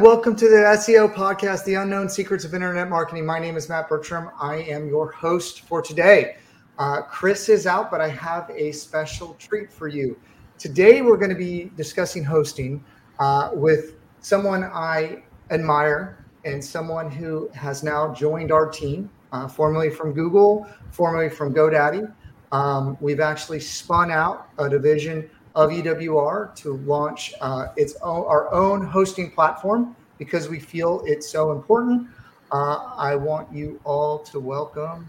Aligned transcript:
welcome 0.00 0.36
to 0.36 0.46
the 0.46 0.56
SEO 0.56 1.12
podcast, 1.14 1.64
The 1.64 1.74
Unknown 1.74 2.10
Secrets 2.10 2.44
of 2.44 2.52
Internet 2.52 2.90
Marketing. 2.90 3.24
My 3.24 3.38
name 3.38 3.56
is 3.56 3.70
Matt 3.70 3.88
Bertram. 3.88 4.30
I 4.38 4.56
am 4.56 4.88
your 4.88 5.10
host 5.10 5.62
for 5.62 5.80
today. 5.80 6.36
Uh, 6.78 7.00
Chris 7.00 7.48
is 7.48 7.66
out, 7.66 7.90
but 7.90 8.02
I 8.02 8.08
have 8.08 8.50
a 8.54 8.72
special 8.72 9.32
treat 9.38 9.72
for 9.72 9.88
you. 9.88 10.18
Today, 10.58 11.00
we're 11.00 11.16
going 11.16 11.30
to 11.30 11.36
be 11.36 11.70
discussing 11.78 12.22
hosting 12.22 12.84
uh, 13.20 13.52
with 13.54 13.94
someone 14.20 14.64
I 14.64 15.22
admire 15.50 16.26
and 16.44 16.62
someone 16.62 17.10
who 17.10 17.48
has 17.54 17.82
now 17.82 18.12
joined 18.12 18.52
our 18.52 18.68
team, 18.68 19.08
uh, 19.32 19.48
formerly 19.48 19.88
from 19.88 20.12
Google, 20.12 20.66
formerly 20.90 21.30
from 21.30 21.54
GoDaddy. 21.54 22.12
Um, 22.52 22.98
we've 23.00 23.20
actually 23.20 23.60
spun 23.60 24.10
out 24.10 24.50
a 24.58 24.68
division 24.68 25.30
of 25.56 25.70
EWR 25.70 26.54
to 26.54 26.74
launch 26.84 27.32
uh, 27.40 27.68
its 27.76 27.96
own, 28.02 28.24
our 28.26 28.52
own 28.52 28.86
hosting 28.86 29.30
platform 29.30 29.96
because 30.18 30.48
we 30.48 30.60
feel 30.60 31.02
it's 31.06 31.28
so 31.28 31.50
important. 31.50 32.06
Uh, 32.52 32.92
I 32.96 33.16
want 33.16 33.52
you 33.52 33.80
all 33.82 34.18
to 34.20 34.38
welcome 34.38 35.08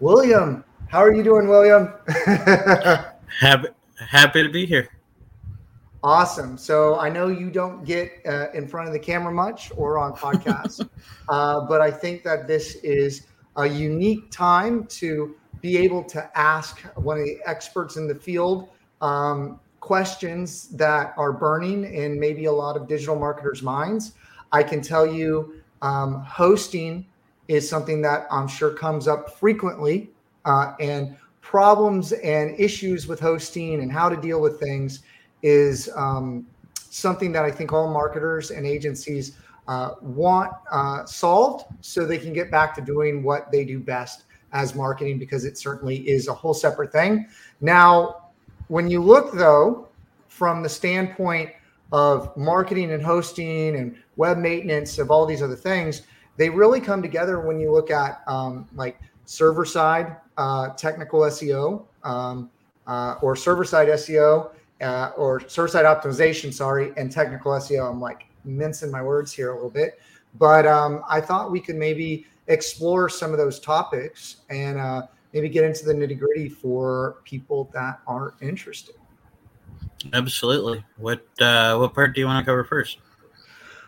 William. 0.00 0.64
How 0.88 0.98
are 0.98 1.14
you 1.14 1.22
doing, 1.22 1.48
William? 1.48 1.92
happy, 3.40 3.68
happy 3.98 4.42
to 4.42 4.48
be 4.48 4.66
here. 4.66 4.88
Awesome. 6.02 6.58
So 6.58 6.98
I 6.98 7.08
know 7.08 7.28
you 7.28 7.50
don't 7.50 7.84
get 7.84 8.10
uh, 8.26 8.48
in 8.54 8.68
front 8.68 8.88
of 8.88 8.92
the 8.92 8.98
camera 8.98 9.32
much 9.32 9.72
or 9.76 9.98
on 9.98 10.12
podcasts, 10.12 10.86
uh, 11.28 11.60
but 11.62 11.80
I 11.80 11.90
think 11.90 12.24
that 12.24 12.46
this 12.46 12.74
is 12.76 13.26
a 13.56 13.66
unique 13.66 14.30
time 14.30 14.84
to 14.86 15.36
be 15.60 15.78
able 15.78 16.04
to 16.04 16.30
ask 16.38 16.80
one 16.96 17.18
of 17.18 17.24
the 17.24 17.38
experts 17.46 17.96
in 17.96 18.06
the 18.06 18.14
field 18.14 18.68
um, 19.00 19.58
questions 19.86 20.66
that 20.70 21.14
are 21.16 21.32
burning 21.32 21.84
in 21.84 22.18
maybe 22.18 22.46
a 22.46 22.52
lot 22.52 22.76
of 22.76 22.88
digital 22.88 23.14
marketers' 23.14 23.62
minds. 23.62 24.14
I 24.50 24.64
can 24.64 24.82
tell 24.82 25.06
you 25.06 25.62
um, 25.80 26.24
hosting 26.24 27.06
is 27.46 27.70
something 27.70 28.02
that 28.02 28.26
I'm 28.28 28.48
sure 28.48 28.72
comes 28.72 29.06
up 29.06 29.38
frequently, 29.38 30.10
uh, 30.44 30.74
and 30.80 31.16
problems 31.40 32.10
and 32.10 32.58
issues 32.58 33.06
with 33.06 33.20
hosting 33.20 33.80
and 33.80 33.92
how 33.92 34.08
to 34.08 34.16
deal 34.16 34.40
with 34.40 34.58
things 34.58 35.04
is 35.44 35.88
um, 35.94 36.44
something 36.74 37.30
that 37.30 37.44
I 37.44 37.52
think 37.52 37.72
all 37.72 37.88
marketers 37.88 38.50
and 38.50 38.66
agencies 38.66 39.36
uh, 39.68 39.92
want 40.02 40.52
uh, 40.72 41.06
solved 41.06 41.66
so 41.80 42.04
they 42.04 42.18
can 42.18 42.32
get 42.32 42.50
back 42.50 42.74
to 42.74 42.80
doing 42.80 43.22
what 43.22 43.52
they 43.52 43.64
do 43.64 43.78
best 43.78 44.24
as 44.52 44.74
marketing 44.74 45.16
because 45.20 45.44
it 45.44 45.56
certainly 45.56 45.98
is 46.08 46.26
a 46.26 46.34
whole 46.34 46.54
separate 46.54 46.90
thing. 46.90 47.28
Now, 47.60 48.25
when 48.68 48.90
you 48.90 49.02
look 49.02 49.32
though 49.32 49.88
from 50.28 50.62
the 50.62 50.68
standpoint 50.68 51.50
of 51.92 52.36
marketing 52.36 52.92
and 52.92 53.02
hosting 53.02 53.76
and 53.76 53.96
web 54.16 54.38
maintenance 54.38 54.98
of 54.98 55.10
all 55.10 55.24
these 55.24 55.42
other 55.42 55.56
things, 55.56 56.02
they 56.36 56.50
really 56.50 56.80
come 56.80 57.00
together 57.00 57.40
when 57.40 57.58
you 57.58 57.72
look 57.72 57.90
at 57.90 58.22
um, 58.26 58.68
like 58.74 58.98
server 59.24 59.64
side 59.64 60.16
uh, 60.36 60.70
technical 60.70 61.20
SEO 61.20 61.84
um, 62.04 62.50
uh, 62.86 63.16
or 63.22 63.36
server 63.36 63.64
side 63.64 63.88
SEO 63.88 64.50
uh, 64.80 65.10
or 65.16 65.40
server 65.48 65.68
side 65.68 65.84
optimization, 65.84 66.52
sorry, 66.52 66.92
and 66.96 67.10
technical 67.10 67.52
SEO. 67.52 67.90
I'm 67.90 68.00
like 68.00 68.26
mincing 68.44 68.90
my 68.90 69.02
words 69.02 69.32
here 69.32 69.50
a 69.50 69.54
little 69.54 69.70
bit, 69.70 70.00
but 70.38 70.66
um, 70.66 71.02
I 71.08 71.20
thought 71.20 71.50
we 71.50 71.60
could 71.60 71.76
maybe 71.76 72.26
explore 72.48 73.08
some 73.08 73.32
of 73.32 73.38
those 73.38 73.58
topics 73.58 74.36
and 74.50 74.78
uh, 74.78 75.02
maybe 75.32 75.48
get 75.48 75.64
into 75.64 75.84
the 75.84 75.92
nitty 75.92 76.18
gritty 76.18 76.48
for 76.48 77.18
people 77.24 77.70
that 77.72 78.00
are 78.06 78.34
interested. 78.40 78.94
Absolutely. 80.12 80.84
What 80.96 81.26
uh, 81.40 81.76
what 81.76 81.94
part 81.94 82.14
do 82.14 82.20
you 82.20 82.26
want 82.26 82.44
to 82.44 82.50
cover 82.50 82.64
first? 82.64 82.98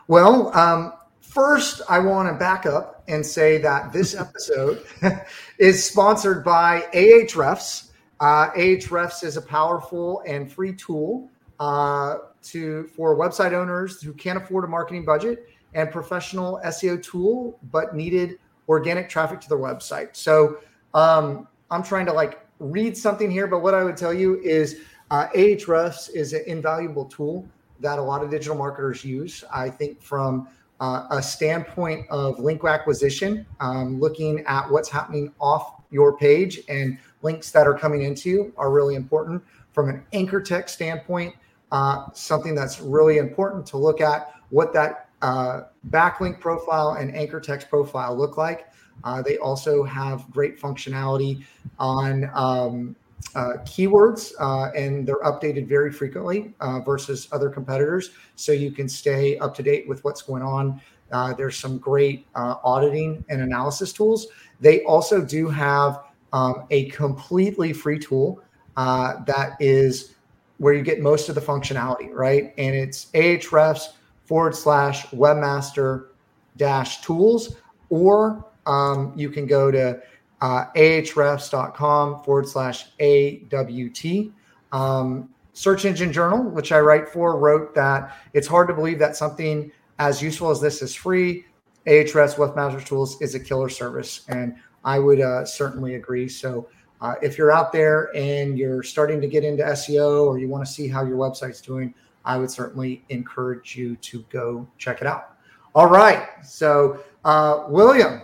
Well, 0.09 0.57
um, 0.57 0.95
first, 1.21 1.83
I 1.89 1.99
want 1.99 2.29
to 2.29 2.35
back 2.35 2.67
up 2.67 3.05
and 3.09 3.25
say 3.25 3.59
that 3.59 3.93
this 3.93 4.15
episode 4.19 4.85
is 5.59 5.85
sponsored 5.85 6.45
by 6.45 6.83
Ahrefs. 6.95 7.91
Uh, 8.21 8.51
Ahrefs 8.51 9.23
is 9.23 9.37
a 9.37 9.43
powerful 9.43 10.23
and 10.27 10.51
free 10.51 10.75
tool 10.75 11.29
uh, 11.61 12.17
to 12.43 12.85
for 12.97 13.17
website 13.17 13.53
owners 13.53 14.03
who 14.03 14.13
can't 14.13 14.39
afford 14.39 14.65
a 14.65 14.69
marketing 14.69 15.05
budget 15.05 15.49
and 15.75 15.91
professional 15.91 16.61
SEO 16.65 17.03
tool, 17.03 17.59
but 17.71 17.95
needed 17.95 18.39
organic 18.69 19.09
traffic 19.09 19.41
to 19.41 19.49
their 19.49 19.59
website. 19.59 20.17
So 20.17 20.59
um, 20.99 21.47
I'm 21.71 21.83
trying 21.83 22.07
to 22.07 22.13
like 22.13 22.41
read 22.59 22.97
something 22.97 23.31
here, 23.31 23.47
but 23.47 23.61
what 23.61 23.75
I 23.75 23.85
would 23.85 23.97
tell 23.97 24.13
you 24.13 24.41
is 24.41 24.81
uh, 25.11 25.29
Ahrefs 25.29 26.11
is 26.13 26.33
an 26.33 26.43
invaluable 26.47 27.05
tool 27.05 27.47
that 27.81 27.99
a 27.99 28.03
lot 28.03 28.25
of 28.25 28.31
digital 28.31 28.57
marketers 28.57 29.05
use. 29.05 29.45
I 29.53 29.71
think 29.71 30.03
from 30.03 30.49
uh, 30.81 31.07
a 31.11 31.23
standpoint 31.23 32.07
of 32.11 32.41
link 32.41 32.65
acquisition, 32.65 33.47
um, 33.61 34.01
looking 34.01 34.41
at 34.47 34.69
what's 34.69 34.89
happening 34.89 35.33
off 35.41 35.83
your 35.91 36.17
page 36.17 36.61
and 36.69 36.99
links 37.23 37.53
that 37.53 37.67
are 37.67 37.79
coming 37.79 38.03
into 38.03 38.29
you 38.29 38.53
are 38.57 38.71
really 38.71 38.97
important. 38.97 39.43
From 39.73 39.89
an 39.89 40.05
anchor 40.13 40.41
text 40.41 40.75
standpoint, 40.75 41.35
uh, 41.71 42.07
something 42.13 42.55
that's 42.55 42.81
really 42.81 43.19
important 43.19 43.67
to 43.67 43.77
look 43.77 44.01
at 44.01 44.33
what 44.51 44.73
that 44.73 45.09
uh, 45.23 45.63
backlink 45.91 46.41
profile 46.41 46.97
and 46.99 47.15
anchor 47.15 47.41
text 47.41 47.69
profile 47.69 48.17
look 48.17 48.37
like. 48.37 48.69
Uh, 49.05 49.23
they 49.23 49.39
also 49.39 49.83
have 49.83 50.31
great 50.31 50.61
functionality 50.61 51.45
on 51.79 52.31
um, 52.35 52.97
uh, 53.35 53.55
keywords, 53.65 54.33
uh, 54.41 54.71
and 54.77 55.07
they're 55.07 55.23
updated 55.23 55.67
very 55.67 55.93
frequently 55.93 56.55
uh, 56.61 56.81
versus 56.81 57.29
other 57.33 57.51
competitors. 57.51 58.11
So 58.37 58.53
you 58.53 58.71
can 58.71 58.89
stay 58.89 59.39
up 59.39 59.55
to 59.57 59.63
date 59.63 59.89
with 59.89 60.03
what's 60.05 60.23
going 60.23 60.43
on. 60.43 60.81
Uh, 61.13 61.33
there's 61.35 61.57
some 61.57 61.79
great 61.79 62.27
auditing 62.35 63.25
and 63.29 63.41
analysis 63.41 63.93
tools. 63.93 64.27
They 64.61 64.83
also 64.85 65.23
do 65.25 65.49
have 65.49 66.01
um, 66.33 66.67
a 66.71 66.91
completely 66.91 67.73
free 67.73 67.99
tool 67.99 68.43
that 68.77 69.57
is 69.61 70.15
where 70.59 70.75
you 70.75 70.83
get 70.83 71.01
most 71.01 71.29
of 71.29 71.35
the 71.35 71.41
functionality, 71.41 72.13
right? 72.13 72.53
And 72.59 72.75
it's 72.75 73.07
Ahrefs 73.13 73.95
forward 74.25 74.55
slash 74.55 75.07
webmaster 75.07 76.09
dash 76.57 77.01
tools, 77.01 77.57
or 77.89 78.45
um, 78.69 79.13
you 79.17 79.31
can 79.31 79.47
go 79.47 79.71
to 79.71 80.01
uh, 80.41 80.67
ahrefs.com 80.77 82.23
forward 82.23 82.49
slash 82.49 82.87
AWT. 83.01 84.33
Um, 84.71 85.29
Search 85.55 85.85
Engine 85.85 86.13
Journal, 86.13 86.45
which 86.45 86.71
I 86.71 86.79
write 86.79 87.09
for, 87.09 87.37
wrote 87.37 87.75
that 87.75 88.17
it's 88.33 88.47
hard 88.47 88.69
to 88.69 88.75
believe 88.75 89.01
that 89.01 89.17
something 89.17 89.73
as 89.99 90.23
useful 90.23 90.51
as 90.51 90.61
this 90.61 90.83
is 90.83 90.95
free. 90.95 91.45
Ahrefs 91.87 92.35
Webmaster 92.37 92.85
Tools 92.85 93.21
is 93.21 93.35
a 93.35 93.41
killer 93.41 93.69
service, 93.69 94.25
and 94.29 94.55
I 94.85 94.99
would 94.99 95.21
uh, 95.21 95.45
certainly 95.45 95.97
agree. 95.97 96.29
So, 96.29 96.69
uh, 97.01 97.15
if 97.23 97.39
you're 97.39 97.53
out 97.53 97.73
there 97.73 98.15
and 98.15 98.59
you're 98.59 98.83
starting 98.83 99.21
to 99.21 99.29
get 99.29 99.45
into 99.45 99.63
SEO 99.63 100.27
or 100.27 100.39
you 100.39 100.49
want 100.49 100.67
to 100.67 100.71
see 100.71 100.89
how 100.89 101.05
your 101.05 101.17
website's 101.17 101.61
doing, 101.61 101.95
I 102.25 102.37
would 102.37 102.51
certainly 102.51 103.05
encourage 103.09 103.77
you 103.77 103.97
to 103.97 104.25
go 104.31 104.69
check 104.79 105.01
it 105.01 105.07
out. 105.07 105.37
All 105.75 105.87
right. 105.87 106.29
So, 106.45 107.05
uh, 107.25 107.65
William, 107.69 108.23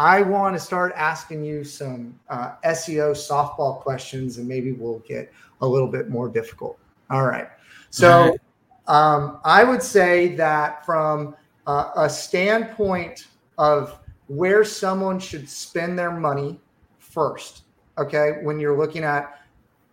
I 0.00 0.22
want 0.22 0.56
to 0.56 0.58
start 0.58 0.94
asking 0.96 1.44
you 1.44 1.62
some 1.62 2.18
uh, 2.30 2.52
SEO 2.64 3.10
softball 3.10 3.80
questions, 3.80 4.38
and 4.38 4.48
maybe 4.48 4.72
we'll 4.72 5.00
get 5.00 5.30
a 5.60 5.66
little 5.66 5.86
bit 5.86 6.08
more 6.08 6.26
difficult. 6.26 6.78
All 7.10 7.26
right. 7.26 7.48
So, 7.90 8.34
um, 8.86 9.40
I 9.44 9.62
would 9.62 9.82
say 9.82 10.34
that 10.36 10.86
from 10.86 11.36
uh, 11.66 11.90
a 11.96 12.08
standpoint 12.08 13.26
of 13.58 13.98
where 14.28 14.64
someone 14.64 15.18
should 15.18 15.46
spend 15.46 15.98
their 15.98 16.12
money 16.12 16.58
first, 16.98 17.64
okay, 17.98 18.38
when 18.42 18.58
you're 18.58 18.78
looking 18.78 19.04
at 19.04 19.42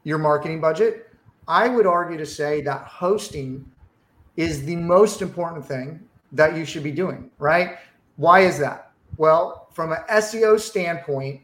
your 0.05 0.19
marketing 0.19 0.61
budget, 0.61 1.13
I 1.49 1.67
would 1.67 1.85
argue 1.85 2.17
to 2.17 2.25
say 2.25 2.61
that 2.61 2.83
hosting 2.83 3.69
is 4.37 4.63
the 4.63 4.77
most 4.77 5.21
important 5.21 5.65
thing 5.65 5.99
that 6.31 6.55
you 6.55 6.63
should 6.63 6.83
be 6.83 6.91
doing, 6.91 7.29
right? 7.39 7.79
Why 8.15 8.39
is 8.39 8.57
that? 8.59 8.91
Well, 9.17 9.56
from 9.77 9.91
an 9.91 9.99
SEO 10.09 10.59
standpoint, 10.59 11.39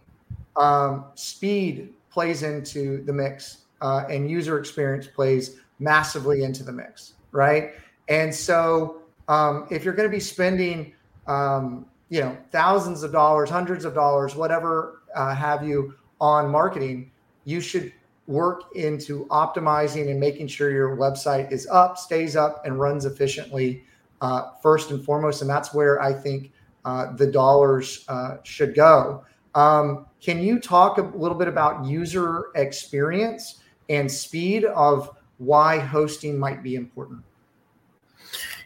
um, 0.55 1.05
speed 1.13 1.93
plays 2.09 2.41
into 2.41 3.03
the 3.03 3.13
mix 3.13 3.65
uh, 3.79 4.05
and 4.09 4.27
user 4.27 4.57
experience 4.57 5.05
plays 5.05 5.59
massively 5.77 6.41
into 6.41 6.63
the 6.63 6.71
mix, 6.71 7.13
right? 7.31 7.73
And 8.09 8.33
so 8.33 9.03
um, 9.27 9.67
if 9.69 9.83
you're 9.85 9.93
going 9.93 10.09
to 10.09 10.11
be 10.11 10.19
spending, 10.19 10.95
um, 11.27 11.85
you 12.09 12.21
know, 12.21 12.35
thousands 12.49 13.03
of 13.03 13.11
dollars, 13.11 13.51
hundreds 13.51 13.85
of 13.85 13.93
dollars, 13.93 14.35
whatever 14.35 15.03
uh, 15.13 15.35
have 15.35 15.63
you 15.63 15.93
on 16.19 16.49
marketing, 16.49 17.11
you 17.45 17.61
should 17.61 17.93
work 18.25 18.63
into 18.73 19.27
optimizing 19.27 20.09
and 20.09 20.19
making 20.19 20.47
sure 20.47 20.71
your 20.71 20.97
website 20.97 21.51
is 21.51 21.67
up, 21.67 21.99
stays 21.99 22.35
up, 22.35 22.65
and 22.65 22.79
runs 22.79 23.05
efficiently 23.05 23.83
uh, 24.21 24.53
first 24.63 24.89
and 24.89 25.05
foremost. 25.05 25.41
And 25.41 25.49
that's 25.49 25.71
where 25.71 26.01
I 26.01 26.11
think 26.11 26.51
uh, 26.85 27.13
the 27.13 27.27
dollars 27.27 28.05
uh, 28.07 28.37
should 28.43 28.75
go. 28.75 29.23
Um, 29.55 30.05
can 30.21 30.41
you 30.41 30.59
talk 30.59 30.97
a 30.97 31.01
little 31.01 31.37
bit 31.37 31.47
about 31.47 31.85
user 31.85 32.47
experience 32.55 33.59
and 33.89 34.11
speed 34.11 34.65
of 34.65 35.15
why 35.37 35.79
hosting 35.79 36.37
might 36.37 36.63
be 36.63 36.75
important? 36.75 37.23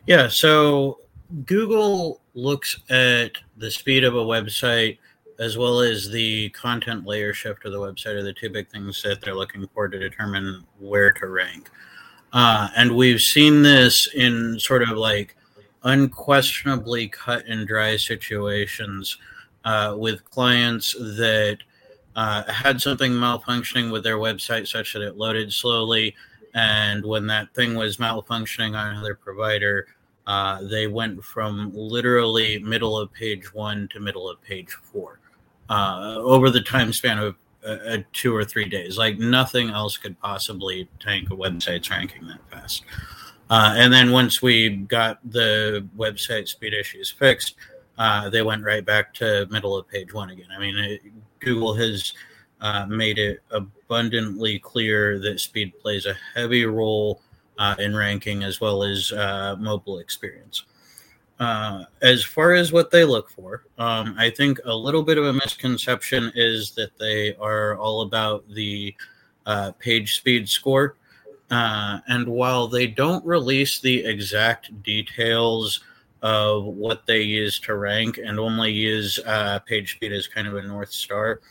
Yeah. 0.05 0.27
So 0.29 0.99
Google 1.45 2.21
looks 2.33 2.79
at 2.89 3.31
the 3.57 3.69
speed 3.69 4.03
of 4.03 4.15
a 4.15 4.23
website 4.23 4.97
as 5.39 5.57
well 5.57 5.81
as 5.81 6.09
the 6.09 6.49
content 6.49 7.05
layer 7.05 7.33
shift 7.33 7.65
of 7.65 7.71
the 7.71 7.77
website 7.77 8.15
are 8.15 8.23
the 8.23 8.33
two 8.33 8.49
big 8.49 8.69
things 8.69 9.01
that 9.03 9.21
they're 9.21 9.35
looking 9.35 9.67
for 9.73 9.87
to 9.87 9.99
determine 9.99 10.65
where 10.79 11.11
to 11.11 11.27
rank. 11.27 11.69
Uh, 12.33 12.69
and 12.75 12.95
we've 12.95 13.21
seen 13.21 13.61
this 13.61 14.07
in 14.15 14.59
sort 14.59 14.83
of 14.83 14.97
like 14.97 15.35
unquestionably 15.83 17.07
cut 17.07 17.45
and 17.45 17.67
dry 17.67 17.97
situations 17.97 19.17
uh, 19.65 19.95
with 19.97 20.23
clients 20.25 20.93
that 20.93 21.57
uh, 22.15 22.43
had 22.51 22.81
something 22.81 23.11
malfunctioning 23.11 23.91
with 23.91 24.03
their 24.03 24.17
website 24.17 24.67
such 24.67 24.93
that 24.93 25.01
it 25.01 25.17
loaded 25.17 25.53
slowly. 25.53 26.15
And 26.53 27.05
when 27.05 27.27
that 27.27 27.53
thing 27.53 27.75
was 27.75 27.97
malfunctioning 27.97 28.75
on 28.75 28.95
another 28.95 29.13
provider, 29.13 29.87
uh, 30.25 30.61
they 30.63 30.87
went 30.87 31.23
from 31.23 31.71
literally 31.73 32.59
middle 32.59 32.97
of 32.97 33.13
page 33.13 33.53
one 33.53 33.87
to 33.89 33.99
middle 33.99 34.29
of 34.29 34.41
page 34.41 34.71
four 34.71 35.19
uh, 35.69 36.15
over 36.17 36.49
the 36.49 36.61
time 36.61 36.91
span 36.91 37.19
of 37.19 37.35
uh, 37.65 37.97
two 38.13 38.35
or 38.35 38.43
three 38.43 38.67
days. 38.67 38.97
Like 38.97 39.19
nothing 39.19 39.69
else 39.69 39.97
could 39.97 40.19
possibly 40.19 40.89
tank 40.99 41.29
a 41.29 41.35
website's 41.35 41.89
ranking 41.89 42.27
that 42.27 42.39
fast. 42.49 42.83
Uh, 43.49 43.73
and 43.77 43.93
then 43.93 44.11
once 44.11 44.41
we 44.41 44.69
got 44.69 45.19
the 45.31 45.87
website 45.97 46.47
speed 46.47 46.73
issues 46.73 47.09
fixed, 47.09 47.55
uh, 47.97 48.29
they 48.29 48.41
went 48.41 48.63
right 48.63 48.85
back 48.85 49.13
to 49.13 49.47
middle 49.49 49.75
of 49.75 49.87
page 49.87 50.13
one 50.13 50.29
again. 50.29 50.47
I 50.55 50.59
mean, 50.59 50.77
it, 50.77 51.01
Google 51.39 51.73
has 51.75 52.13
uh, 52.61 52.85
made 52.87 53.17
it 53.17 53.41
abundantly 53.51 54.59
clear 54.59 55.19
that 55.19 55.39
speed 55.39 55.73
plays 55.79 56.05
a 56.05 56.15
heavy 56.35 56.65
role 56.65 57.21
uh, 57.57 57.75
in 57.79 57.95
ranking 57.95 58.43
as 58.43 58.61
well 58.61 58.83
as 58.83 59.11
uh, 59.11 59.55
mobile 59.59 59.99
experience. 59.99 60.63
Uh, 61.39 61.85
as 62.01 62.23
far 62.23 62.53
as 62.53 62.71
what 62.71 62.89
they 62.89 63.05
look 63.05 63.29
for, 63.29 63.63
um, 63.77 64.15
I 64.17 64.29
think 64.29 64.59
a 64.65 64.73
little 64.73 65.03
bit 65.03 65.19
of 65.19 65.25
a 65.25 65.33
misconception 65.33 66.31
is 66.35 66.71
that 66.71 66.97
they 66.97 67.35
are 67.35 67.77
all 67.77 68.01
about 68.01 68.47
the 68.49 68.95
uh, 69.45 69.71
page 69.79 70.17
speed 70.17 70.49
score. 70.49 70.95
Uh, 71.49 71.99
and 72.07 72.27
while 72.27 72.67
they 72.67 72.87
don't 72.87 73.25
release 73.25 73.79
the 73.79 74.05
exact 74.05 74.83
details 74.83 75.81
of 76.21 76.65
what 76.65 77.05
they 77.05 77.21
use 77.21 77.59
to 77.59 77.75
rank 77.75 78.17
and 78.17 78.39
only 78.39 78.71
use 78.71 79.19
uh, 79.25 79.59
page 79.59 79.95
speed 79.95 80.11
as 80.11 80.27
kind 80.27 80.47
of 80.47 80.55
a 80.55 80.61
North 80.61 80.91
Star, 80.91 81.41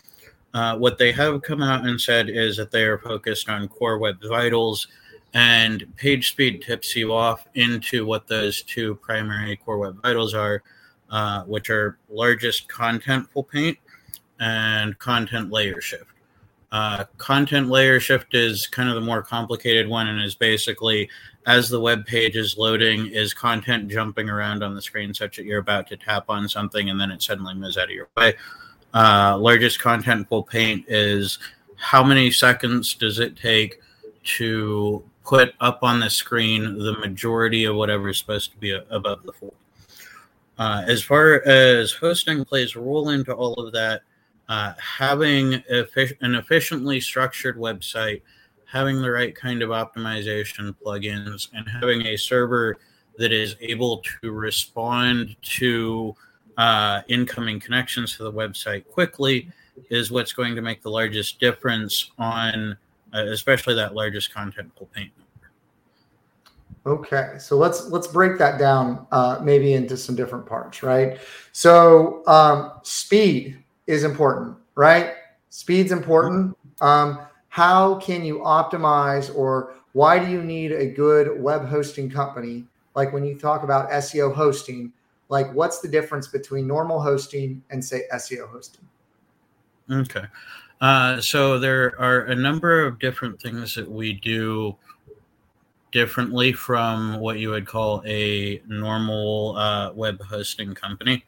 uh, 0.55 0.77
what 0.77 0.99
they 0.99 1.13
have 1.13 1.43
come 1.43 1.63
out 1.63 1.87
and 1.87 2.01
said 2.01 2.29
is 2.29 2.57
that 2.57 2.71
they 2.71 2.85
are 2.85 2.99
focused 2.99 3.49
on 3.49 3.69
core 3.69 3.99
web 3.99 4.17
vitals 4.23 4.89
and 5.35 5.85
page 5.97 6.31
speed 6.31 6.63
tips 6.63 6.97
you 6.97 7.13
off 7.13 7.47
into 7.55 8.07
what 8.07 8.27
those 8.27 8.63
two 8.63 8.95
primary 8.97 9.57
core 9.57 9.79
web 9.79 10.01
vitals 10.03 10.35
are, 10.35 10.63
uh, 11.11 11.43
which 11.45 11.69
are 11.69 11.99
largest 12.09 12.69
contentful 12.69 13.47
paint 13.49 13.79
and 14.41 14.99
content 14.99 15.51
layer 15.51 15.81
shift. 15.81 16.16
Uh, 16.73 17.05
content 17.17 17.69
layer 17.69 18.01
shift 18.01 18.35
is 18.35 18.67
kind 18.67 18.89
of 18.89 18.95
the 18.95 19.01
more 19.01 19.23
complicated 19.23 19.89
one 19.89 20.09
and 20.09 20.23
is 20.23 20.35
basically 20.35 21.09
as 21.47 21.69
the 21.69 21.81
web 21.81 22.05
page 22.05 22.37
is 22.37 22.59
loading, 22.59 23.07
is 23.07 23.33
content 23.33 23.89
jumping 23.89 24.29
around 24.29 24.65
on 24.65 24.75
the 24.75 24.83
screen 24.83 25.15
such 25.15 25.37
that 25.37 25.45
you're 25.45 25.61
about 25.61 25.87
to 25.87 25.97
tap 25.97 26.25
on 26.29 26.49
something 26.49 26.91
and 26.91 27.01
then 27.01 27.11
it 27.11 27.23
suddenly 27.23 27.55
moves 27.55 27.79
out 27.79 27.85
of 27.85 27.91
your 27.91 28.09
way. 28.17 28.35
Uh, 28.93 29.39
largest 29.39 29.79
content 29.79 30.29
contentful 30.29 30.49
paint 30.49 30.85
is 30.89 31.39
how 31.77 32.03
many 32.03 32.31
seconds 32.31 32.95
does 32.95 33.19
it 33.19 33.37
take 33.37 33.81
to 34.25 35.05
put 35.25 35.55
up 35.61 35.83
on 35.83 36.01
the 36.01 36.11
screen 36.11 36.79
the 36.79 36.97
majority 36.99 37.65
of 37.65 37.77
whatever 37.77 38.09
is 38.09 38.19
supposed 38.19 38.51
to 38.53 38.57
be 38.59 38.71
above 38.91 39.23
the 39.25 39.33
fold. 39.33 39.55
Uh, 40.59 40.83
as 40.87 41.03
far 41.03 41.47
as 41.47 41.93
hosting 41.93 42.45
plays 42.45 42.75
a 42.75 42.81
role 42.81 43.11
into 43.11 43.33
all 43.33 43.55
of 43.55 43.73
that, 43.73 44.03
uh, 44.49 44.73
having 44.79 45.55
an 45.55 46.35
efficiently 46.35 47.01
structured 47.01 47.57
website, 47.57 48.23
having 48.65 49.01
the 49.01 49.11
right 49.11 49.35
kind 49.35 49.63
of 49.63 49.71
optimization 49.71 50.75
plugins, 50.85 51.49
and 51.55 51.69
having 51.69 52.07
a 52.07 52.17
server 52.17 52.77
that 53.19 53.33
is 53.33 53.57
able 53.61 54.03
to 54.21 54.31
respond 54.31 55.37
to 55.43 56.15
uh, 56.59 57.03
incoming 57.09 57.61
connections 57.61 58.17
to 58.17 58.23
the 58.23 58.33
website 58.33 58.87
quickly 58.87 59.51
is 59.91 60.11
what's 60.11 60.33
going 60.33 60.55
to 60.55 60.63
make 60.63 60.83
the 60.83 60.91
largest 60.91 61.39
difference 61.39 62.11
on 62.19 62.77
uh, 63.15 63.25
especially 63.27 63.75
that 63.75 63.95
largest 63.95 64.35
contentful 64.35 64.91
paint 64.93 65.13
number. 65.17 65.51
Okay, 66.87 67.35
so 67.39 67.57
let's 67.57 67.89
let's 67.89 68.07
break 68.07 68.39
that 68.39 68.59
down 68.59 69.07
uh, 69.11 69.41
maybe 69.43 69.73
into 69.73 69.97
some 69.97 70.15
different 70.15 70.47
parts, 70.47 70.83
right? 70.83 71.19
So 71.53 72.23
um, 72.27 72.73
speed 72.83 73.63
is 73.87 74.05
important, 74.05 74.57
right? 74.75 75.15
Speed's 75.51 75.93
important. 75.93 76.57
Um, 76.81 77.21
how 77.49 77.95
can 77.97 78.25
you 78.25 78.41
optimize, 78.41 79.35
or 79.35 79.75
why 79.93 80.19
do 80.19 80.31
you 80.31 80.43
need 80.43 80.73
a 80.73 80.87
good 80.87 81.41
web 81.41 81.67
hosting 81.67 82.11
company? 82.11 82.67
Like 82.95 83.13
when 83.13 83.25
you 83.25 83.39
talk 83.39 83.63
about 83.63 83.91
SEO 83.91 84.35
hosting, 84.35 84.93
like 85.29 85.53
what's 85.55 85.81
the 85.81 85.89
difference 85.89 86.29
between 86.29 86.67
normal 86.67 87.01
hosting 87.01 87.63
and 87.71 87.85
say 87.85 88.03
SEO 88.13 88.51
hosting? 88.51 88.87
Okay. 89.91 90.25
Uh, 90.81 91.21
so 91.21 91.59
there 91.59 91.99
are 91.99 92.27
a 92.27 92.35
number 92.35 92.85
of 92.85 92.99
different 92.99 93.41
things 93.41 93.75
that 93.75 93.91
we 93.91 94.13
do 94.13 94.77
differently 95.93 96.53
from 96.53 97.19
what 97.19 97.39
you 97.39 97.51
would 97.51 97.67
call 97.67 98.03
a 98.05 98.61
normal 98.67 99.57
uh, 99.57 99.93
web 99.93 100.21
hosting 100.21 100.75
company 100.75 101.25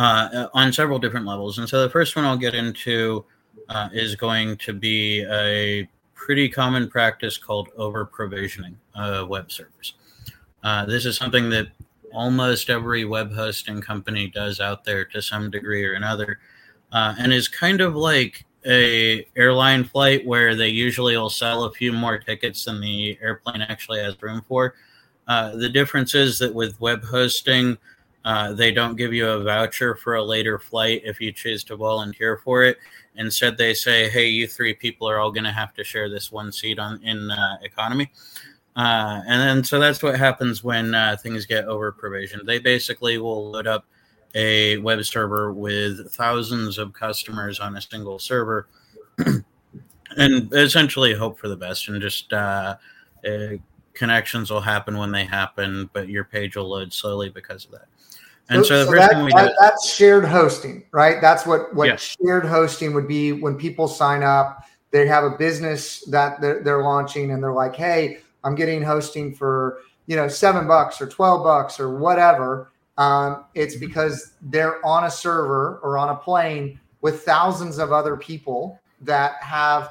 uh, 0.00 0.48
on 0.54 0.72
several 0.72 0.98
different 0.98 1.26
levels. 1.26 1.58
And 1.58 1.68
so 1.68 1.82
the 1.82 1.90
first 1.90 2.16
one 2.16 2.24
I'll 2.24 2.38
get 2.38 2.54
into 2.54 3.24
uh, 3.68 3.90
is 3.92 4.14
going 4.14 4.56
to 4.56 4.72
be 4.72 5.26
a 5.30 5.86
pretty 6.14 6.48
common 6.48 6.88
practice 6.88 7.36
called 7.36 7.68
over 7.76 8.06
provisioning 8.06 8.78
web 9.28 9.52
servers. 9.52 9.94
Uh, 10.62 10.86
this 10.86 11.04
is 11.04 11.16
something 11.16 11.50
that 11.50 11.68
almost 12.14 12.70
every 12.70 13.04
web 13.04 13.32
hosting 13.32 13.80
company 13.80 14.26
does 14.28 14.58
out 14.58 14.84
there 14.84 15.04
to 15.04 15.20
some 15.20 15.50
degree 15.50 15.84
or 15.84 15.92
another 15.92 16.38
uh, 16.92 17.14
and 17.18 17.32
is 17.32 17.48
kind 17.48 17.80
of 17.80 17.94
like 17.94 18.44
a 18.66 19.26
airline 19.36 19.84
flight 19.84 20.26
where 20.26 20.54
they 20.54 20.68
usually 20.68 21.16
will 21.16 21.30
sell 21.30 21.64
a 21.64 21.72
few 21.72 21.92
more 21.92 22.18
tickets 22.18 22.64
than 22.64 22.80
the 22.80 23.18
airplane 23.22 23.62
actually 23.62 24.00
has 24.00 24.20
room 24.20 24.42
for. 24.48 24.74
Uh, 25.28 25.54
the 25.56 25.68
difference 25.68 26.14
is 26.14 26.38
that 26.38 26.52
with 26.52 26.78
web 26.80 27.04
hosting, 27.04 27.78
uh, 28.24 28.52
they 28.52 28.72
don't 28.72 28.96
give 28.96 29.12
you 29.12 29.28
a 29.28 29.42
voucher 29.42 29.94
for 29.94 30.16
a 30.16 30.22
later 30.22 30.58
flight 30.58 31.02
if 31.04 31.20
you 31.20 31.32
choose 31.32 31.64
to 31.64 31.76
volunteer 31.76 32.38
for 32.44 32.62
it. 32.62 32.78
Instead, 33.16 33.56
they 33.56 33.74
say, 33.74 34.08
"Hey, 34.08 34.28
you 34.28 34.46
three 34.46 34.74
people 34.74 35.08
are 35.08 35.18
all 35.18 35.30
going 35.32 35.44
to 35.44 35.52
have 35.52 35.74
to 35.74 35.84
share 35.84 36.08
this 36.08 36.30
one 36.30 36.52
seat 36.52 36.78
on 36.78 37.02
in 37.02 37.30
uh, 37.30 37.58
economy." 37.62 38.10
Uh, 38.76 39.20
and 39.26 39.40
then, 39.40 39.64
so 39.64 39.80
that's 39.80 40.02
what 40.02 40.18
happens 40.18 40.62
when 40.62 40.94
uh, 40.94 41.16
things 41.20 41.44
get 41.44 41.64
over 41.64 41.90
provisioned. 41.92 42.46
They 42.46 42.58
basically 42.58 43.18
will 43.18 43.50
load 43.50 43.66
up 43.66 43.84
a 44.34 44.78
web 44.78 45.04
server 45.04 45.52
with 45.52 46.12
thousands 46.12 46.78
of 46.78 46.92
customers 46.92 47.58
on 47.58 47.76
a 47.76 47.80
single 47.80 48.18
server 48.18 48.68
and 50.16 50.54
essentially 50.54 51.14
hope 51.14 51.38
for 51.38 51.48
the 51.48 51.56
best 51.56 51.88
and 51.88 52.00
just 52.00 52.32
uh, 52.32 52.76
uh, 53.26 53.48
connections 53.94 54.50
will 54.50 54.60
happen 54.60 54.96
when 54.96 55.12
they 55.12 55.24
happen 55.24 55.88
but 55.92 56.08
your 56.08 56.24
page 56.24 56.56
will 56.56 56.68
load 56.68 56.92
slowly 56.92 57.28
because 57.28 57.64
of 57.64 57.72
that. 57.72 57.86
And 58.48 58.66
so, 58.66 58.84
so, 58.84 58.90
so 58.90 58.96
that, 58.96 59.12
that, 59.12 59.54
that's 59.60 59.88
shared 59.88 60.24
hosting 60.24 60.84
right? 60.92 61.20
That's 61.20 61.46
what 61.46 61.74
what 61.74 62.00
shared 62.00 62.44
hosting 62.44 62.94
would 62.94 63.08
be 63.08 63.32
when 63.32 63.56
people 63.56 63.88
sign 63.88 64.22
up 64.22 64.64
they 64.90 65.06
have 65.06 65.22
a 65.22 65.30
business 65.30 66.04
that 66.06 66.40
they're, 66.40 66.62
they're 66.64 66.82
launching 66.82 67.30
and 67.30 67.40
they're 67.40 67.52
like 67.52 67.76
hey 67.76 68.18
i'm 68.42 68.56
getting 68.56 68.82
hosting 68.82 69.32
for 69.32 69.78
you 70.10 70.16
know 70.16 70.26
seven 70.26 70.66
bucks 70.66 71.00
or 71.00 71.06
12 71.06 71.44
bucks 71.44 71.78
or 71.78 71.96
whatever. 71.96 72.72
Um, 72.98 73.44
it's 73.54 73.76
because 73.76 74.32
they're 74.42 74.84
on 74.84 75.04
a 75.04 75.10
server 75.10 75.78
or 75.84 75.96
on 75.96 76.08
a 76.08 76.16
plane 76.16 76.80
with 77.00 77.22
thousands 77.22 77.78
of 77.78 77.92
other 77.92 78.16
people 78.16 78.80
that 79.02 79.40
have 79.40 79.88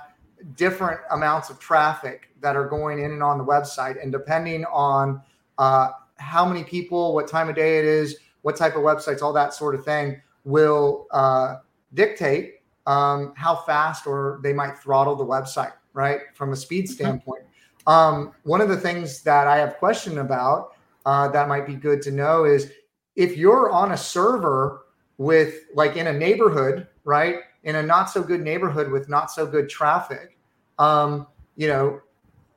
different 0.55 1.01
amounts 1.11 1.49
of 1.49 1.59
traffic 1.59 2.29
that 2.41 2.55
are 2.55 2.67
going 2.67 2.99
in 2.99 3.11
and 3.11 3.23
on 3.23 3.37
the 3.37 3.43
website. 3.43 4.01
And 4.01 4.11
depending 4.11 4.65
on 4.65 5.21
uh, 5.57 5.89
how 6.17 6.45
many 6.45 6.63
people, 6.63 7.13
what 7.13 7.27
time 7.27 7.49
of 7.49 7.55
day 7.55 7.79
it 7.79 7.85
is, 7.85 8.17
what 8.41 8.55
type 8.55 8.75
of 8.75 8.81
websites, 8.81 9.21
all 9.21 9.33
that 9.33 9.53
sort 9.53 9.75
of 9.75 9.83
thing 9.83 10.21
will 10.45 11.07
uh, 11.11 11.57
dictate 11.93 12.55
um, 12.87 13.33
how 13.35 13.55
fast 13.55 14.07
or 14.07 14.39
they 14.41 14.53
might 14.53 14.77
throttle 14.77 15.15
the 15.15 15.25
website, 15.25 15.73
right? 15.93 16.21
From 16.33 16.53
a 16.53 16.55
speed 16.55 16.85
mm-hmm. 16.85 16.93
standpoint. 16.93 17.43
Um, 17.87 18.33
one 18.43 18.61
of 18.61 18.69
the 18.69 18.77
things 18.77 19.21
that 19.23 19.47
I 19.47 19.57
have 19.57 19.77
question 19.77 20.19
about 20.19 20.75
uh, 21.05 21.27
that 21.29 21.47
might 21.47 21.65
be 21.65 21.75
good 21.75 22.01
to 22.03 22.11
know 22.11 22.45
is 22.45 22.71
if 23.15 23.37
you're 23.37 23.71
on 23.71 23.91
a 23.91 23.97
server 23.97 24.85
with 25.17 25.65
like 25.73 25.97
in 25.97 26.07
a 26.07 26.13
neighborhood, 26.13 26.87
right? 27.03 27.39
In 27.63 27.75
a 27.75 27.83
not 27.83 28.09
so 28.09 28.23
good 28.23 28.41
neighborhood 28.41 28.89
with 28.89 29.09
not 29.09 29.31
so 29.31 29.45
good 29.45 29.69
traffic, 29.69 30.37
um, 30.77 31.27
you 31.55 31.67
know, 31.67 32.01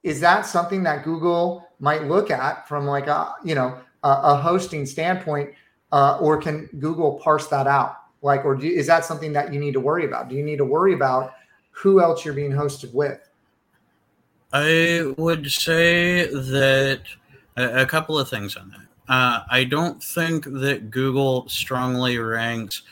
is 0.03 0.21
that 0.21 0.47
something 0.47 0.83
that 0.85 1.05
Google 1.05 1.69
might 1.81 2.05
look 2.05 2.31
at 2.31 2.69
from 2.69 2.87
like 2.87 3.09
a, 3.09 3.35
you 3.45 3.55
know, 3.55 3.79
a, 4.05 4.09
a 4.09 4.37
hosting 4.37 4.87
standpoint, 4.87 5.51
uh, 5.91 6.19
or 6.21 6.41
can 6.41 6.69
Google 6.79 7.19
parse 7.19 7.49
that 7.49 7.67
out? 7.67 7.97
Like, 8.23 8.45
or 8.45 8.55
do, 8.55 8.67
is 8.67 8.87
that 8.87 9.05
something 9.05 9.33
that 9.33 9.53
you 9.53 9.59
need 9.59 9.73
to 9.73 9.81
worry 9.81 10.05
about? 10.05 10.29
Do 10.29 10.37
you 10.37 10.45
need 10.45 10.59
to 10.59 10.65
worry 10.65 10.95
about 10.95 11.35
who 11.73 12.01
else 12.01 12.25
you're 12.25 12.35
being 12.35 12.53
hosted 12.53 12.93
with? 12.95 13.19
I 14.53 15.13
would 15.17 15.51
say 15.51 16.27
that 16.27 17.03
a, 17.57 17.83
a 17.83 17.87
couple 17.87 18.19
of 18.19 18.29
things 18.29 18.57
on 18.57 18.71
that. 18.71 19.13
Uh, 19.13 19.43
I 19.51 19.65
don't 19.65 20.03
think 20.03 20.45
that 20.45 20.91
Google 20.91 21.49
strongly 21.49 22.19
ranks 22.19 22.83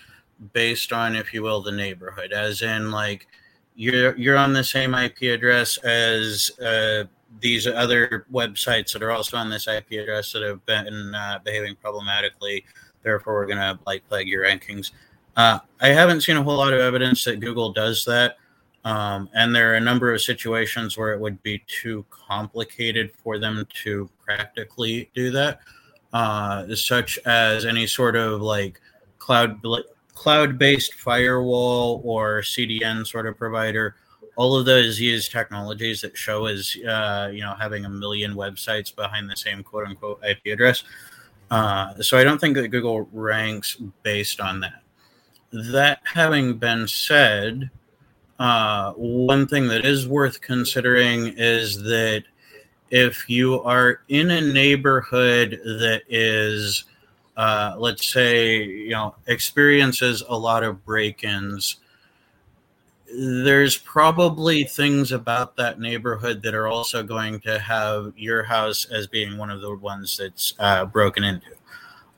based 0.52 0.92
on, 0.92 1.16
if 1.16 1.32
you 1.34 1.42
will, 1.42 1.62
the 1.62 1.72
neighborhood, 1.72 2.32
as 2.32 2.62
in 2.62 2.90
like 2.90 3.26
you're 3.74 4.16
you're 4.16 4.36
on 4.36 4.52
the 4.52 4.64
same 4.64 4.94
IP 4.94 5.22
address 5.22 5.76
as 5.78 6.50
uh, 6.60 7.04
these 7.40 7.66
other 7.66 8.26
websites 8.32 8.92
that 8.92 9.02
are 9.02 9.10
also 9.10 9.36
on 9.36 9.50
this 9.50 9.68
IP 9.68 9.92
address 9.92 10.32
that 10.32 10.42
have 10.42 10.64
been 10.66 11.14
uh, 11.14 11.38
behaving 11.44 11.76
problematically. 11.76 12.64
Therefore, 13.02 13.34
we're 13.34 13.46
going 13.46 13.58
to 13.58 13.78
like 13.86 14.06
flag 14.08 14.28
your 14.28 14.44
rankings. 14.44 14.90
Uh, 15.36 15.60
I 15.80 15.88
haven't 15.88 16.22
seen 16.22 16.36
a 16.36 16.42
whole 16.42 16.56
lot 16.56 16.72
of 16.72 16.80
evidence 16.80 17.24
that 17.24 17.40
Google 17.40 17.72
does 17.72 18.04
that. 18.04 18.36
Um, 18.84 19.28
and 19.34 19.54
there 19.54 19.72
are 19.72 19.76
a 19.76 19.80
number 19.80 20.12
of 20.12 20.22
situations 20.22 20.96
where 20.96 21.12
it 21.12 21.20
would 21.20 21.42
be 21.42 21.62
too 21.66 22.04
complicated 22.10 23.12
for 23.22 23.38
them 23.38 23.66
to 23.84 24.08
practically 24.24 25.10
do 25.14 25.30
that, 25.30 25.60
uh, 26.12 26.74
such 26.74 27.18
as 27.26 27.66
any 27.66 27.86
sort 27.86 28.16
of 28.16 28.40
like 28.40 28.80
cloud 29.18 29.60
cloud 30.20 30.58
based 30.58 30.92
firewall 30.96 32.02
or 32.04 32.42
CDN 32.42 33.06
sort 33.06 33.26
of 33.26 33.38
provider. 33.38 33.96
All 34.36 34.54
of 34.54 34.66
those 34.66 35.00
use 35.00 35.30
technologies 35.30 36.02
that 36.02 36.14
show 36.14 36.44
as 36.44 36.76
uh, 36.86 37.30
you 37.32 37.40
know 37.40 37.54
having 37.58 37.86
a 37.86 37.88
million 37.88 38.34
websites 38.34 38.94
behind 38.94 39.30
the 39.30 39.36
same 39.36 39.62
quote 39.62 39.86
unquote 39.86 40.20
IP 40.22 40.52
address. 40.52 40.84
Uh, 41.50 41.94
so 42.02 42.18
I 42.18 42.24
don't 42.24 42.38
think 42.38 42.54
that 42.56 42.68
Google 42.68 43.08
ranks 43.12 43.76
based 44.02 44.40
on 44.40 44.60
that. 44.60 44.82
That 45.52 46.02
having 46.04 46.58
been 46.58 46.86
said, 46.86 47.70
uh, 48.38 48.92
one 48.92 49.46
thing 49.46 49.68
that 49.68 49.86
is 49.86 50.06
worth 50.06 50.42
considering 50.42 51.32
is 51.38 51.82
that 51.84 52.24
if 52.90 53.30
you 53.30 53.62
are 53.62 54.02
in 54.08 54.30
a 54.30 54.42
neighborhood 54.42 55.60
that 55.64 56.02
is, 56.10 56.84
uh, 57.40 57.74
let's 57.78 58.12
say, 58.12 58.62
you 58.62 58.90
know, 58.90 59.14
experiences 59.26 60.22
a 60.28 60.36
lot 60.36 60.62
of 60.62 60.84
break 60.84 61.24
ins, 61.24 61.76
there's 63.16 63.78
probably 63.78 64.64
things 64.64 65.10
about 65.10 65.56
that 65.56 65.80
neighborhood 65.80 66.42
that 66.42 66.54
are 66.54 66.66
also 66.66 67.02
going 67.02 67.40
to 67.40 67.58
have 67.58 68.12
your 68.14 68.42
house 68.42 68.84
as 68.90 69.06
being 69.06 69.38
one 69.38 69.48
of 69.48 69.62
the 69.62 69.74
ones 69.74 70.18
that's 70.18 70.52
uh, 70.58 70.84
broken 70.84 71.24
into. 71.24 71.46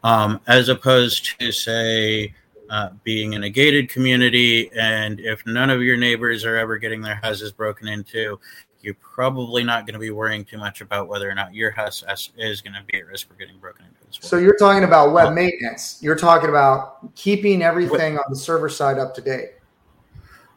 Um, 0.03 0.41
as 0.49 0.69
opposed 0.69 1.39
to, 1.39 1.53
say, 1.53 2.35
uh, 2.69 2.89
being 3.05 3.35
in 3.35 3.45
a 3.45 3.49
gated 3.49 3.91
community, 3.91 4.73
and 4.73 5.21
if 5.21 5.47
none 5.47 5.71
of 5.71 5.83
your 5.83 5.97
neighbors 5.97 6.45
are 6.45 6.57
ever 6.57 6.79
getting 6.79 7.01
their 7.01 7.21
houses 7.23 7.53
broken 7.53 7.87
into, 7.87 8.41
you're 8.83 8.95
probably 8.95 9.63
not 9.63 9.87
going 9.87 9.95
to 9.95 10.01
be 10.01 10.11
worrying 10.11 10.45
too 10.45 10.59
much 10.59 10.81
about 10.81 11.09
whether 11.09 11.31
or 11.31 11.35
not 11.35 11.55
your 11.55 11.71
house 11.71 12.03
is 12.37 12.61
going 12.61 12.75
to 12.75 12.83
be 12.87 12.99
at 12.99 13.07
risk 13.07 13.29
for 13.29 13.35
getting 13.35 13.59
broken 13.59 13.87
into 13.87 13.99
as 14.09 14.21
well. 14.21 14.29
So 14.29 14.39
you're 14.39 14.57
talking 14.57 14.85
about 14.85 15.13
web 15.13 15.33
maintenance. 15.33 15.99
You're 16.03 16.17
talking 16.17 16.49
about 16.49 17.15
keeping 17.15 17.63
everything 17.63 18.19
on 18.19 18.25
the 18.29 18.37
server 18.37 18.69
side 18.69 18.99
up 18.99 19.15
to 19.15 19.21
date. 19.21 19.53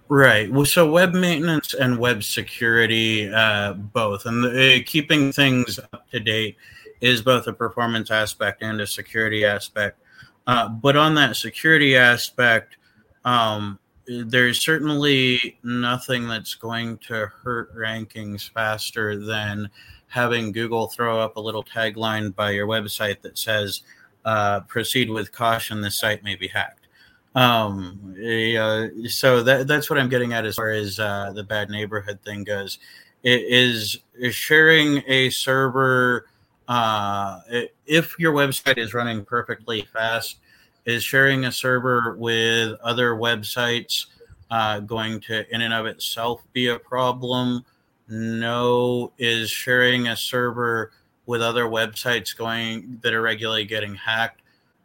Right. 0.07 0.51
Well, 0.51 0.65
so 0.65 0.91
web 0.91 1.13
maintenance 1.13 1.73
and 1.73 1.97
web 1.97 2.23
security, 2.23 3.31
uh, 3.31 3.73
both, 3.73 4.25
and 4.25 4.43
the, 4.43 4.81
uh, 4.81 4.83
keeping 4.85 5.31
things 5.31 5.79
up 5.79 6.09
to 6.11 6.19
date 6.19 6.57
is 7.01 7.21
both 7.21 7.47
a 7.47 7.53
performance 7.53 8.11
aspect 8.11 8.61
and 8.61 8.79
a 8.81 8.87
security 8.87 9.45
aspect. 9.45 9.99
Uh, 10.47 10.69
but 10.69 10.95
on 10.95 11.15
that 11.15 11.35
security 11.35 11.97
aspect, 11.97 12.77
um, 13.23 13.79
there's 14.07 14.63
certainly 14.63 15.57
nothing 15.63 16.27
that's 16.27 16.55
going 16.55 16.97
to 16.99 17.27
hurt 17.43 17.75
rankings 17.75 18.49
faster 18.49 19.17
than 19.23 19.69
having 20.07 20.51
Google 20.51 20.87
throw 20.87 21.19
up 21.19 21.35
a 21.35 21.41
little 21.41 21.63
tagline 21.63 22.33
by 22.35 22.51
your 22.51 22.67
website 22.67 23.21
that 23.21 23.37
says, 23.37 23.81
uh, 24.23 24.61
proceed 24.61 25.09
with 25.09 25.31
caution, 25.31 25.81
this 25.81 25.99
site 25.99 26.23
may 26.23 26.35
be 26.35 26.47
hacked. 26.47 26.87
Um, 27.35 28.15
uh, 28.17 28.87
so 29.09 29.43
that, 29.43 29.67
that's 29.67 29.89
what 29.89 29.99
I'm 29.99 30.09
getting 30.09 30.33
at 30.33 30.45
as 30.45 30.55
far 30.55 30.69
as 30.69 30.99
uh, 30.99 31.33
the 31.33 31.43
bad 31.43 31.69
neighborhood 31.69 32.19
thing 32.23 32.43
goes. 32.43 32.79
It 33.23 33.41
is, 33.41 33.99
is 34.13 34.35
sharing 34.35 35.03
a 35.07 35.29
server 35.31 36.27
uh, 36.67 37.41
if 37.85 38.17
your 38.17 38.33
website 38.33 38.77
is 38.77 38.93
running 38.93 39.25
perfectly 39.25 39.81
fast, 39.81 40.39
is 40.85 41.03
sharing 41.03 41.45
a 41.45 41.51
server 41.51 42.15
with 42.17 42.79
other 42.81 43.15
websites 43.15 44.05
uh, 44.51 44.79
going 44.79 45.19
to, 45.21 45.53
in 45.53 45.61
and 45.61 45.73
of 45.73 45.85
itself, 45.85 46.43
be 46.53 46.67
a 46.67 46.79
problem? 46.79 47.65
No. 48.07 49.11
Is 49.17 49.49
sharing 49.49 50.07
a 50.07 50.15
server 50.15 50.91
with 51.25 51.41
other 51.41 51.65
websites 51.65 52.35
going 52.35 52.99
that 53.01 53.13
are 53.13 53.21
regularly 53.21 53.65
getting 53.65 53.95
hacked 53.95 54.41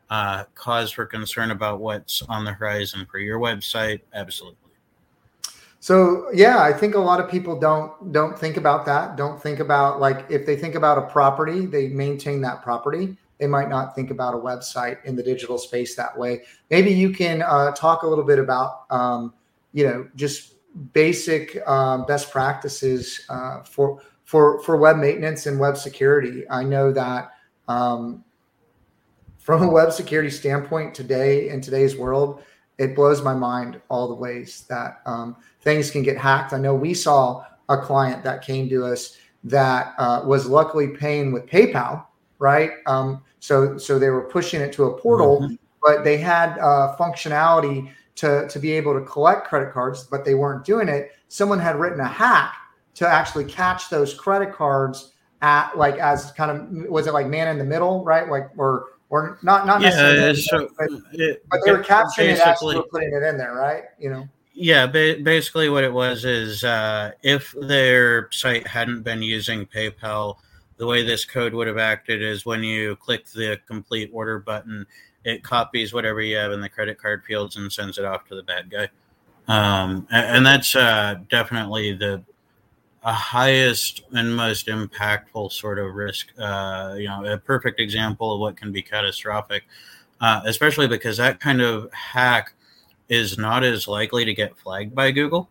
uh, 0.08 0.44
cause 0.54 0.90
for 0.90 1.06
concern 1.06 1.50
about 1.50 1.80
what's 1.80 2.22
on 2.22 2.44
the 2.44 2.52
horizon 2.52 3.06
for 3.10 3.18
your 3.18 3.38
website? 3.38 4.00
Absolutely. 4.14 4.56
So 5.80 6.26
yeah, 6.34 6.62
I 6.62 6.74
think 6.74 6.94
a 6.94 6.98
lot 6.98 7.20
of 7.20 7.30
people 7.30 7.58
don't 7.58 8.12
don't 8.12 8.38
think 8.38 8.58
about 8.58 8.84
that. 8.84 9.16
Don't 9.16 9.42
think 9.42 9.60
about 9.60 9.98
like 9.98 10.26
if 10.28 10.44
they 10.44 10.54
think 10.56 10.74
about 10.74 10.98
a 10.98 11.02
property, 11.02 11.64
they 11.64 11.88
maintain 11.88 12.42
that 12.42 12.62
property. 12.62 13.16
They 13.40 13.46
might 13.46 13.68
not 13.68 13.94
think 13.94 14.10
about 14.10 14.34
a 14.34 14.38
website 14.38 15.04
in 15.04 15.16
the 15.16 15.22
digital 15.22 15.58
space 15.58 15.96
that 15.96 16.16
way. 16.16 16.42
Maybe 16.70 16.90
you 16.90 17.10
can 17.10 17.42
uh, 17.42 17.72
talk 17.72 18.02
a 18.02 18.06
little 18.06 18.24
bit 18.24 18.38
about 18.38 18.84
um, 18.90 19.34
you 19.72 19.86
know 19.86 20.08
just 20.14 20.54
basic 20.92 21.66
um, 21.66 22.06
best 22.06 22.30
practices 22.30 23.22
uh, 23.28 23.62
for 23.62 24.00
for 24.24 24.62
for 24.62 24.76
web 24.76 24.98
maintenance 24.98 25.46
and 25.46 25.58
web 25.58 25.76
security. 25.76 26.44
I 26.50 26.62
know 26.62 26.92
that 26.92 27.30
um, 27.66 28.24
from 29.38 29.62
a 29.62 29.70
web 29.70 29.92
security 29.92 30.30
standpoint 30.30 30.94
today 30.94 31.48
in 31.48 31.60
today's 31.60 31.96
world, 31.96 32.42
it 32.78 32.94
blows 32.94 33.22
my 33.22 33.34
mind 33.34 33.80
all 33.88 34.06
the 34.06 34.14
ways 34.14 34.64
that 34.68 35.00
um, 35.06 35.36
things 35.62 35.90
can 35.90 36.02
get 36.02 36.16
hacked. 36.16 36.52
I 36.52 36.58
know 36.58 36.74
we 36.74 36.94
saw 36.94 37.44
a 37.68 37.76
client 37.78 38.22
that 38.24 38.42
came 38.42 38.68
to 38.68 38.84
us 38.84 39.16
that 39.44 39.94
uh, 39.98 40.22
was 40.24 40.46
luckily 40.46 40.88
paying 40.88 41.32
with 41.32 41.46
PayPal, 41.46 42.04
right? 42.38 42.72
Um, 42.86 43.22
so 43.40 43.76
so 43.78 43.98
they 43.98 44.10
were 44.10 44.22
pushing 44.22 44.60
it 44.60 44.72
to 44.74 44.84
a 44.84 44.98
portal, 44.98 45.40
mm-hmm. 45.40 45.54
but 45.82 46.04
they 46.04 46.18
had 46.18 46.58
uh, 46.58 46.96
functionality 46.98 47.90
to 48.16 48.46
to 48.48 48.58
be 48.58 48.72
able 48.72 48.94
to 48.94 49.04
collect 49.04 49.48
credit 49.48 49.72
cards, 49.72 50.04
but 50.04 50.24
they 50.24 50.34
weren't 50.34 50.64
doing 50.64 50.88
it. 50.88 51.12
Someone 51.28 51.58
had 51.58 51.76
written 51.76 52.00
a 52.00 52.08
hack 52.08 52.54
to 52.94 53.08
actually 53.08 53.46
catch 53.46 53.88
those 53.88 54.14
credit 54.14 54.52
cards 54.52 55.12
at 55.42 55.76
like 55.76 55.96
as 55.96 56.32
kind 56.32 56.50
of 56.50 56.90
was 56.90 57.06
it 57.06 57.14
like 57.14 57.26
man 57.26 57.48
in 57.48 57.58
the 57.58 57.64
middle, 57.64 58.04
right? 58.04 58.28
Like 58.28 58.50
or 58.56 58.84
or 59.08 59.38
not 59.42 59.66
not 59.66 59.80
necessarily, 59.80 60.18
yeah, 60.20 60.32
so 60.34 60.68
but, 60.78 60.88
it, 61.12 61.44
but, 61.50 61.60
they 61.64 61.72
were 61.72 61.82
capturing 61.82 62.30
it 62.30 62.40
as 62.40 62.60
they 62.60 62.76
were 62.76 62.82
putting 62.84 63.12
it 63.12 63.22
in 63.22 63.38
there, 63.38 63.54
right? 63.54 63.84
You 63.98 64.10
know. 64.10 64.28
Yeah, 64.52 64.86
ba- 64.86 65.16
basically 65.22 65.70
what 65.70 65.84
it 65.84 65.92
was 65.92 66.24
is 66.24 66.62
uh, 66.64 67.12
if 67.22 67.54
their 67.58 68.30
site 68.30 68.66
hadn't 68.66 69.02
been 69.02 69.22
using 69.22 69.64
PayPal, 69.64 70.36
the 70.80 70.86
way 70.86 71.04
this 71.04 71.26
code 71.26 71.52
would 71.52 71.66
have 71.66 71.76
acted 71.76 72.22
is 72.22 72.46
when 72.46 72.64
you 72.64 72.96
click 72.96 73.26
the 73.26 73.60
complete 73.68 74.08
order 74.14 74.38
button, 74.38 74.86
it 75.24 75.44
copies 75.44 75.92
whatever 75.92 76.22
you 76.22 76.34
have 76.36 76.52
in 76.52 76.62
the 76.62 76.70
credit 76.70 76.98
card 76.98 77.22
fields 77.22 77.56
and 77.56 77.70
sends 77.70 77.98
it 77.98 78.06
off 78.06 78.26
to 78.26 78.34
the 78.34 78.42
bad 78.42 78.70
guy. 78.70 78.88
Um, 79.46 80.08
and, 80.10 80.36
and, 80.36 80.46
that's 80.46 80.74
uh, 80.74 81.16
definitely 81.28 81.92
the 81.92 82.24
highest 83.02 84.04
and 84.12 84.34
most 84.34 84.68
impactful 84.68 85.52
sort 85.52 85.78
of 85.78 85.94
risk. 85.94 86.28
Uh, 86.38 86.94
you 86.96 87.08
know, 87.08 87.26
a 87.26 87.36
perfect 87.36 87.78
example 87.78 88.32
of 88.32 88.40
what 88.40 88.56
can 88.56 88.72
be 88.72 88.80
catastrophic, 88.80 89.64
uh, 90.22 90.40
especially 90.46 90.88
because 90.88 91.18
that 91.18 91.40
kind 91.40 91.60
of 91.60 91.92
hack 91.92 92.54
is 93.10 93.36
not 93.36 93.64
as 93.64 93.86
likely 93.86 94.24
to 94.24 94.32
get 94.32 94.56
flagged 94.56 94.94
by 94.94 95.10
Google. 95.10 95.50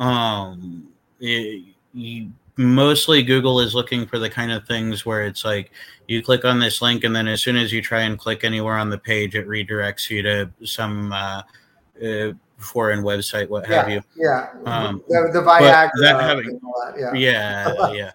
Um, 0.00 0.88
it, 1.20 1.62
you, 1.94 2.32
mostly 2.56 3.22
Google 3.22 3.60
is 3.60 3.74
looking 3.74 4.06
for 4.06 4.18
the 4.18 4.30
kind 4.30 4.50
of 4.50 4.66
things 4.66 5.04
where 5.04 5.24
it's 5.24 5.44
like 5.44 5.70
you 6.08 6.22
click 6.22 6.44
on 6.44 6.58
this 6.58 6.80
link, 6.80 7.04
and 7.04 7.14
then 7.14 7.28
as 7.28 7.42
soon 7.42 7.56
as 7.56 7.72
you 7.72 7.82
try 7.82 8.02
and 8.02 8.18
click 8.18 8.44
anywhere 8.44 8.76
on 8.76 8.90
the 8.90 8.98
page, 8.98 9.34
it 9.34 9.46
redirects 9.46 10.08
you 10.10 10.22
to 10.22 10.50
some 10.64 11.12
uh, 11.12 11.42
uh, 12.04 12.32
foreign 12.58 13.02
website, 13.02 13.48
what 13.48 13.68
yeah, 13.68 13.76
have 13.76 13.90
you. 13.90 14.02
Yeah, 14.16 14.48
um, 14.64 15.02
the, 15.08 15.30
the 15.32 15.40
Viagra. 15.40 15.90
That 16.00 16.20
having, 16.20 16.60
that, 16.60 17.14
yeah, 17.14 17.14
yeah, 17.14 17.92
yeah. 17.92 18.10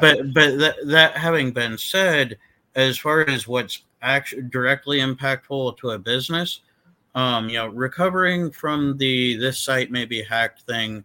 but 0.00 0.32
but 0.32 0.58
that, 0.58 0.76
that 0.86 1.16
having 1.16 1.52
been 1.52 1.76
said, 1.76 2.38
as 2.74 2.98
far 2.98 3.28
as 3.28 3.46
what's 3.46 3.84
actually 4.02 4.42
directly 4.42 4.98
impactful 4.98 5.76
to 5.78 5.90
a 5.90 5.98
business, 5.98 6.60
um, 7.14 7.48
you 7.48 7.56
know, 7.56 7.68
recovering 7.68 8.50
from 8.50 8.96
the 8.98 9.36
this 9.36 9.58
site 9.58 9.90
may 9.90 10.04
be 10.04 10.22
hacked 10.22 10.62
thing, 10.62 11.04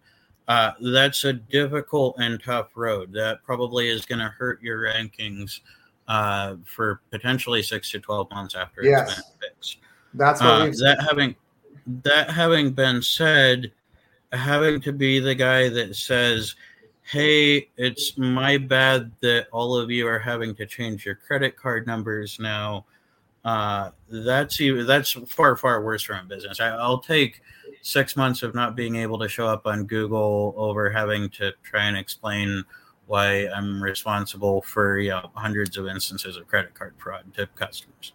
uh, 0.50 0.72
that's 0.80 1.22
a 1.22 1.32
difficult 1.32 2.16
and 2.18 2.42
tough 2.42 2.72
road. 2.74 3.12
That 3.12 3.40
probably 3.44 3.88
is 3.88 4.04
going 4.04 4.18
to 4.18 4.26
hurt 4.28 4.60
your 4.60 4.80
rankings 4.80 5.60
uh, 6.08 6.56
for 6.64 7.00
potentially 7.12 7.62
six 7.62 7.88
to 7.92 8.00
twelve 8.00 8.28
months 8.32 8.56
after 8.56 8.82
Yes. 8.82 9.12
it's 9.12 9.22
been 9.22 9.48
fixed. 9.48 9.76
That's 10.14 10.40
what 10.40 10.50
Uh, 10.50 10.66
that 10.66 11.06
having 11.08 11.36
that 12.02 12.30
having 12.30 12.72
been 12.72 13.00
said, 13.00 13.70
having 14.32 14.80
to 14.80 14.92
be 14.92 15.20
the 15.20 15.36
guy 15.36 15.68
that 15.68 15.94
says, 15.94 16.56
"Hey, 17.02 17.68
it's 17.76 18.18
my 18.18 18.58
bad 18.58 19.12
that 19.20 19.46
all 19.52 19.76
of 19.76 19.88
you 19.88 20.08
are 20.08 20.18
having 20.18 20.56
to 20.56 20.66
change 20.66 21.06
your 21.06 21.14
credit 21.14 21.56
card 21.56 21.86
numbers 21.86 22.40
now." 22.40 22.86
Uh, 23.44 23.90
that's 24.10 24.60
even 24.60 24.84
that's 24.84 25.12
far 25.28 25.54
far 25.54 25.84
worse 25.84 26.02
for 26.02 26.14
a 26.14 26.24
business. 26.24 26.58
I, 26.58 26.70
I'll 26.70 26.98
take 26.98 27.40
six 27.82 28.16
months 28.16 28.42
of 28.42 28.54
not 28.54 28.76
being 28.76 28.96
able 28.96 29.18
to 29.18 29.28
show 29.28 29.46
up 29.46 29.66
on 29.66 29.84
Google 29.84 30.54
over 30.56 30.90
having 30.90 31.28
to 31.30 31.52
try 31.62 31.84
and 31.84 31.96
explain 31.96 32.64
why 33.06 33.48
I'm 33.48 33.82
responsible 33.82 34.62
for 34.62 34.98
you 34.98 35.10
know 35.10 35.30
hundreds 35.34 35.76
of 35.76 35.86
instances 35.88 36.36
of 36.36 36.46
credit 36.46 36.74
card 36.74 36.94
fraud 36.98 37.32
to 37.34 37.46
customers. 37.48 38.12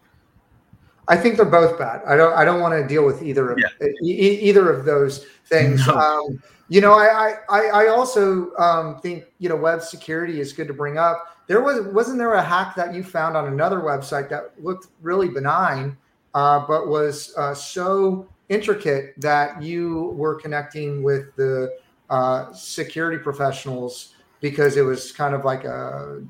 I 1.08 1.16
think 1.16 1.36
they're 1.36 1.44
both 1.44 1.78
bad. 1.78 2.02
I 2.06 2.16
don't. 2.16 2.32
I 2.32 2.44
don't 2.44 2.60
want 2.60 2.74
to 2.80 2.86
deal 2.86 3.04
with 3.04 3.22
either 3.22 3.50
of 3.52 3.58
Yeah. 3.58 3.68
e- 4.02 4.40
either 4.40 4.70
of 4.70 4.84
those 4.84 5.24
things. 5.44 5.86
No. 5.86 5.94
Um, 5.94 6.42
you 6.68 6.80
know, 6.80 6.94
I 6.94 7.06
I, 7.06 7.34
I 7.48 7.60
I 7.84 7.88
also 7.88 8.54
um, 8.56 8.98
think 9.00 9.24
you 9.38 9.48
know 9.48 9.56
web 9.56 9.82
security 9.82 10.40
is 10.40 10.52
good 10.52 10.66
to 10.66 10.74
bring 10.74 10.98
up. 10.98 11.36
There 11.46 11.60
was 11.60 11.86
wasn't 11.92 12.18
there 12.18 12.34
a 12.34 12.42
hack 12.42 12.74
that 12.74 12.92
you 12.92 13.04
found 13.04 13.36
on 13.36 13.46
another 13.46 13.80
website 13.80 14.28
that 14.30 14.52
looked 14.60 14.88
really 15.00 15.28
benign, 15.28 15.96
uh, 16.34 16.66
but 16.66 16.88
was 16.88 17.32
uh, 17.36 17.54
so 17.54 18.28
intricate 18.48 19.14
that 19.18 19.62
you 19.62 20.14
were 20.16 20.34
connecting 20.34 21.02
with 21.02 21.34
the 21.36 21.76
uh, 22.10 22.52
security 22.52 23.18
professionals 23.18 24.14
because 24.40 24.76
it 24.76 24.82
was 24.82 25.12
kind 25.12 25.34
of 25.34 25.44
like 25.44 25.64
a 25.64 26.22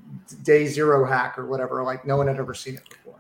day 0.43 0.67
zero 0.67 1.05
hack 1.05 1.39
or 1.39 1.47
whatever. 1.47 1.83
Like 1.83 2.07
no 2.07 2.17
one 2.17 2.27
had 2.29 2.39
ever 2.39 2.55
seen 2.55 2.75
it 2.75 2.89
before. 2.89 3.15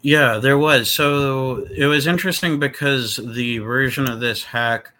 Yeah, 0.00 0.38
there 0.38 0.58
was. 0.58 0.90
So 0.90 1.66
it 1.76 1.86
was 1.86 2.06
interesting 2.06 2.58
because 2.58 3.16
the 3.16 3.58
version 3.58 4.08
of 4.08 4.20
this 4.20 4.42
hack 4.42 4.92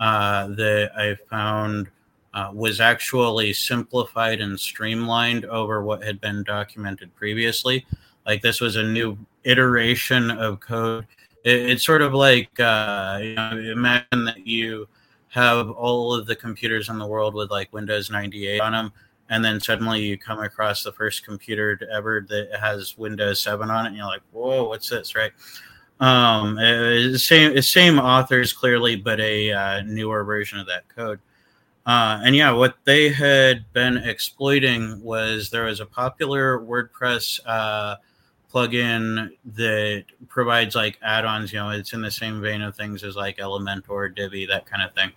uh, 0.00 0.48
that 0.48 0.90
I 0.96 1.16
found 1.28 1.88
uh, 2.34 2.50
was 2.52 2.80
actually 2.80 3.52
simplified 3.52 4.40
and 4.40 4.58
streamlined 4.58 5.44
over 5.46 5.82
what 5.82 6.02
had 6.02 6.20
been 6.20 6.42
documented 6.42 7.14
previously. 7.14 7.86
Like 8.26 8.42
this 8.42 8.60
was 8.60 8.76
a 8.76 8.82
new 8.82 9.16
iteration 9.44 10.30
of 10.30 10.60
code. 10.60 11.06
It, 11.44 11.70
it's 11.70 11.84
sort 11.84 12.02
of 12.02 12.14
like 12.14 12.58
uh, 12.58 13.18
you 13.22 13.34
know, 13.34 13.58
imagine 13.72 14.24
that 14.24 14.46
you 14.46 14.88
have 15.28 15.70
all 15.70 16.14
of 16.14 16.26
the 16.26 16.36
computers 16.36 16.88
in 16.88 16.98
the 16.98 17.06
world 17.06 17.34
with 17.34 17.50
like 17.50 17.72
Windows 17.72 18.10
98 18.10 18.60
on 18.60 18.72
them, 18.72 18.92
and 19.30 19.44
then 19.44 19.60
suddenly 19.60 20.00
you 20.02 20.18
come 20.18 20.40
across 20.40 20.82
the 20.82 20.92
first 20.92 21.24
computer 21.24 21.78
ever 21.92 22.24
that 22.28 22.58
has 22.60 22.96
Windows 22.98 23.42
7 23.42 23.70
on 23.70 23.84
it, 23.84 23.88
and 23.88 23.96
you're 23.96 24.06
like, 24.06 24.22
"Whoa, 24.32 24.64
what's 24.64 24.88
this?" 24.88 25.14
Right? 25.14 25.32
Um, 26.00 26.58
it's 26.58 27.24
same 27.24 27.60
same 27.62 27.98
authors 27.98 28.52
clearly, 28.52 28.96
but 28.96 29.20
a 29.20 29.52
uh, 29.52 29.82
newer 29.82 30.24
version 30.24 30.58
of 30.58 30.66
that 30.66 30.88
code. 30.88 31.20
Uh, 31.86 32.20
and 32.24 32.34
yeah, 32.34 32.50
what 32.50 32.76
they 32.84 33.10
had 33.10 33.70
been 33.72 33.98
exploiting 33.98 35.02
was 35.02 35.50
there 35.50 35.64
was 35.64 35.80
a 35.80 35.86
popular 35.86 36.58
WordPress 36.58 37.40
uh, 37.46 37.96
plugin 38.54 39.30
that 39.56 40.04
provides 40.28 40.74
like 40.74 40.98
add-ons. 41.02 41.52
You 41.52 41.58
know, 41.58 41.70
it's 41.70 41.92
in 41.92 42.00
the 42.00 42.10
same 42.10 42.40
vein 42.40 42.62
of 42.62 42.76
things 42.76 43.02
as 43.02 43.16
like 43.16 43.38
Elementor, 43.38 44.14
Divi, 44.14 44.46
that 44.46 44.66
kind 44.66 44.82
of 44.82 44.94
thing. 44.94 45.10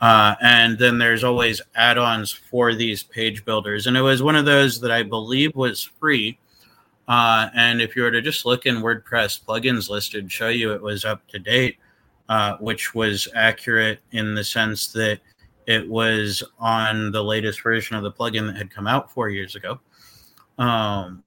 Uh, 0.00 0.34
and 0.40 0.78
then 0.78 0.96
there's 0.96 1.24
always 1.24 1.60
add-ons 1.74 2.32
for 2.32 2.74
these 2.74 3.02
page 3.02 3.44
builders, 3.44 3.86
and 3.86 3.96
it 3.96 4.00
was 4.00 4.22
one 4.22 4.36
of 4.36 4.46
those 4.46 4.80
that 4.80 4.90
I 4.90 5.02
believe 5.02 5.54
was 5.54 5.82
free. 5.82 6.38
Uh, 7.06 7.50
and 7.54 7.82
if 7.82 7.96
you 7.96 8.02
were 8.02 8.10
to 8.10 8.22
just 8.22 8.46
look 8.46 8.66
in 8.66 8.76
WordPress 8.76 9.44
plugins 9.44 9.90
listed, 9.90 10.30
show 10.30 10.48
you 10.48 10.72
it 10.72 10.80
was 10.80 11.04
up 11.04 11.26
to 11.28 11.38
date, 11.38 11.76
uh, 12.28 12.56
which 12.58 12.94
was 12.94 13.28
accurate 13.34 13.98
in 14.12 14.34
the 14.34 14.44
sense 14.44 14.86
that 14.92 15.18
it 15.66 15.86
was 15.86 16.42
on 16.58 17.12
the 17.12 17.22
latest 17.22 17.62
version 17.62 17.96
of 17.96 18.02
the 18.02 18.12
plugin 18.12 18.46
that 18.46 18.56
had 18.56 18.70
come 18.70 18.86
out 18.86 19.10
four 19.12 19.28
years 19.28 19.54
ago. 19.54 19.80
Um, 20.56 21.22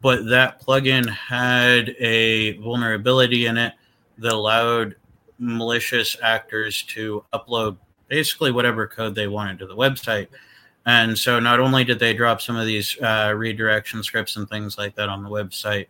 but 0.00 0.26
that 0.28 0.60
plugin 0.60 1.08
had 1.08 1.90
a 1.98 2.52
vulnerability 2.58 3.46
in 3.46 3.56
it 3.56 3.72
that 4.18 4.32
allowed 4.32 4.96
malicious 5.38 6.16
actors 6.22 6.82
to 6.82 7.24
upload 7.32 7.76
basically 8.08 8.52
whatever 8.52 8.86
code 8.86 9.14
they 9.14 9.26
wanted 9.26 9.58
to 9.58 9.66
the 9.66 9.76
website. 9.76 10.28
And 10.86 11.16
so 11.16 11.38
not 11.38 11.60
only 11.60 11.84
did 11.84 11.98
they 11.98 12.12
drop 12.12 12.40
some 12.40 12.56
of 12.56 12.66
these 12.66 13.00
uh, 13.00 13.32
redirection 13.36 14.02
scripts 14.02 14.36
and 14.36 14.48
things 14.48 14.76
like 14.76 14.94
that 14.96 15.08
on 15.08 15.22
the 15.22 15.30
website, 15.30 15.86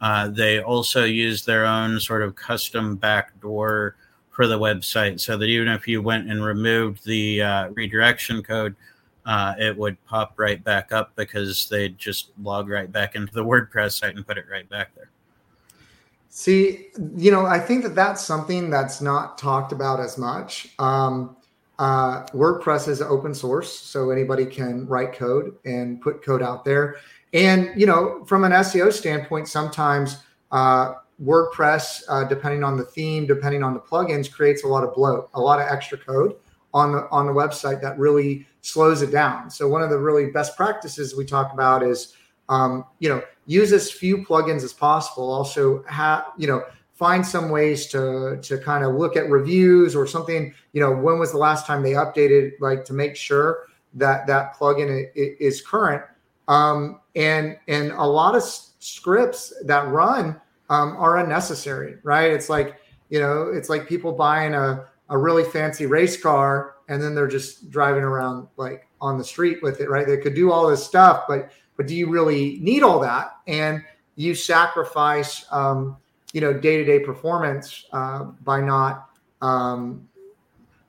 uh, 0.00 0.28
they 0.28 0.60
also 0.60 1.04
used 1.04 1.46
their 1.46 1.66
own 1.66 2.00
sort 2.00 2.22
of 2.22 2.34
custom 2.34 2.96
backdoor 2.96 3.96
for 4.30 4.46
the 4.46 4.58
website 4.58 5.20
so 5.20 5.36
that 5.36 5.46
even 5.46 5.68
if 5.68 5.86
you 5.86 6.00
went 6.00 6.30
and 6.30 6.42
removed 6.44 7.04
the 7.04 7.42
uh, 7.42 7.68
redirection 7.70 8.42
code, 8.42 8.74
uh, 9.30 9.54
it 9.60 9.78
would 9.78 10.04
pop 10.06 10.34
right 10.38 10.62
back 10.64 10.90
up 10.90 11.14
because 11.14 11.68
they'd 11.68 11.96
just 11.96 12.32
log 12.42 12.68
right 12.68 12.90
back 12.90 13.14
into 13.14 13.32
the 13.32 13.44
WordPress 13.44 14.00
site 14.00 14.16
and 14.16 14.26
put 14.26 14.36
it 14.36 14.44
right 14.50 14.68
back 14.68 14.92
there. 14.96 15.08
See, 16.30 16.88
you 17.16 17.30
know, 17.30 17.46
I 17.46 17.60
think 17.60 17.84
that 17.84 17.94
that's 17.94 18.24
something 18.24 18.70
that's 18.70 19.00
not 19.00 19.38
talked 19.38 19.70
about 19.70 20.00
as 20.00 20.18
much. 20.18 20.70
Um, 20.80 21.36
uh, 21.78 22.26
WordPress 22.30 22.88
is 22.88 23.00
open 23.00 23.32
source, 23.32 23.72
so 23.72 24.10
anybody 24.10 24.44
can 24.44 24.84
write 24.88 25.12
code 25.12 25.54
and 25.64 26.00
put 26.00 26.24
code 26.24 26.42
out 26.42 26.64
there. 26.64 26.96
And 27.32 27.70
you 27.80 27.86
know, 27.86 28.24
from 28.24 28.42
an 28.42 28.50
SEO 28.50 28.92
standpoint, 28.92 29.46
sometimes 29.46 30.24
uh, 30.50 30.94
WordPress, 31.24 32.02
uh, 32.08 32.24
depending 32.24 32.64
on 32.64 32.76
the 32.76 32.84
theme, 32.84 33.28
depending 33.28 33.62
on 33.62 33.74
the 33.74 33.80
plugins, 33.80 34.28
creates 34.28 34.64
a 34.64 34.66
lot 34.66 34.82
of 34.82 34.92
bloat, 34.92 35.30
a 35.34 35.40
lot 35.40 35.60
of 35.60 35.68
extra 35.68 35.98
code 35.98 36.34
on 36.72 36.92
the 36.92 37.08
on 37.10 37.26
the 37.26 37.32
website 37.32 37.80
that 37.82 37.98
really 37.98 38.46
slows 38.60 39.02
it 39.02 39.10
down. 39.10 39.50
So 39.50 39.68
one 39.68 39.82
of 39.82 39.90
the 39.90 39.98
really 39.98 40.30
best 40.30 40.56
practices 40.56 41.16
we 41.16 41.24
talk 41.24 41.52
about 41.52 41.82
is, 41.82 42.14
um, 42.48 42.84
you 42.98 43.08
know, 43.08 43.22
use 43.46 43.72
as 43.72 43.90
few 43.90 44.18
plugins 44.24 44.62
as 44.62 44.72
possible. 44.72 45.32
Also, 45.32 45.82
have 45.84 46.26
you 46.36 46.46
know 46.46 46.62
find 47.00 47.26
some 47.26 47.48
ways 47.48 47.86
to 47.86 48.38
to 48.42 48.58
kind 48.58 48.84
of 48.84 48.94
look 48.94 49.16
at 49.16 49.30
reviews 49.30 49.96
or 49.96 50.06
something 50.06 50.52
you 50.74 50.82
know 50.82 50.92
when 50.92 51.18
was 51.18 51.32
the 51.32 51.38
last 51.38 51.66
time 51.66 51.82
they 51.82 51.92
updated 51.92 52.52
like 52.60 52.84
to 52.84 52.92
make 52.92 53.16
sure 53.16 53.68
that 53.94 54.26
that 54.26 54.54
plugin 54.54 55.08
is 55.14 55.62
current 55.62 56.04
um, 56.48 57.00
and 57.16 57.56
and 57.68 57.90
a 57.92 58.04
lot 58.04 58.36
of 58.36 58.42
scripts 58.42 59.54
that 59.64 59.88
run 59.88 60.38
um, 60.68 60.94
are 60.98 61.16
unnecessary 61.16 61.96
right 62.02 62.30
it's 62.30 62.50
like 62.50 62.76
you 63.08 63.18
know 63.18 63.50
it's 63.50 63.70
like 63.70 63.88
people 63.88 64.12
buying 64.12 64.52
a, 64.52 64.84
a 65.10 65.18
really 65.18 65.44
fancy 65.44 65.86
race 65.86 66.20
car 66.20 66.76
and 66.88 67.02
then 67.02 67.14
they're 67.14 67.28
just 67.28 67.70
driving 67.70 68.02
around 68.02 68.48
like 68.56 68.88
on 69.00 69.18
the 69.18 69.24
street 69.24 69.62
with 69.62 69.80
it 69.80 69.90
right? 69.90 70.06
They 70.06 70.16
could 70.16 70.34
do 70.34 70.50
all 70.50 70.68
this 70.68 70.84
stuff 70.84 71.24
but 71.28 71.52
but 71.76 71.86
do 71.86 71.94
you 71.94 72.10
really 72.10 72.58
need 72.60 72.82
all 72.82 73.00
that? 73.00 73.36
And 73.46 73.82
you 74.16 74.34
sacrifice 74.34 75.46
um, 75.50 75.96
you 76.32 76.40
know 76.40 76.52
day-to-day 76.52 77.00
performance 77.00 77.86
uh, 77.92 78.24
by 78.44 78.60
not 78.60 79.08
um, 79.40 80.06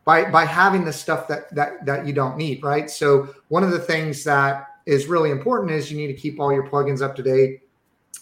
by 0.06 0.30
by 0.30 0.46
having 0.46 0.84
the 0.86 0.94
stuff 0.94 1.28
that 1.28 1.54
that 1.56 1.86
that 1.86 2.06
you 2.06 2.14
don't 2.14 2.38
need 2.38 2.64
right? 2.64 2.90
So 2.90 3.34
one 3.48 3.64
of 3.64 3.72
the 3.72 3.80
things 3.80 4.24
that 4.26 4.68
is 4.86 5.08
really 5.08 5.32
important 5.32 5.72
is 5.72 5.92
you 5.92 5.98
need 5.98 6.08
to 6.08 6.14
keep 6.14 6.40
all 6.40 6.52
your 6.52 6.68
plugins 6.68 7.02
up 7.02 7.16
to 7.16 7.24
date. 7.24 7.62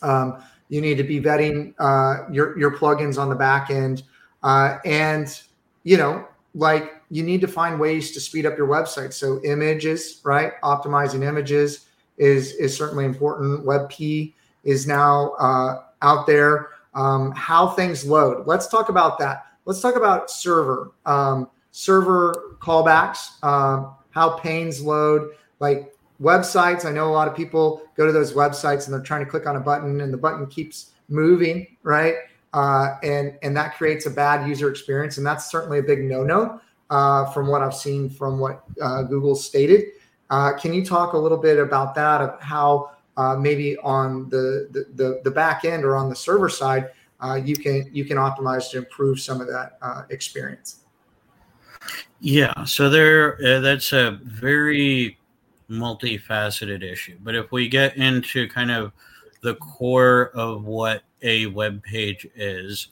Um, 0.02 0.44
you 0.70 0.82
need 0.82 0.98
to 0.98 1.04
be 1.04 1.20
vetting 1.20 1.74
uh, 1.80 2.30
your 2.32 2.58
your 2.58 2.78
plugins 2.78 3.20
on 3.20 3.30
the 3.30 3.36
back 3.36 3.70
end 3.70 4.04
uh, 4.44 4.78
and 4.86 5.42
you 5.84 5.98
know 5.98 6.26
like 6.56 7.02
you 7.10 7.24
need 7.24 7.42
to 7.42 7.48
find 7.48 7.80
ways 7.80 8.12
to 8.12 8.20
speed 8.20 8.46
up 8.46 8.58
your 8.58 8.68
website 8.68 9.14
so 9.14 9.42
images 9.44 10.22
right 10.24 10.54
optimizing 10.62 11.24
images 11.24 11.88
is 12.18 12.54
is 12.56 12.76
certainly 12.76 13.06
important 13.06 13.66
webp 13.66 14.34
is 14.64 14.88
now 14.88 15.32
uh, 15.40 15.84
out 16.02 16.28
there 16.28 16.70
um, 16.94 17.32
how 17.32 17.70
things 17.70 18.06
load. 18.06 18.48
Let's 18.48 18.68
talk 18.68 18.90
about 18.90 19.20
that. 19.20 19.46
Let's 19.66 19.82
talk 19.82 19.96
about 19.96 20.32
server, 20.32 20.92
um, 21.06 21.50
server 21.72 22.56
callbacks, 22.60 23.44
um, 23.44 23.96
how 24.12 24.38
panes 24.38 24.82
load, 24.82 25.32
like 25.60 25.94
websites. 26.22 26.86
I 26.86 26.92
know 26.92 27.10
a 27.10 27.14
lot 27.14 27.28
of 27.28 27.36
people 27.36 27.84
go 27.96 28.06
to 28.06 28.12
those 28.12 28.34
websites 28.34 28.86
and 28.86 28.94
they're 28.94 29.02
trying 29.02 29.24
to 29.24 29.30
click 29.30 29.46
on 29.46 29.56
a 29.56 29.60
button 29.60 30.02
and 30.02 30.12
the 30.12 30.18
button 30.18 30.48
keeps 30.48 30.92
moving, 31.08 31.68
right? 31.84 32.16
Uh, 32.54 32.96
and 33.04 33.38
and 33.44 33.56
that 33.56 33.76
creates 33.78 34.06
a 34.08 34.10
bad 34.10 34.48
user 34.48 34.70
experience, 34.70 35.18
and 35.18 35.26
that's 35.26 35.52
certainly 35.52 35.80
a 35.80 35.84
big 35.84 36.04
no-no 36.04 36.60
uh, 36.90 37.26
from 37.32 37.48
what 37.48 37.62
I've 37.62 37.76
seen 37.76 38.10
from 38.10 38.40
what 38.40 38.64
uh, 38.82 39.04
Google 39.04 39.36
stated. 39.36 39.90
Uh, 40.32 40.54
can 40.58 40.74
you 40.74 40.84
talk 40.84 41.14
a 41.14 41.18
little 41.18 41.38
bit 41.38 41.60
about 41.60 41.94
that 41.96 42.22
of 42.22 42.42
how 42.42 42.92
uh, 43.18 43.36
maybe 43.36 43.78
on 43.78 44.30
the, 44.30 44.68
the, 44.72 44.86
the 44.96 45.22
the 45.24 45.32
back 45.32 45.64
end 45.64 45.84
or 45.84 45.96
on 45.96 46.10
the 46.10 46.16
server 46.16 46.50
side, 46.50 46.90
uh, 47.20 47.36
you 47.36 47.56
can 47.56 47.88
you 47.92 48.04
can 48.04 48.18
optimize 48.18 48.72
to 48.72 48.80
improve 48.80 49.20
some 49.20 49.42
of 49.42 49.48
that 49.48 49.78
experience. 50.10 50.86
Yeah, 52.20 52.64
so 52.64 52.90
there 52.90 53.38
that's 53.62 53.94
a 53.94 54.20
very 54.24 55.20
multifaceted 55.70 56.82
issue. 56.84 57.18
But 57.22 57.36
if 57.36 57.52
we 57.52 57.70
get 57.70 57.96
into 57.96 58.48
kind 58.48 58.72
of 58.72 58.92
the 59.42 59.56
core 59.56 60.32
of 60.34 60.66
what 60.66 61.04
a 61.22 61.48
web 61.48 61.84
page 61.84 62.28
is, 62.36 62.90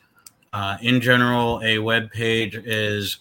uh, 0.53 0.77
in 0.81 1.01
general, 1.01 1.61
a 1.63 1.79
web 1.79 2.11
page 2.11 2.55
is 2.55 3.19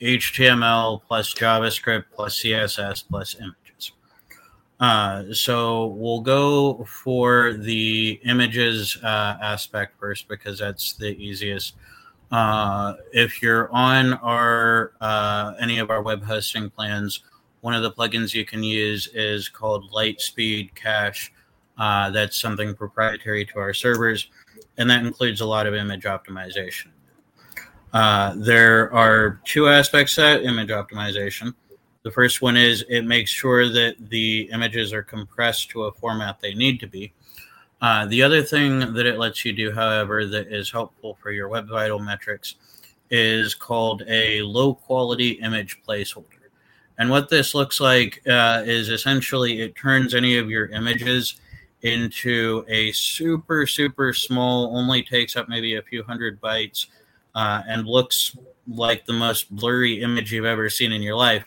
HTML 0.00 1.02
plus 1.06 1.34
JavaScript 1.34 2.04
plus 2.14 2.40
CSS 2.40 3.04
plus 3.08 3.34
images. 3.36 3.92
Uh, 4.80 5.24
so 5.32 5.86
we'll 5.86 6.20
go 6.20 6.84
for 6.84 7.54
the 7.54 8.20
images 8.24 8.96
uh, 9.02 9.36
aspect 9.42 9.98
first 9.98 10.28
because 10.28 10.58
that's 10.58 10.92
the 10.94 11.16
easiest. 11.16 11.74
Uh, 12.30 12.94
if 13.12 13.42
you're 13.42 13.72
on 13.72 14.12
our 14.14 14.92
uh, 15.00 15.54
any 15.58 15.78
of 15.78 15.90
our 15.90 16.02
web 16.02 16.22
hosting 16.22 16.70
plans, 16.70 17.24
one 17.60 17.74
of 17.74 17.82
the 17.82 17.90
plugins 17.90 18.34
you 18.34 18.44
can 18.44 18.62
use 18.62 19.08
is 19.14 19.48
called 19.48 19.90
LiteSpeed 19.90 20.74
Cache. 20.74 21.32
Uh, 21.78 22.10
that's 22.10 22.40
something 22.40 22.74
proprietary 22.74 23.44
to 23.46 23.58
our 23.58 23.72
servers, 23.72 24.28
and 24.76 24.90
that 24.90 25.04
includes 25.04 25.40
a 25.40 25.46
lot 25.46 25.66
of 25.66 25.74
image 25.74 26.04
optimization. 26.04 26.88
Uh, 27.92 28.34
there 28.36 28.92
are 28.92 29.40
two 29.44 29.68
aspects 29.68 30.16
to 30.16 30.20
that 30.20 30.42
image 30.42 30.68
optimization. 30.68 31.54
The 32.02 32.10
first 32.10 32.42
one 32.42 32.56
is 32.56 32.84
it 32.88 33.02
makes 33.02 33.30
sure 33.30 33.68
that 33.68 33.96
the 34.10 34.48
images 34.52 34.92
are 34.92 35.02
compressed 35.02 35.70
to 35.70 35.84
a 35.84 35.92
format 35.92 36.40
they 36.40 36.54
need 36.54 36.80
to 36.80 36.86
be. 36.86 37.12
Uh, 37.80 38.06
the 38.06 38.22
other 38.22 38.42
thing 38.42 38.92
that 38.94 39.06
it 39.06 39.18
lets 39.18 39.44
you 39.44 39.52
do, 39.52 39.72
however, 39.72 40.26
that 40.26 40.48
is 40.48 40.70
helpful 40.70 41.16
for 41.22 41.30
your 41.30 41.48
web 41.48 41.68
vital 41.68 41.98
metrics 41.98 42.56
is 43.10 43.54
called 43.54 44.02
a 44.08 44.42
low 44.42 44.74
quality 44.74 45.30
image 45.42 45.80
placeholder. 45.86 46.24
And 46.98 47.08
what 47.08 47.28
this 47.28 47.54
looks 47.54 47.80
like 47.80 48.20
uh, 48.28 48.62
is 48.66 48.88
essentially 48.88 49.60
it 49.60 49.76
turns 49.76 50.14
any 50.14 50.36
of 50.36 50.50
your 50.50 50.66
images 50.66 51.40
into 51.82 52.64
a 52.68 52.92
super, 52.92 53.66
super 53.66 54.12
small, 54.12 54.76
only 54.76 55.02
takes 55.02 55.36
up 55.36 55.48
maybe 55.48 55.76
a 55.76 55.82
few 55.82 56.02
hundred 56.02 56.40
bytes, 56.40 56.86
uh, 57.34 57.62
and 57.68 57.86
looks 57.86 58.36
like 58.66 59.06
the 59.06 59.12
most 59.12 59.54
blurry 59.54 60.02
image 60.02 60.32
you've 60.32 60.44
ever 60.44 60.68
seen 60.68 60.92
in 60.92 61.02
your 61.02 61.16
life. 61.16 61.44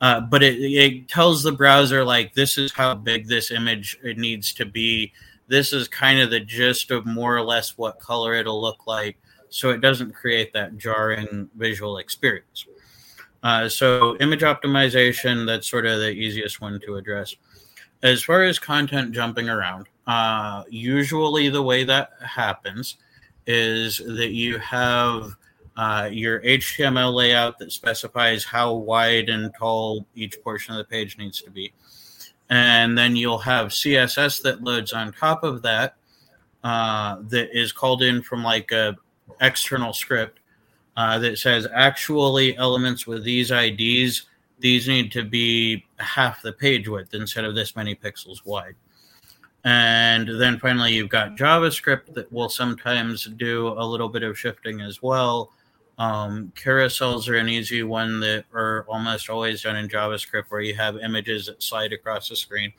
Uh, 0.00 0.20
but 0.20 0.42
it, 0.42 0.58
it 0.60 1.08
tells 1.08 1.42
the 1.42 1.52
browser, 1.52 2.04
like, 2.04 2.34
this 2.34 2.58
is 2.58 2.72
how 2.72 2.94
big 2.94 3.28
this 3.28 3.50
image 3.50 3.98
it 4.02 4.18
needs 4.18 4.52
to 4.52 4.66
be. 4.66 5.12
This 5.48 5.72
is 5.72 5.88
kind 5.88 6.20
of 6.20 6.30
the 6.30 6.40
gist 6.40 6.90
of 6.90 7.06
more 7.06 7.36
or 7.36 7.42
less 7.42 7.78
what 7.78 7.98
color 7.98 8.34
it'll 8.34 8.60
look 8.60 8.86
like. 8.86 9.16
So 9.48 9.70
it 9.70 9.80
doesn't 9.80 10.14
create 10.14 10.52
that 10.54 10.76
jarring 10.76 11.48
visual 11.56 11.98
experience. 11.98 12.66
Uh, 13.42 13.68
so 13.68 14.16
image 14.18 14.40
optimization, 14.40 15.46
that's 15.46 15.68
sort 15.68 15.84
of 15.84 16.00
the 16.00 16.10
easiest 16.10 16.60
one 16.60 16.80
to 16.80 16.96
address. 16.96 17.36
As 18.02 18.22
far 18.22 18.42
as 18.42 18.58
content 18.58 19.12
jumping 19.12 19.48
around, 19.48 19.86
uh, 20.06 20.64
usually 20.68 21.48
the 21.48 21.62
way 21.62 21.84
that 21.84 22.10
happens 22.20 22.96
is 23.46 23.98
that 23.98 24.30
you 24.30 24.58
have 24.58 25.36
uh, 25.76 26.08
your 26.12 26.40
HTML 26.40 27.14
layout 27.14 27.58
that 27.58 27.72
specifies 27.72 28.44
how 28.44 28.74
wide 28.74 29.28
and 29.28 29.52
tall 29.54 30.06
each 30.14 30.40
portion 30.42 30.74
of 30.74 30.78
the 30.78 30.84
page 30.84 31.16
needs 31.18 31.40
to 31.42 31.50
be. 31.50 31.72
And 32.50 32.98
then 32.98 33.16
you'll 33.16 33.38
have 33.38 33.68
CSS 33.68 34.42
that 34.42 34.62
loads 34.62 34.92
on 34.92 35.12
top 35.12 35.42
of 35.44 35.62
that, 35.62 35.96
uh, 36.62 37.16
that 37.28 37.56
is 37.58 37.72
called 37.72 38.02
in 38.02 38.22
from 38.22 38.44
like 38.44 38.72
a 38.72 38.96
external 39.40 39.92
script 39.92 40.40
uh, 40.96 41.18
that 41.20 41.38
says 41.38 41.66
actually 41.72 42.56
elements 42.56 43.06
with 43.06 43.24
these 43.24 43.50
IDs, 43.50 44.26
these 44.62 44.88
need 44.88 45.12
to 45.12 45.24
be 45.24 45.84
half 45.98 46.40
the 46.40 46.52
page 46.52 46.88
width 46.88 47.14
instead 47.14 47.44
of 47.44 47.54
this 47.54 47.76
many 47.76 47.94
pixels 47.94 48.44
wide. 48.46 48.76
And 49.64 50.40
then 50.40 50.58
finally, 50.58 50.92
you've 50.92 51.08
got 51.08 51.36
JavaScript 51.36 52.14
that 52.14 52.32
will 52.32 52.48
sometimes 52.48 53.24
do 53.36 53.68
a 53.68 53.84
little 53.84 54.08
bit 54.08 54.22
of 54.22 54.38
shifting 54.38 54.80
as 54.80 55.02
well. 55.02 55.52
Um, 55.98 56.52
carousels 56.56 57.28
are 57.28 57.36
an 57.36 57.48
easy 57.48 57.82
one 57.82 58.18
that 58.20 58.44
are 58.54 58.84
almost 58.88 59.28
always 59.28 59.62
done 59.62 59.76
in 59.76 59.88
JavaScript, 59.88 60.44
where 60.48 60.62
you 60.62 60.74
have 60.74 60.96
images 60.96 61.46
that 61.46 61.62
slide 61.62 61.92
across 61.92 62.28
the 62.28 62.36
screen. 62.36 62.72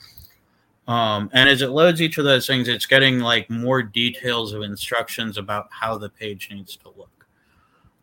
Um, 0.88 1.30
and 1.34 1.48
as 1.48 1.62
it 1.62 1.70
loads 1.70 2.02
each 2.02 2.18
of 2.18 2.26
those 2.26 2.48
things, 2.48 2.68
it's 2.68 2.86
getting 2.86 3.20
like 3.20 3.50
more 3.50 3.82
details 3.82 4.52
of 4.52 4.64
instructions 4.64 5.38
about 5.38 5.68
how 5.70 5.98
the 5.98 6.10
page 6.10 6.50
needs 6.52 6.76
to 6.78 6.90
look. 6.98 7.13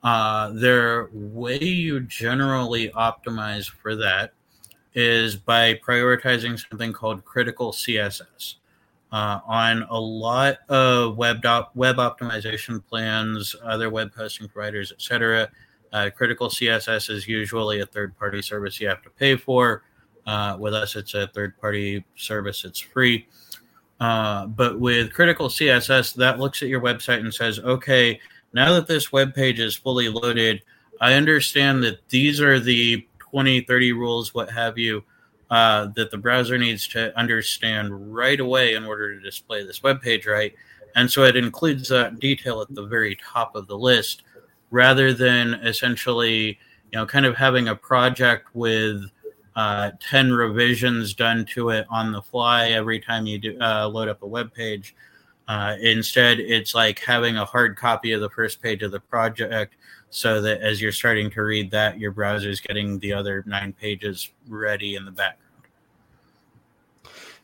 Uh, 0.03 0.51
their 0.51 1.11
way 1.13 1.59
you 1.59 2.01
generally 2.01 2.89
optimize 2.91 3.69
for 3.69 3.95
that 3.97 4.33
is 4.95 5.37
by 5.37 5.75
prioritizing 5.75 6.59
something 6.69 6.93
called 6.93 7.25
critical 7.25 7.73
CSS. 7.73 8.55
Uh, 9.13 9.41
on 9.45 9.83
a 9.91 9.99
lot 9.99 10.59
of 10.69 11.17
web 11.17 11.45
op- 11.45 11.75
web 11.75 11.97
optimization 11.97 12.83
plans, 12.89 13.57
other 13.65 13.91
web 13.91 14.15
hosting 14.15 14.49
providers, 14.49 14.93
etc., 14.93 15.51
uh, 15.93 16.09
critical 16.17 16.49
CSS 16.49 17.11
is 17.11 17.27
usually 17.27 17.81
a 17.81 17.87
third-party 17.87 18.41
service 18.41 18.81
you 18.81 18.87
have 18.87 19.03
to 19.03 19.11
pay 19.11 19.37
for. 19.37 19.83
Uh, 20.27 20.57
with 20.61 20.75
us, 20.75 20.95
it's 20.95 21.15
a 21.15 21.27
third-party 21.29 22.05
service; 22.15 22.65
it's 22.65 22.79
free. 22.79 23.27
Uh, 23.99 24.47
but 24.47 24.79
with 24.79 25.13
critical 25.13 25.49
CSS, 25.49 26.15
that 26.15 26.39
looks 26.39 26.63
at 26.63 26.69
your 26.69 26.81
website 26.81 27.19
and 27.19 27.35
says, 27.35 27.59
"Okay, 27.59 28.21
now 28.53 28.73
that 28.75 28.87
this 28.87 29.13
web 29.13 29.35
page 29.35 29.61
is 29.61 29.77
fully 29.77 30.09
loaded, 30.09 30.63
I 31.01 31.15
understand 31.15 31.83
that 31.85 32.09
these 32.09 32.41
are 32.41 32.61
the 32.61 33.07
20, 33.19 33.63
30 33.63 33.93
rules, 33.93 34.35
what 34.35 34.51
have 34.51 34.77
you, 34.77 35.05
uh, 35.51 35.89
that 35.97 36.11
the 36.11 36.19
browser 36.19 36.59
needs 36.59 36.87
to 36.89 37.17
understand 37.19 38.15
right 38.15 38.39
away 38.39 38.75
in 38.75 38.85
order 38.85 39.15
to 39.15 39.21
display 39.21 39.65
this 39.65 39.83
web 39.83 40.01
page 40.01 40.27
right. 40.27 40.55
And 40.95 41.11
so 41.11 41.25
it 41.25 41.37
includes 41.37 41.89
that 41.89 42.19
detail 42.19 42.61
at 42.61 42.75
the 42.75 42.87
very 42.87 43.17
top 43.17 43.55
of 43.55 43.67
the 43.67 43.79
list 43.79 44.25
rather 44.71 45.13
than 45.13 45.55
essentially, 45.55 46.59
you 46.93 46.99
know, 46.99 47.07
kind 47.07 47.27
of 47.27 47.37
having 47.37 47.69
a 47.69 47.77
project 47.77 48.49
with 48.55 49.03
uh, 49.57 49.91
10 50.01 50.33
revisions 50.33 51.15
done 51.15 51.45
to 51.45 51.71
it 51.71 51.87
on 51.91 52.13
the 52.13 52.23
fly 52.23 52.69
every 52.69 53.01
time 53.01 53.27
you 53.27 53.39
do 53.39 53.59
uh, 53.61 53.89
load 53.89 54.09
up 54.09 54.23
a 54.23 54.27
web 54.27 54.53
page. 54.55 54.95
Uh, 55.51 55.77
instead, 55.81 56.39
it's 56.39 56.77
like 56.77 57.01
having 57.01 57.37
a 57.37 57.45
hard 57.45 57.77
copy 57.77 58.13
of 58.13 58.21
the 58.21 58.31
first 58.31 58.63
page 58.63 58.85
of 58.85 58.93
the 58.93 59.01
project 59.01 59.75
so 60.09 60.41
that 60.41 60.61
as 60.61 60.81
you're 60.81 60.93
starting 60.93 61.29
to 61.29 61.43
read 61.43 61.73
that, 61.73 61.99
your 61.99 62.13
browser 62.13 62.49
is 62.49 62.61
getting 62.61 63.01
the 63.01 63.13
other 63.13 63.43
nine 63.49 63.73
pages 63.73 64.31
ready 64.47 64.95
in 64.95 65.05
the 65.05 65.11
background. 65.11 65.65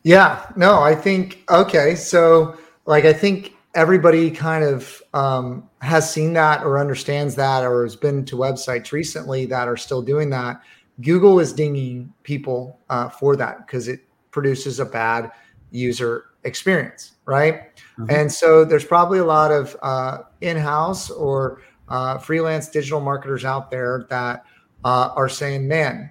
Yeah, 0.05 0.47
no, 0.55 0.83
I 0.83 0.95
think, 0.95 1.42
okay. 1.51 1.97
So, 1.97 2.57
like, 2.85 3.05
I 3.05 3.12
think 3.12 3.57
everybody 3.75 4.31
kind 4.31 4.62
of 4.62 5.03
um, 5.12 5.69
has 5.81 6.09
seen 6.09 6.33
that 6.35 6.62
or 6.62 6.79
understands 6.79 7.35
that 7.35 7.64
or 7.64 7.83
has 7.83 7.97
been 7.97 8.25
to 8.27 8.37
websites 8.37 8.92
recently 8.92 9.47
that 9.47 9.66
are 9.66 9.77
still 9.77 10.01
doing 10.01 10.31
that. 10.31 10.61
Google 11.01 11.40
is 11.40 11.53
dinging 11.53 12.12
people 12.23 12.79
uh, 12.88 13.09
for 13.09 13.35
that 13.35 13.66
because 13.66 13.88
it 13.88 13.99
produces 14.31 14.79
a 14.79 14.85
bad 14.85 15.33
user 15.73 16.27
experience, 16.45 17.16
right? 17.25 17.75
Mm-hmm. 17.98 18.11
And 18.11 18.32
so 18.32 18.64
there's 18.64 18.85
probably 18.85 19.18
a 19.18 19.24
lot 19.24 19.50
of 19.50 19.76
uh, 19.82 20.18
in-house 20.42 21.11
or 21.11 21.62
uh, 21.88 22.18
freelance 22.18 22.68
digital 22.68 23.00
marketers 23.00 23.44
out 23.44 23.70
there 23.70 24.06
that 24.11 24.44
uh, 24.85 25.11
are 25.14 25.28
saying, 25.28 25.66
"Man, 25.66 26.11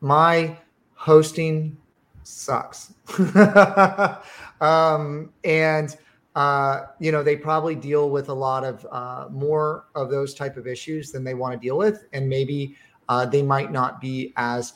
my 0.00 0.56
hosting 0.94 1.76
sucks," 2.22 2.94
um, 4.60 5.30
and 5.44 5.96
uh, 6.36 6.80
you 7.00 7.12
know 7.12 7.22
they 7.22 7.36
probably 7.36 7.74
deal 7.74 8.08
with 8.08 8.30
a 8.30 8.34
lot 8.34 8.64
of 8.64 8.86
uh, 8.90 9.28
more 9.30 9.86
of 9.94 10.10
those 10.10 10.32
type 10.32 10.56
of 10.56 10.66
issues 10.66 11.10
than 11.12 11.22
they 11.22 11.34
want 11.34 11.52
to 11.52 11.58
deal 11.58 11.76
with, 11.76 12.04
and 12.14 12.28
maybe 12.28 12.76
uh, 13.08 13.26
they 13.26 13.42
might 13.42 13.72
not 13.72 14.00
be 14.00 14.32
as 14.36 14.74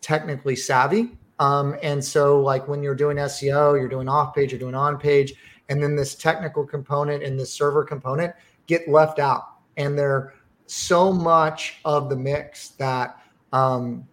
technically 0.00 0.56
savvy 0.56 1.16
um, 1.38 1.76
and 1.82 2.02
so, 2.04 2.40
like 2.40 2.68
when 2.68 2.82
you're 2.82 2.94
doing 2.94 3.16
SEO, 3.16 3.78
you're 3.78 3.88
doing 3.88 4.08
off 4.08 4.34
page, 4.34 4.52
you're 4.52 4.58
doing 4.58 4.74
on 4.74 4.98
page, 4.98 5.34
and 5.68 5.82
then 5.82 5.96
this 5.96 6.14
technical 6.14 6.64
component 6.64 7.22
and 7.22 7.38
this 7.38 7.52
server 7.52 7.84
component 7.84 8.32
get 8.66 8.88
left 8.88 9.18
out. 9.18 9.56
And 9.76 9.98
they're 9.98 10.34
so 10.66 11.12
much 11.12 11.80
of 11.84 12.08
the 12.08 12.16
mix 12.16 12.68
that 12.70 13.20
um, 13.52 14.06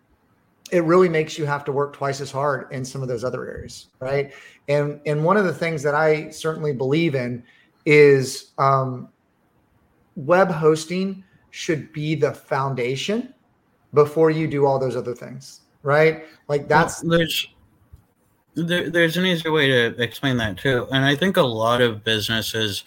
it 0.72 0.84
really 0.84 1.10
makes 1.10 1.38
you 1.38 1.46
have 1.46 1.64
to 1.66 1.72
work 1.72 1.94
twice 1.94 2.22
as 2.22 2.32
hard 2.32 2.72
in 2.72 2.84
some 2.84 3.02
of 3.02 3.08
those 3.08 3.24
other 3.24 3.48
areas, 3.48 3.88
right? 4.00 4.34
And 4.68 5.00
and 5.06 5.24
one 5.24 5.38
of 5.38 5.46
the 5.46 5.54
things 5.54 5.84
that 5.84 5.94
I 5.94 6.30
certainly 6.30 6.74
believe 6.74 7.14
in 7.14 7.44
is 7.86 8.52
um, 8.58 9.10
web 10.16 10.50
hosting 10.50 11.24
should 11.52 11.92
be 11.94 12.16
the 12.16 12.34
foundation 12.34 13.34
before 13.94 14.32
you 14.32 14.48
do 14.48 14.66
all 14.66 14.80
those 14.80 14.96
other 14.96 15.14
things 15.14 15.61
right? 15.84 16.26
Like 16.48 16.68
that's 16.68 17.04
well, 17.04 17.18
there's 17.18 17.48
there, 18.56 18.90
there's 18.90 19.18
an 19.18 19.26
easier 19.26 19.52
way 19.52 19.68
to 19.68 20.02
explain 20.02 20.38
that 20.38 20.58
too, 20.58 20.88
and 20.92 21.06
I 21.06 21.16
think 21.16 21.38
a 21.38 21.42
lot 21.42 21.82
of 21.82 22.04
businesses, 22.04 22.84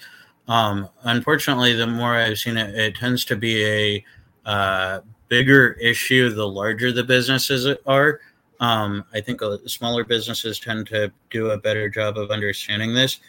um, 0.49 0.89
unfortunately, 1.03 1.75
the 1.75 1.87
more 1.87 2.15
I've 2.15 2.39
seen 2.39 2.57
it, 2.57 2.75
it 2.75 2.97
tends 2.97 3.25
to 3.27 3.37
be 3.37 3.65
a 3.65 4.05
uh, 4.45 5.01
bigger 5.29 5.73
issue 5.81 6.31
the 6.31 6.47
larger 6.47 6.93
the 6.93 7.05
businesses 7.05 7.67
are. 7.87 8.21
Um, 8.61 9.05
I 9.13 9.21
think 9.21 9.43
uh, 9.43 9.59
smaller 9.67 10.05
businesses 10.05 10.61
tend 10.61 10.87
to 10.89 11.11
do 11.31 11.51
a 11.51 11.59
better 11.59 11.89
job 11.89 12.19
of 12.19 12.31
understanding 12.31 12.95
this. 12.95 13.21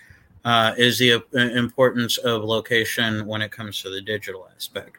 Uh, 0.45 0.75
is 0.77 0.99
the 0.99 1.13
uh, 1.13 1.19
importance 1.57 2.17
of 2.19 2.43
location 2.43 3.25
when 3.25 3.41
it 3.41 3.51
comes 3.51 3.81
to 3.81 3.89
the 3.89 3.99
digital 3.99 4.47
aspect. 4.55 4.97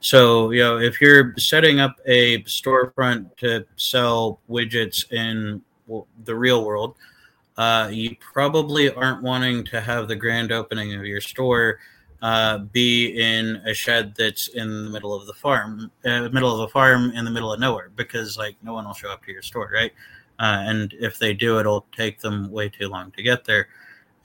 So, 0.00 0.50
you 0.50 0.60
know, 0.60 0.80
if 0.80 1.00
you're 1.00 1.34
setting 1.38 1.78
up 1.78 2.00
a 2.04 2.42
storefront 2.42 3.36
to 3.36 3.64
sell 3.76 4.40
widgets 4.50 5.12
in 5.12 5.62
the 6.24 6.34
real 6.34 6.64
world, 6.64 6.96
uh, 7.56 7.88
you 7.92 8.16
probably 8.20 8.92
aren't 8.92 9.22
wanting 9.22 9.64
to 9.66 9.80
have 9.80 10.08
the 10.08 10.16
grand 10.16 10.50
opening 10.50 10.94
of 10.94 11.06
your 11.06 11.20
store 11.20 11.78
uh, 12.22 12.58
be 12.58 13.20
in 13.20 13.62
a 13.66 13.74
shed 13.74 14.14
that's 14.16 14.48
in 14.48 14.84
the 14.84 14.90
middle 14.90 15.14
of 15.14 15.26
the 15.26 15.34
farm, 15.34 15.92
uh, 16.04 16.28
middle 16.30 16.52
of 16.52 16.60
a 16.60 16.68
farm 16.68 17.12
in 17.12 17.24
the 17.24 17.30
middle 17.30 17.52
of 17.52 17.60
nowhere, 17.60 17.90
because 17.94 18.36
like 18.36 18.56
no 18.62 18.72
one 18.72 18.84
will 18.84 18.94
show 18.94 19.10
up 19.10 19.24
to 19.24 19.30
your 19.30 19.42
store, 19.42 19.70
right? 19.72 19.92
Uh, 20.40 20.62
and 20.66 20.94
if 21.00 21.18
they 21.18 21.32
do, 21.32 21.58
it'll 21.60 21.86
take 21.96 22.20
them 22.20 22.50
way 22.50 22.68
too 22.68 22.88
long 22.88 23.12
to 23.12 23.22
get 23.22 23.44
there. 23.44 23.68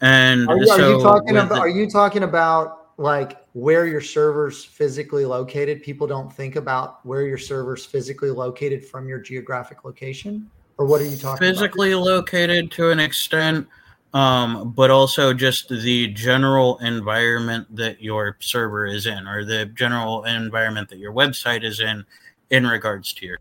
And 0.04 0.48
are 0.50 0.58
you, 0.58 0.68
so 0.68 0.74
are 0.74 0.98
you 0.98 1.02
talking 1.02 1.38
about? 1.38 1.50
The, 1.50 1.56
are 1.56 1.70
you 1.70 1.90
talking 1.90 2.24
about 2.24 2.90
like 2.98 3.44
where 3.54 3.88
your 3.88 4.02
server's 4.02 4.64
physically 4.64 5.26
located? 5.26 5.82
People 5.82 6.06
don't 6.06 6.32
think 6.32 6.56
about 6.56 7.04
where 7.06 7.24
your 7.24 7.38
server's 7.38 7.86
physically 7.86 8.30
located 8.30 8.86
from 8.86 9.08
your 9.08 9.20
geographic 9.20 9.84
location, 9.84 10.50
or 10.78 10.86
what 10.86 11.02
are 11.02 11.06
you 11.06 11.18
talking? 11.18 11.40
Physically 11.40 11.94
about? 11.94 12.04
located 12.04 12.70
to 12.72 12.92
an 12.92 13.00
extent 13.00 13.68
um, 14.14 14.74
but 14.76 14.92
also 14.92 15.34
just 15.34 15.70
the 15.70 16.08
general 16.10 16.78
environment 16.80 17.76
that 17.76 18.02
your 18.02 18.38
server 18.40 18.86
is 18.86 19.08
in, 19.08 19.28
or 19.28 19.44
the 19.44 19.66
general 19.66 20.24
environment 20.26 20.90
that 20.90 21.00
your 21.00 21.12
website 21.12 21.64
is 21.64 21.80
in, 21.80 22.06
in 22.52 22.68
regards 22.68 23.14
to 23.14 23.26
your. 23.26 23.40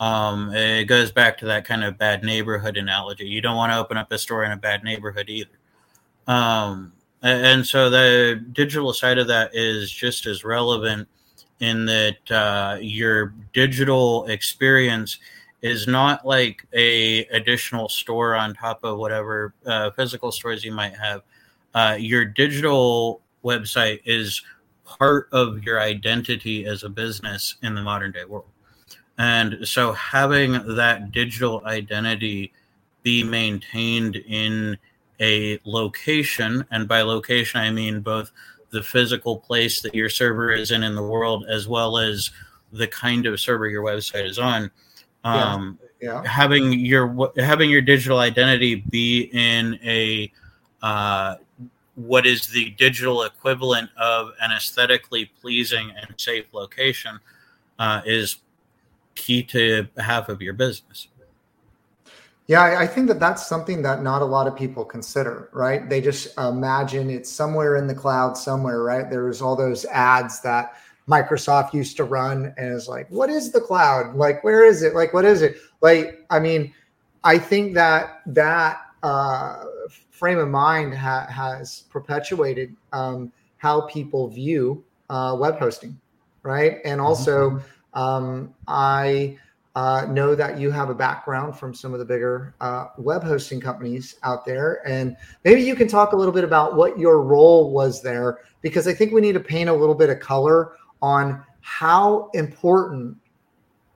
Um, 0.00 0.52
it 0.54 0.84
goes 0.84 1.12
back 1.12 1.38
to 1.38 1.44
that 1.46 1.64
kind 1.64 1.84
of 1.84 1.98
bad 1.98 2.24
neighborhood 2.24 2.76
analogy. 2.76 3.26
You 3.26 3.40
don't 3.40 3.56
want 3.56 3.70
to 3.70 3.78
open 3.78 3.96
up 3.96 4.10
a 4.10 4.18
store 4.18 4.44
in 4.44 4.50
a 4.50 4.56
bad 4.56 4.82
neighborhood 4.82 5.28
either. 5.28 5.50
Um, 6.26 6.92
and 7.22 7.66
so 7.66 7.88
the 7.88 8.44
digital 8.52 8.92
side 8.92 9.18
of 9.18 9.28
that 9.28 9.54
is 9.54 9.90
just 9.90 10.26
as 10.26 10.44
relevant 10.44 11.08
in 11.60 11.86
that 11.86 12.30
uh, 12.30 12.78
your 12.80 13.32
digital 13.52 14.26
experience 14.26 15.18
is 15.62 15.86
not 15.86 16.26
like 16.26 16.66
a 16.72 17.24
additional 17.26 17.88
store 17.88 18.34
on 18.34 18.52
top 18.52 18.82
of 18.82 18.98
whatever 18.98 19.54
uh, 19.64 19.90
physical 19.92 20.32
stores 20.32 20.64
you 20.64 20.72
might 20.72 20.96
have. 20.96 21.22
Uh, 21.74 21.96
your 21.98 22.24
digital 22.24 23.20
website 23.44 24.00
is 24.04 24.42
part 24.84 25.28
of 25.32 25.62
your 25.62 25.80
identity 25.80 26.66
as 26.66 26.82
a 26.82 26.88
business 26.88 27.56
in 27.62 27.76
the 27.76 27.82
modern 27.82 28.10
day 28.10 28.24
world. 28.24 28.50
And 29.18 29.66
so 29.66 29.92
having 29.92 30.74
that 30.74 31.12
digital 31.12 31.62
identity 31.64 32.52
be 33.04 33.22
maintained 33.22 34.16
in 34.16 34.76
a 35.20 35.60
location, 35.64 36.64
and 36.70 36.88
by 36.88 37.02
location, 37.02 37.60
I 37.60 37.70
mean 37.70 38.00
both 38.00 38.30
the 38.70 38.82
physical 38.82 39.38
place 39.38 39.82
that 39.82 39.94
your 39.94 40.08
server 40.08 40.50
is 40.52 40.70
in 40.70 40.82
in 40.82 40.94
the 40.94 41.02
world, 41.02 41.44
as 41.48 41.68
well 41.68 41.98
as 41.98 42.30
the 42.72 42.86
kind 42.86 43.26
of 43.26 43.38
server 43.38 43.68
your 43.68 43.82
website 43.82 44.26
is 44.26 44.38
on 44.38 44.70
um, 45.24 45.78
yeah. 46.00 46.22
yeah. 46.22 46.28
having 46.28 46.72
your 46.72 47.32
having 47.36 47.70
your 47.70 47.82
digital 47.82 48.18
identity 48.18 48.76
be 48.76 49.30
in 49.32 49.78
a 49.84 50.32
uh, 50.82 51.36
what 51.94 52.26
is 52.26 52.48
the 52.48 52.70
digital 52.70 53.22
equivalent 53.22 53.90
of 53.96 54.32
an 54.40 54.50
aesthetically 54.50 55.30
pleasing 55.40 55.92
and 56.00 56.14
safe 56.16 56.46
location 56.52 57.20
uh, 57.78 58.00
is 58.04 58.38
key 59.14 59.42
to 59.42 59.86
half 59.98 60.28
of 60.28 60.40
your 60.40 60.54
business. 60.54 61.08
Yeah, 62.48 62.76
I 62.78 62.86
think 62.86 63.06
that 63.08 63.20
that's 63.20 63.46
something 63.46 63.82
that 63.82 64.02
not 64.02 64.20
a 64.20 64.24
lot 64.24 64.46
of 64.46 64.56
people 64.56 64.84
consider, 64.84 65.48
right? 65.52 65.88
They 65.88 66.00
just 66.00 66.36
imagine 66.38 67.08
it's 67.08 67.30
somewhere 67.30 67.76
in 67.76 67.86
the 67.86 67.94
cloud 67.94 68.36
somewhere, 68.36 68.82
right? 68.82 69.08
There's 69.08 69.40
all 69.40 69.54
those 69.54 69.84
ads 69.86 70.40
that 70.40 70.74
Microsoft 71.08 71.72
used 71.72 71.96
to 71.98 72.04
run 72.04 72.52
and 72.56 72.74
is 72.74 72.88
like, 72.88 73.08
what 73.10 73.30
is 73.30 73.52
the 73.52 73.60
cloud? 73.60 74.16
Like, 74.16 74.42
where 74.42 74.64
is 74.64 74.82
it? 74.82 74.94
Like, 74.94 75.12
what 75.14 75.24
is 75.24 75.42
it? 75.42 75.56
Like, 75.80 76.24
I 76.30 76.40
mean, 76.40 76.74
I 77.24 77.38
think 77.38 77.74
that 77.74 78.22
that 78.26 78.80
uh, 79.02 79.64
frame 80.10 80.38
of 80.38 80.48
mind 80.48 80.94
ha- 80.94 81.26
has 81.26 81.84
perpetuated 81.90 82.74
um, 82.92 83.32
how 83.58 83.82
people 83.82 84.28
view 84.28 84.84
uh, 85.10 85.36
web 85.38 85.58
hosting, 85.58 85.98
right? 86.42 86.78
And 86.84 86.98
mm-hmm. 86.98 87.06
also, 87.06 87.60
um, 87.94 88.54
I 88.66 89.38
uh, 89.74 90.06
know 90.10 90.34
that 90.34 90.58
you 90.58 90.70
have 90.70 90.90
a 90.90 90.94
background 90.94 91.56
from 91.56 91.74
some 91.74 91.92
of 91.92 91.98
the 91.98 92.04
bigger 92.04 92.54
uh, 92.60 92.88
web 92.98 93.22
hosting 93.22 93.60
companies 93.60 94.16
out 94.22 94.44
there, 94.44 94.86
and 94.86 95.16
maybe 95.44 95.62
you 95.62 95.74
can 95.74 95.88
talk 95.88 96.12
a 96.12 96.16
little 96.16 96.32
bit 96.32 96.44
about 96.44 96.76
what 96.76 96.98
your 96.98 97.22
role 97.22 97.72
was 97.72 98.02
there, 98.02 98.40
because 98.60 98.86
I 98.86 98.92
think 98.92 99.12
we 99.12 99.20
need 99.20 99.32
to 99.32 99.40
paint 99.40 99.70
a 99.70 99.72
little 99.72 99.94
bit 99.94 100.10
of 100.10 100.20
color 100.20 100.72
on 101.00 101.42
how 101.62 102.30
important 102.34 103.16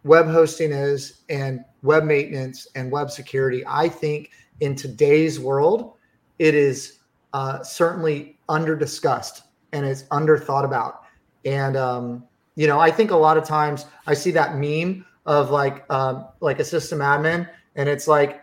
web 0.05 0.27
hosting 0.27 0.73
is 0.73 1.23
and 1.29 1.65
web 1.83 2.05
maintenance 2.05 2.69
and 2.75 2.91
web 2.91 3.11
security. 3.11 3.63
I 3.67 3.89
think 3.89 4.31
in 4.61 4.77
today's 4.77 5.39
world, 5.39 5.95
it 6.39 6.55
is 6.55 7.01
uh, 7.33 7.63
certainly 7.63 8.39
under 8.49 8.77
discussed 8.77 9.43
and 9.73 9.85
it's 9.85 10.05
under 10.11 10.39
thought 10.39 10.65
about. 10.65 11.03
And 11.45 11.77
um, 11.77 12.25
you 12.55 12.67
know, 12.67 12.81
I 12.81 12.91
think 12.91 13.11
a 13.11 13.17
lot 13.17 13.37
of 13.37 13.45
times 13.45 13.87
I 14.07 14.15
see 14.15 14.31
that 14.33 14.57
meme 14.57 15.05
of 15.27 15.51
like 15.51 15.85
um, 15.91 16.27
like 16.41 16.61
a 16.61 16.65
system 16.65 17.01
admin, 17.01 17.49
and 17.75 17.89
it's 17.89 18.09
like, 18.09 18.43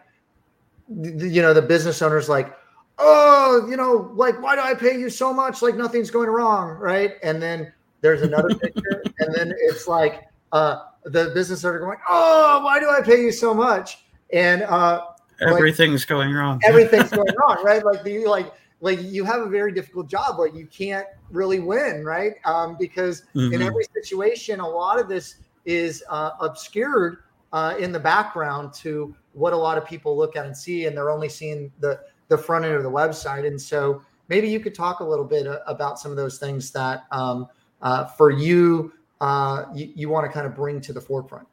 you 0.87 1.41
know, 1.41 1.53
the 1.53 1.61
business 1.61 2.01
owner's 2.01 2.29
like, 2.29 2.55
oh, 2.99 3.65
you 3.69 3.77
know, 3.77 4.11
like 4.15 4.41
why 4.41 4.55
do 4.55 4.61
I 4.61 4.73
pay 4.73 4.97
you 4.97 5.09
so 5.09 5.33
much? 5.33 5.61
Like 5.61 5.75
nothing's 5.75 6.11
going 6.11 6.29
wrong, 6.29 6.77
right? 6.77 7.13
And 7.23 7.41
then 7.41 7.71
there's 8.01 8.21
another 8.21 8.49
picture, 8.61 9.03
and 9.19 9.33
then 9.33 9.53
it's 9.57 9.87
like 9.87 10.23
uh, 10.51 10.83
the 11.05 11.31
business 11.33 11.63
owner 11.63 11.79
going, 11.79 11.97
"Oh, 12.07 12.61
why 12.63 12.79
do 12.79 12.89
I 12.89 13.01
pay 13.01 13.21
you 13.21 13.31
so 13.31 13.53
much?" 13.53 14.05
And 14.31 14.63
uh, 14.63 15.05
everything's 15.41 16.01
like, 16.01 16.09
going 16.09 16.33
wrong. 16.33 16.59
everything's 16.65 17.09
going 17.09 17.33
wrong, 17.41 17.63
right? 17.63 17.83
Like 17.83 18.03
the 18.03 18.25
like 18.27 18.53
like 18.81 19.01
you 19.01 19.23
have 19.23 19.41
a 19.41 19.47
very 19.47 19.71
difficult 19.71 20.09
job. 20.09 20.37
Like 20.37 20.53
you 20.53 20.67
can't 20.67 21.07
really 21.31 21.59
win, 21.59 22.03
right? 22.03 22.33
Um, 22.43 22.75
because 22.77 23.23
mm-hmm. 23.33 23.53
in 23.53 23.61
every 23.61 23.85
situation, 23.93 24.59
a 24.59 24.67
lot 24.67 24.99
of 24.99 25.07
this 25.07 25.37
is 25.65 26.03
uh, 26.09 26.31
obscured 26.39 27.19
uh, 27.51 27.75
in 27.79 27.91
the 27.91 27.99
background 27.99 28.73
to 28.73 29.15
what 29.33 29.53
a 29.53 29.57
lot 29.57 29.77
of 29.77 29.85
people 29.85 30.17
look 30.17 30.35
at 30.35 30.45
and 30.45 30.55
see, 30.55 30.85
and 30.85 30.97
they're 30.97 31.11
only 31.11 31.29
seeing 31.29 31.71
the 31.79 31.99
the 32.29 32.37
front 32.37 32.65
end 32.65 32.73
of 32.73 32.83
the 32.83 32.89
website. 32.89 33.45
And 33.45 33.61
so 33.61 34.01
maybe 34.27 34.47
you 34.49 34.59
could 34.59 34.73
talk 34.73 35.01
a 35.01 35.03
little 35.03 35.25
bit 35.25 35.45
uh, 35.45 35.59
about 35.67 35.99
some 35.99 36.09
of 36.09 36.17
those 36.17 36.37
things 36.39 36.71
that 36.71 37.03
um, 37.11 37.47
uh, 37.81 38.05
for 38.05 38.31
you, 38.31 38.93
uh, 39.21 39.65
you, 39.73 39.91
you 39.95 40.09
want 40.09 40.25
to 40.25 40.31
kind 40.31 40.47
of 40.47 40.55
bring 40.55 40.81
to 40.81 40.93
the 40.93 41.01
forefront? 41.01 41.47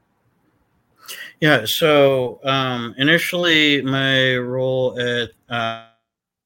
Yeah. 1.41 1.65
So 1.65 2.41
um, 2.45 2.95
initially, 2.99 3.83
my 3.83 4.37
role 4.37 4.99
at 5.01 5.31
uh, 5.49 5.87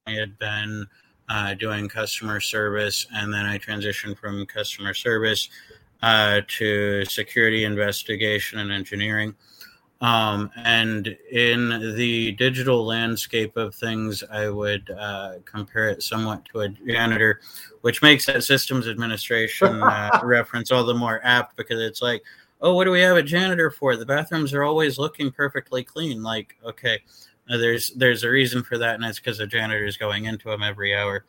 I 0.06 0.12
had 0.12 0.38
been 0.38 0.86
doing 1.58 1.88
customer 1.88 2.40
service, 2.40 3.06
and 3.14 3.32
then 3.32 3.46
I 3.46 3.58
transitioned 3.58 4.18
from 4.18 4.46
customer 4.46 4.94
service 4.94 5.48
uh, 6.04 6.42
to 6.46 7.02
security 7.06 7.64
investigation 7.64 8.58
and 8.58 8.70
engineering. 8.70 9.34
Um, 10.02 10.50
and 10.54 11.16
in 11.32 11.94
the 11.96 12.32
digital 12.32 12.84
landscape 12.84 13.56
of 13.56 13.74
things, 13.74 14.22
I 14.30 14.50
would 14.50 14.90
uh, 14.90 15.36
compare 15.46 15.88
it 15.88 16.02
somewhat 16.02 16.44
to 16.52 16.60
a 16.60 16.68
janitor, 16.68 17.40
which 17.80 18.02
makes 18.02 18.26
that 18.26 18.44
systems 18.44 18.86
administration 18.86 19.82
uh, 19.82 20.20
reference 20.24 20.70
all 20.70 20.84
the 20.84 20.92
more 20.92 21.22
apt 21.24 21.56
because 21.56 21.80
it's 21.80 22.02
like, 22.02 22.22
oh, 22.60 22.74
what 22.74 22.84
do 22.84 22.90
we 22.90 23.00
have 23.00 23.16
a 23.16 23.22
janitor 23.22 23.70
for? 23.70 23.96
The 23.96 24.04
bathrooms 24.04 24.52
are 24.52 24.62
always 24.62 24.98
looking 24.98 25.30
perfectly 25.30 25.84
clean. 25.84 26.22
Like, 26.22 26.54
okay, 26.62 26.98
uh, 27.48 27.56
there's 27.56 27.92
there's 27.92 28.24
a 28.24 28.30
reason 28.30 28.62
for 28.62 28.76
that, 28.76 28.96
and 28.96 29.04
it's 29.06 29.20
because 29.20 29.38
the 29.38 29.46
janitor 29.46 29.86
is 29.86 29.96
going 29.96 30.26
into 30.26 30.50
them 30.50 30.62
every 30.62 30.94
hour. 30.94 31.24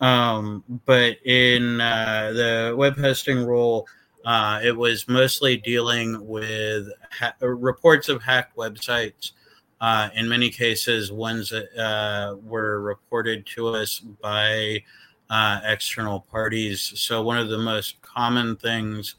Um, 0.00 0.64
but 0.86 1.24
in 1.24 1.80
uh, 1.80 2.32
the 2.34 2.74
web 2.76 2.98
hosting 2.98 3.44
role, 3.44 3.86
uh, 4.24 4.60
it 4.62 4.76
was 4.76 5.08
mostly 5.08 5.56
dealing 5.56 6.26
with 6.26 6.88
ha- 7.10 7.34
reports 7.40 8.08
of 8.08 8.22
hacked 8.22 8.56
websites. 8.56 9.32
Uh, 9.80 10.08
in 10.14 10.28
many 10.28 10.50
cases, 10.50 11.12
ones 11.12 11.50
that 11.50 11.72
uh, 11.78 12.34
were 12.42 12.80
reported 12.80 13.46
to 13.46 13.68
us 13.68 14.00
by 14.00 14.82
uh, 15.30 15.60
external 15.64 16.20
parties. 16.20 16.92
So, 16.96 17.22
one 17.22 17.38
of 17.38 17.48
the 17.48 17.58
most 17.58 18.02
common 18.02 18.56
things 18.56 19.14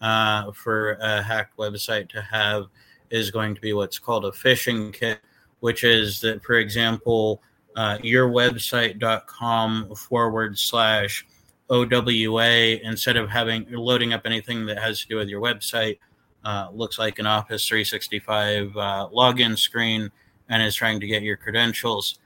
uh, 0.00 0.52
for 0.52 0.92
a 1.00 1.20
hacked 1.20 1.56
website 1.56 2.08
to 2.10 2.22
have 2.22 2.66
is 3.10 3.30
going 3.30 3.54
to 3.54 3.60
be 3.60 3.72
what's 3.72 3.98
called 3.98 4.24
a 4.24 4.30
phishing 4.30 4.92
kit, 4.92 5.20
which 5.60 5.82
is 5.82 6.20
that, 6.20 6.44
for 6.44 6.54
example, 6.54 7.42
uh, 7.76 7.98
yourwebsite.com 7.98 9.94
forward 9.96 10.58
slash 10.58 11.26
OWA 11.74 12.78
instead 12.82 13.16
of 13.16 13.28
having 13.28 13.66
loading 13.70 14.12
up 14.12 14.22
anything 14.24 14.66
that 14.66 14.78
has 14.78 15.00
to 15.00 15.08
do 15.08 15.16
with 15.16 15.28
your 15.28 15.40
website. 15.40 15.98
uh, 16.44 16.68
looks 16.72 16.98
like 16.98 17.18
an 17.18 17.26
Office 17.26 17.66
365 17.66 18.76
uh, 18.76 19.08
login 19.12 19.58
screen 19.58 20.10
and 20.48 20.62
is 20.62 20.74
trying 20.74 21.00
to 21.00 21.06
get 21.06 21.22
your 21.22 21.36
credentials. 21.36 22.18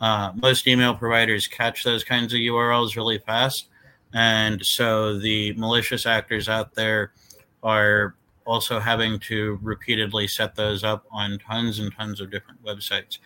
Uh, 0.00 0.32
most 0.34 0.66
email 0.66 0.94
providers 0.94 1.46
catch 1.46 1.84
those 1.84 2.02
kinds 2.02 2.32
of 2.32 2.38
URLs 2.38 2.96
really 2.96 3.18
fast. 3.18 3.68
And 4.14 4.64
so 4.64 5.18
the 5.18 5.52
malicious 5.54 6.06
actors 6.06 6.48
out 6.48 6.74
there 6.74 7.12
are 7.62 8.14
also 8.46 8.80
having 8.80 9.18
to 9.18 9.58
repeatedly 9.62 10.26
set 10.26 10.54
those 10.54 10.84
up 10.84 11.04
on 11.10 11.38
tons 11.38 11.78
and 11.78 11.94
tons 11.94 12.20
of 12.20 12.30
different 12.30 12.62
websites. 12.64 13.18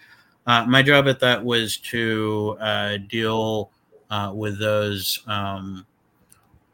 Uh, 0.46 0.64
my 0.66 0.82
job 0.82 1.06
at 1.06 1.20
that 1.20 1.44
was 1.44 1.76
to 1.76 2.56
uh, 2.60 2.96
deal 3.08 3.70
uh, 4.10 4.32
with 4.34 4.58
those 4.58 5.22
um, 5.26 5.86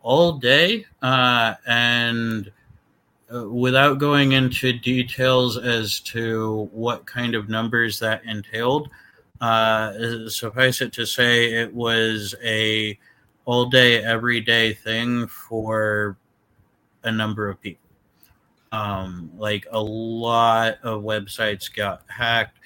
all 0.03 0.33
day 0.35 0.87
uh, 1.03 1.55
and 1.67 2.51
uh, 3.35 3.49
without 3.49 3.99
going 3.99 4.33
into 4.33 4.73
details 4.73 5.59
as 5.59 6.01
to 6.01 6.69
what 6.73 7.07
kind 7.07 7.35
of 7.35 7.49
numbers 7.49 7.99
that 7.99 8.25
entailed. 8.25 8.89
Uh, 9.41 10.29
suffice 10.29 10.81
it 10.81 10.93
to 10.93 11.05
say, 11.05 11.53
it 11.53 11.73
was 11.75 12.35
a 12.43 12.99
all 13.45 13.67
day, 13.67 14.03
every 14.03 14.41
day 14.41 14.73
thing 14.73 15.27
for 15.27 16.17
a 17.05 17.13
number 17.13 17.49
of 17.49 17.61
people. 17.61 17.83
Um, 18.73 19.31
like 19.37 19.67
a 19.71 19.81
lot 19.81 20.79
of 20.83 21.03
websites 21.03 21.73
got 21.73 22.03
hacked. 22.09 22.59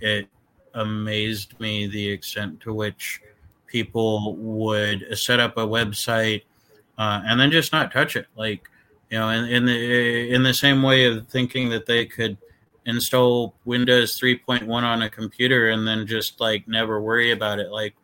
It 0.00 0.28
amazed 0.74 1.58
me 1.60 1.86
the 1.86 2.08
extent 2.08 2.60
to 2.60 2.72
which 2.72 3.20
people 3.72 4.36
would 4.36 5.18
set 5.18 5.40
up 5.40 5.56
a 5.56 5.66
website 5.66 6.42
uh, 6.98 7.22
and 7.24 7.40
then 7.40 7.50
just 7.50 7.72
not 7.72 7.90
touch 7.90 8.14
it. 8.14 8.26
Like, 8.36 8.68
you 9.10 9.18
know, 9.18 9.30
in, 9.30 9.46
in 9.46 9.64
the 9.64 10.30
in 10.30 10.42
the 10.42 10.54
same 10.54 10.82
way 10.82 11.06
of 11.06 11.26
thinking 11.28 11.70
that 11.70 11.86
they 11.86 12.04
could 12.04 12.36
install 12.84 13.54
Windows 13.64 14.20
3.1 14.20 14.68
on 14.68 15.02
a 15.02 15.10
computer 15.10 15.70
and 15.70 15.86
then 15.86 16.06
just 16.06 16.40
like 16.40 16.68
never 16.68 17.00
worry 17.00 17.30
about 17.30 17.58
it. 17.58 17.70
Like, 17.70 17.94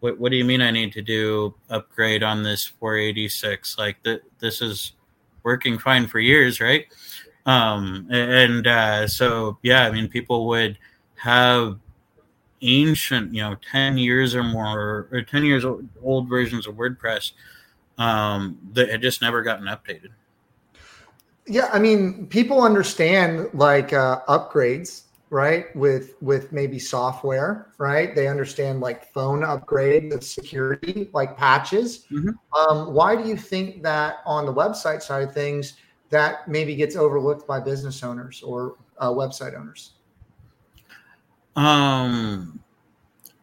what, 0.00 0.18
what 0.18 0.30
do 0.30 0.36
you 0.36 0.44
mean 0.44 0.62
I 0.62 0.70
need 0.70 0.92
to 0.94 1.02
do 1.02 1.54
upgrade 1.68 2.22
on 2.22 2.42
this 2.42 2.64
486? 2.66 3.76
Like 3.76 3.96
this 4.38 4.62
is 4.62 4.92
working 5.42 5.78
fine 5.78 6.06
for 6.06 6.18
years, 6.18 6.60
right? 6.60 6.86
Um, 7.46 8.06
and 8.10 8.66
uh, 8.66 9.08
so, 9.08 9.58
yeah, 9.62 9.86
I 9.86 9.90
mean, 9.90 10.08
people 10.08 10.46
would 10.48 10.78
have 11.16 11.78
ancient, 12.62 13.34
you 13.34 13.42
know, 13.42 13.56
10 13.70 13.98
years 13.98 14.34
or 14.34 14.42
more, 14.42 15.08
or 15.10 15.22
10 15.22 15.44
years 15.44 15.64
old 16.02 16.28
versions 16.28 16.66
of 16.66 16.74
WordPress 16.74 17.32
um, 17.98 18.58
that 18.72 18.88
had 18.88 19.02
just 19.02 19.22
never 19.22 19.42
gotten 19.42 19.66
updated. 19.66 20.10
Yeah, 21.46 21.68
I 21.72 21.78
mean, 21.78 22.26
people 22.26 22.62
understand 22.62 23.48
like 23.54 23.92
uh, 23.92 24.20
upgrades 24.28 25.04
right 25.30 25.74
with 25.76 26.16
with 26.20 26.50
maybe 26.50 26.76
software 26.76 27.68
right 27.78 28.16
they 28.16 28.26
understand 28.26 28.80
like 28.80 29.12
phone 29.12 29.44
upgrade 29.44 30.10
the 30.10 30.20
security 30.20 31.08
like 31.14 31.36
patches 31.36 32.06
mm-hmm. 32.10 32.30
um, 32.58 32.92
why 32.92 33.14
do 33.14 33.28
you 33.28 33.36
think 33.36 33.80
that 33.80 34.16
on 34.26 34.44
the 34.44 34.52
website 34.52 35.00
side 35.00 35.22
of 35.22 35.32
things 35.32 35.74
that 36.10 36.48
maybe 36.48 36.74
gets 36.74 36.96
overlooked 36.96 37.46
by 37.46 37.60
business 37.60 38.02
owners 38.02 38.42
or 38.42 38.76
uh, 38.98 39.08
website 39.08 39.56
owners 39.56 39.92
um 41.60 42.60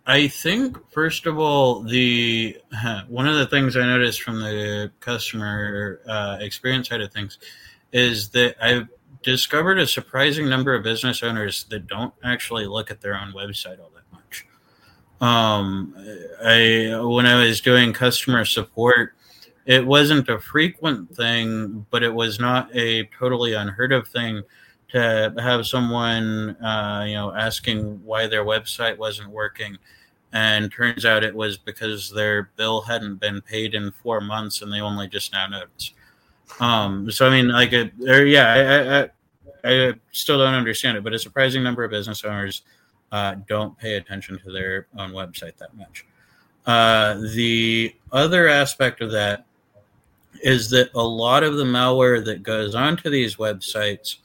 i 0.06 0.28
think 0.28 0.78
first 0.92 1.26
of 1.26 1.38
all 1.38 1.82
the 1.82 2.58
one 3.08 3.28
of 3.28 3.36
the 3.36 3.48
things 3.48 3.78
i 3.78 3.82
noticed 3.82 4.22
from 4.22 4.40
the 4.40 4.92
customer 5.00 6.00
uh, 6.08 6.38
experience 6.42 6.90
side 6.90 7.02
of 7.02 7.12
things 7.12 7.38
is 7.92 8.30
that 8.30 8.56
i've 8.62 8.88
discovered 9.28 9.78
a 9.78 9.88
surprising 9.88 10.50
number 10.50 10.74
of 10.74 10.84
business 10.84 11.24
owners 11.24 11.66
that 11.66 11.88
don't 11.88 12.14
actually 12.24 12.66
look 12.66 12.92
at 12.92 13.02
their 13.02 13.14
own 13.14 13.34
website 13.34 13.80
all 13.80 13.92
that 13.94 14.04
much. 14.14 14.46
Um, 15.20 15.94
I 16.42 16.98
when 17.04 17.26
I 17.26 17.44
was 17.44 17.60
doing 17.60 17.94
customer 17.94 18.46
support, 18.46 19.16
it 19.66 19.86
wasn't 19.86 20.30
a 20.30 20.40
frequent 20.40 21.16
thing, 21.16 21.86
but 21.90 22.04
it 22.04 22.14
was 22.14 22.40
not 22.40 22.74
a 22.74 23.06
totally 23.20 23.54
unheard 23.54 23.92
of 23.92 24.08
thing 24.08 24.44
to 24.90 25.34
have 25.38 25.66
someone, 25.68 26.56
uh, 26.64 27.04
you 27.08 27.16
know, 27.16 27.34
asking 27.36 28.04
why 28.04 28.28
their 28.28 28.46
website 28.46 28.98
wasn't 28.98 29.30
working. 29.30 29.78
And 30.34 30.72
turns 30.72 31.06
out 31.06 31.24
it 31.24 31.36
was 31.36 31.58
because 31.58 32.12
their 32.12 32.50
bill 32.56 32.82
hadn't 32.82 33.16
been 33.16 33.42
paid 33.42 33.74
in 33.74 33.92
four 33.92 34.22
months 34.22 34.62
and 34.62 34.72
they 34.72 34.82
only 34.82 35.08
just 35.08 35.34
now 35.34 35.48
noticed. 35.48 35.94
Um, 36.60 37.10
so 37.12 37.28
I 37.28 37.30
mean, 37.30 37.50
like, 37.50 37.72
yeah, 37.72 39.10
I, 39.64 39.70
I, 39.70 39.90
I, 39.90 39.94
still 40.12 40.38
don't 40.38 40.54
understand 40.54 40.98
it, 40.98 41.04
but 41.04 41.14
a 41.14 41.20
surprising 41.20 41.64
number 41.64 41.84
of 41.84 41.92
business 41.92 42.24
owners 42.24 42.64
uh, 43.12 43.36
don't 43.48 43.78
pay 43.78 43.96
attention 43.96 44.40
to 44.40 44.52
their 44.52 44.88
own 44.98 45.12
website 45.12 45.58
that 45.58 45.76
much. 45.76 46.06
Uh, 46.66 47.16
the 47.34 47.96
other 48.12 48.48
aspect 48.48 49.02
of 49.02 49.12
that 49.12 49.46
is 50.44 50.70
that 50.70 50.90
a 50.94 51.02
lot 51.02 51.44
of 51.44 51.56
the 51.56 51.64
malware 51.64 52.24
that 52.24 52.44
goes 52.44 52.76
onto 52.76 53.10
these 53.10 53.38
websites 53.38 54.18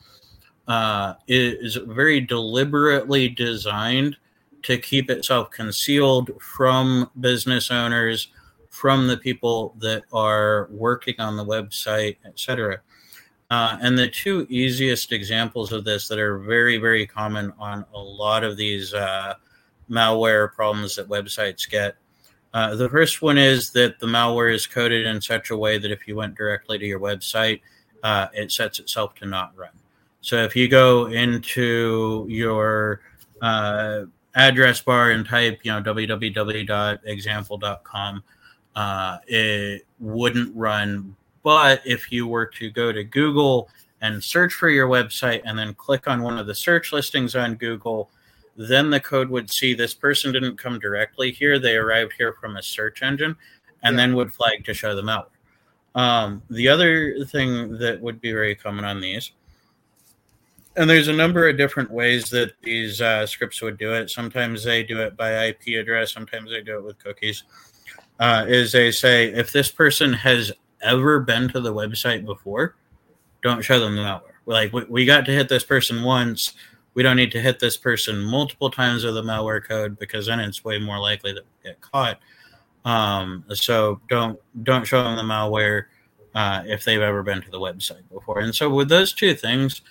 uh, 0.68 1.14
is 1.26 1.76
very 1.76 2.20
deliberately 2.20 3.28
designed 3.28 4.16
to 4.62 4.78
keep 4.78 5.10
itself 5.10 5.50
concealed 5.50 6.30
from 6.40 7.10
business 7.20 7.70
owners 7.70 8.28
from 8.70 9.06
the 9.06 9.16
people 9.16 9.74
that 9.78 10.02
are 10.12 10.68
working 10.70 11.14
on 11.18 11.36
the 11.36 11.44
website, 11.44 12.16
etc. 12.24 12.80
Uh, 13.50 13.76
and 13.82 13.98
the 13.98 14.08
two 14.08 14.46
easiest 14.48 15.12
examples 15.12 15.72
of 15.72 15.84
this 15.84 16.08
that 16.08 16.18
are 16.18 16.38
very, 16.38 16.78
very 16.78 17.06
common 17.06 17.52
on 17.58 17.84
a 17.92 17.98
lot 17.98 18.44
of 18.44 18.56
these 18.56 18.94
uh, 18.94 19.34
malware 19.90 20.50
problems 20.52 20.96
that 20.96 21.08
websites 21.08 21.68
get. 21.68 21.96
Uh, 22.54 22.74
the 22.74 22.88
first 22.88 23.20
one 23.20 23.36
is 23.36 23.70
that 23.72 23.98
the 24.00 24.06
malware 24.06 24.54
is 24.54 24.66
coded 24.66 25.06
in 25.06 25.20
such 25.20 25.50
a 25.50 25.56
way 25.56 25.76
that 25.76 25.90
if 25.90 26.08
you 26.08 26.16
went 26.16 26.34
directly 26.34 26.78
to 26.78 26.86
your 26.86 27.00
website, 27.00 27.60
uh, 28.02 28.28
it 28.32 28.50
sets 28.50 28.78
itself 28.78 29.14
to 29.14 29.26
not 29.26 29.52
run. 29.54 29.81
So 30.22 30.42
if 30.44 30.56
you 30.56 30.68
go 30.68 31.06
into 31.06 32.26
your 32.28 33.00
uh, 33.42 34.04
address 34.34 34.80
bar 34.80 35.10
and 35.10 35.26
type, 35.26 35.60
you 35.64 35.72
know, 35.72 35.82
www.example.com, 35.82 38.24
uh, 38.74 39.18
it 39.26 39.86
wouldn't 39.98 40.56
run. 40.56 41.14
But 41.42 41.82
if 41.84 42.10
you 42.12 42.26
were 42.28 42.46
to 42.46 42.70
go 42.70 42.92
to 42.92 43.04
Google 43.04 43.68
and 44.00 44.22
search 44.22 44.54
for 44.54 44.70
your 44.70 44.88
website 44.88 45.42
and 45.44 45.58
then 45.58 45.74
click 45.74 46.06
on 46.06 46.22
one 46.22 46.38
of 46.38 46.46
the 46.46 46.54
search 46.54 46.92
listings 46.92 47.34
on 47.34 47.56
Google, 47.56 48.08
then 48.56 48.90
the 48.90 49.00
code 49.00 49.28
would 49.28 49.50
see 49.50 49.74
this 49.74 49.94
person 49.94 50.30
didn't 50.32 50.56
come 50.56 50.78
directly 50.78 51.32
here. 51.32 51.58
They 51.58 51.74
arrived 51.76 52.12
here 52.16 52.36
from 52.40 52.56
a 52.56 52.62
search 52.62 53.02
engine 53.02 53.34
and 53.82 53.94
yeah. 53.94 54.02
then 54.02 54.14
would 54.14 54.32
flag 54.32 54.64
to 54.66 54.74
show 54.74 54.94
them 54.94 55.08
out. 55.08 55.32
Um, 55.94 56.42
the 56.48 56.68
other 56.68 57.24
thing 57.24 57.76
that 57.78 58.00
would 58.00 58.20
be 58.20 58.30
very 58.32 58.54
common 58.54 58.84
on 58.84 59.00
these, 59.00 59.32
and 60.76 60.88
there's 60.88 61.08
a 61.08 61.12
number 61.12 61.48
of 61.48 61.56
different 61.56 61.90
ways 61.90 62.30
that 62.30 62.52
these 62.62 63.00
uh, 63.00 63.26
scripts 63.26 63.60
would 63.62 63.78
do 63.78 63.94
it. 63.94 64.10
Sometimes 64.10 64.64
they 64.64 64.82
do 64.82 65.00
it 65.00 65.16
by 65.16 65.46
IP 65.46 65.78
address, 65.80 66.12
sometimes 66.12 66.50
they 66.50 66.62
do 66.62 66.78
it 66.78 66.84
with 66.84 66.98
cookies 66.98 67.44
uh, 68.22 68.44
is 68.46 68.70
they 68.70 68.92
say 68.92 69.32
if 69.32 69.50
this 69.50 69.68
person 69.68 70.12
has 70.12 70.52
ever 70.80 71.18
been 71.18 71.48
to 71.48 71.60
the 71.60 71.74
website 71.74 72.24
before, 72.24 72.76
don't 73.42 73.64
show 73.64 73.80
them 73.80 73.96
the 73.96 74.02
malware. 74.02 74.20
Like 74.46 74.72
we, 74.72 74.84
we 74.84 75.04
got 75.04 75.24
to 75.26 75.32
hit 75.32 75.48
this 75.48 75.64
person 75.64 76.04
once. 76.04 76.54
We 76.94 77.02
don't 77.02 77.16
need 77.16 77.32
to 77.32 77.40
hit 77.40 77.58
this 77.58 77.76
person 77.76 78.22
multiple 78.22 78.70
times 78.70 79.02
with 79.02 79.14
the 79.14 79.22
malware 79.22 79.66
code 79.66 79.98
because 79.98 80.26
then 80.26 80.38
it's 80.38 80.64
way 80.64 80.78
more 80.78 81.00
likely 81.00 81.32
that 81.32 81.42
we 81.42 81.70
get 81.70 81.80
caught. 81.80 82.20
Um, 82.84 83.44
so 83.54 84.00
don't 84.08 84.38
don't 84.62 84.84
show 84.84 85.02
them 85.02 85.16
the 85.16 85.22
malware 85.22 85.86
uh, 86.34 86.62
if 86.64 86.84
they've 86.84 87.00
ever 87.00 87.24
been 87.24 87.42
to 87.42 87.50
the 87.50 87.58
website 87.58 88.08
before. 88.12 88.38
And 88.38 88.54
so 88.54 88.70
with 88.70 88.88
those 88.88 89.12
two 89.12 89.34
things, 89.34 89.82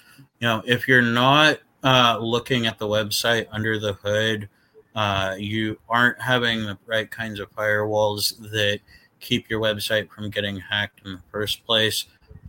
you 0.42 0.48
know, 0.48 0.62
if 0.66 0.88
you're 0.88 1.02
not 1.02 1.60
uh, 1.84 2.18
looking 2.20 2.68
at 2.68 2.78
the 2.78 2.88
website 2.88 3.48
under 3.52 3.80
the 3.80 3.94
hood 3.94 4.50
uh, 4.96 5.36
you 5.38 5.80
aren't 5.90 6.22
having 6.22 6.64
the 6.64 6.78
right 6.86 7.10
kinds 7.10 7.40
of 7.40 7.54
firewalls 7.56 8.38
that 8.52 8.80
keep 9.20 9.50
your 9.50 9.62
website 9.62 10.10
from 10.10 10.30
getting 10.30 10.60
hacked 10.60 11.02
in 11.06 11.14
the 11.14 11.22
first 11.32 11.66
place, 11.66 12.06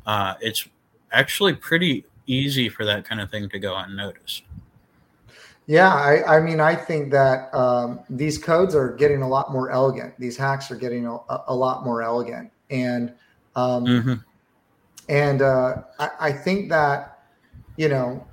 uh, 0.06 0.34
it's 0.40 0.68
actually 1.12 1.54
pretty 1.54 2.04
easy 2.26 2.68
for 2.68 2.84
that 2.84 3.04
kind 3.04 3.20
of 3.20 3.30
thing 3.30 3.48
to 3.48 3.58
go 3.58 3.76
unnoticed. 3.76 4.42
Yeah, 5.66 5.94
I, 5.94 6.38
I 6.38 6.40
mean, 6.40 6.60
I 6.60 6.74
think 6.74 7.12
that 7.12 7.54
um, 7.54 8.00
these 8.10 8.36
codes 8.36 8.74
are 8.74 8.92
getting 8.96 9.22
a 9.22 9.28
lot 9.28 9.52
more 9.52 9.70
elegant. 9.70 10.18
These 10.18 10.36
hacks 10.36 10.70
are 10.72 10.76
getting 10.76 11.06
a, 11.06 11.18
a 11.46 11.54
lot 11.54 11.84
more 11.84 12.02
elegant, 12.02 12.50
and 12.70 13.12
um, 13.54 13.84
mm-hmm. 13.84 14.14
and 15.08 15.40
uh, 15.40 15.82
I, 16.00 16.10
I 16.18 16.32
think 16.32 16.68
that 16.70 17.11
you 17.76 17.88
know 17.88 18.26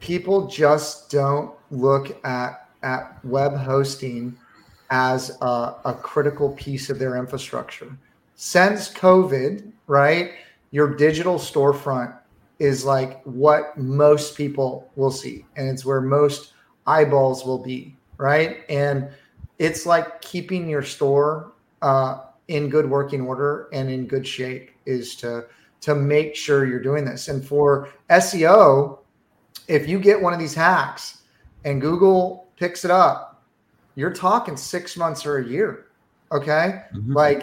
people 0.00 0.46
just 0.48 1.10
don't 1.10 1.54
look 1.70 2.22
at 2.24 2.68
at 2.82 3.24
web 3.24 3.56
hosting 3.56 4.36
as 4.90 5.38
a, 5.40 5.74
a 5.84 5.94
critical 6.02 6.50
piece 6.50 6.90
of 6.90 6.98
their 6.98 7.16
infrastructure. 7.16 7.96
Since 8.34 8.92
COVID, 8.92 9.72
right, 9.86 10.32
your 10.70 10.94
digital 10.96 11.36
storefront 11.36 12.14
is 12.58 12.84
like 12.84 13.22
what 13.22 13.76
most 13.78 14.36
people 14.36 14.90
will 14.96 15.10
see, 15.10 15.46
and 15.56 15.68
it's 15.68 15.84
where 15.84 16.00
most 16.00 16.52
eyeballs 16.86 17.44
will 17.44 17.62
be, 17.62 17.96
right? 18.18 18.58
And 18.68 19.08
it's 19.58 19.86
like 19.86 20.20
keeping 20.20 20.68
your 20.68 20.82
store 20.82 21.52
uh, 21.80 22.20
in 22.48 22.68
good 22.68 22.88
working 22.88 23.22
order 23.22 23.68
and 23.72 23.88
in 23.88 24.06
good 24.06 24.26
shape 24.26 24.72
is 24.84 25.14
to 25.16 25.46
to 25.82 25.94
make 25.94 26.34
sure 26.34 26.64
you're 26.64 26.82
doing 26.82 27.04
this. 27.04 27.28
And 27.28 27.44
for 27.44 27.88
SEO, 28.08 29.00
if 29.68 29.88
you 29.88 29.98
get 29.98 30.20
one 30.20 30.32
of 30.32 30.38
these 30.38 30.54
hacks 30.54 31.22
and 31.64 31.80
Google 31.80 32.48
picks 32.56 32.84
it 32.84 32.90
up, 32.90 33.42
you're 33.96 34.12
talking 34.12 34.56
six 34.56 34.96
months 34.96 35.26
or 35.26 35.38
a 35.38 35.46
year. 35.46 35.88
Okay. 36.30 36.82
Mm-hmm. 36.94 37.12
Like, 37.12 37.42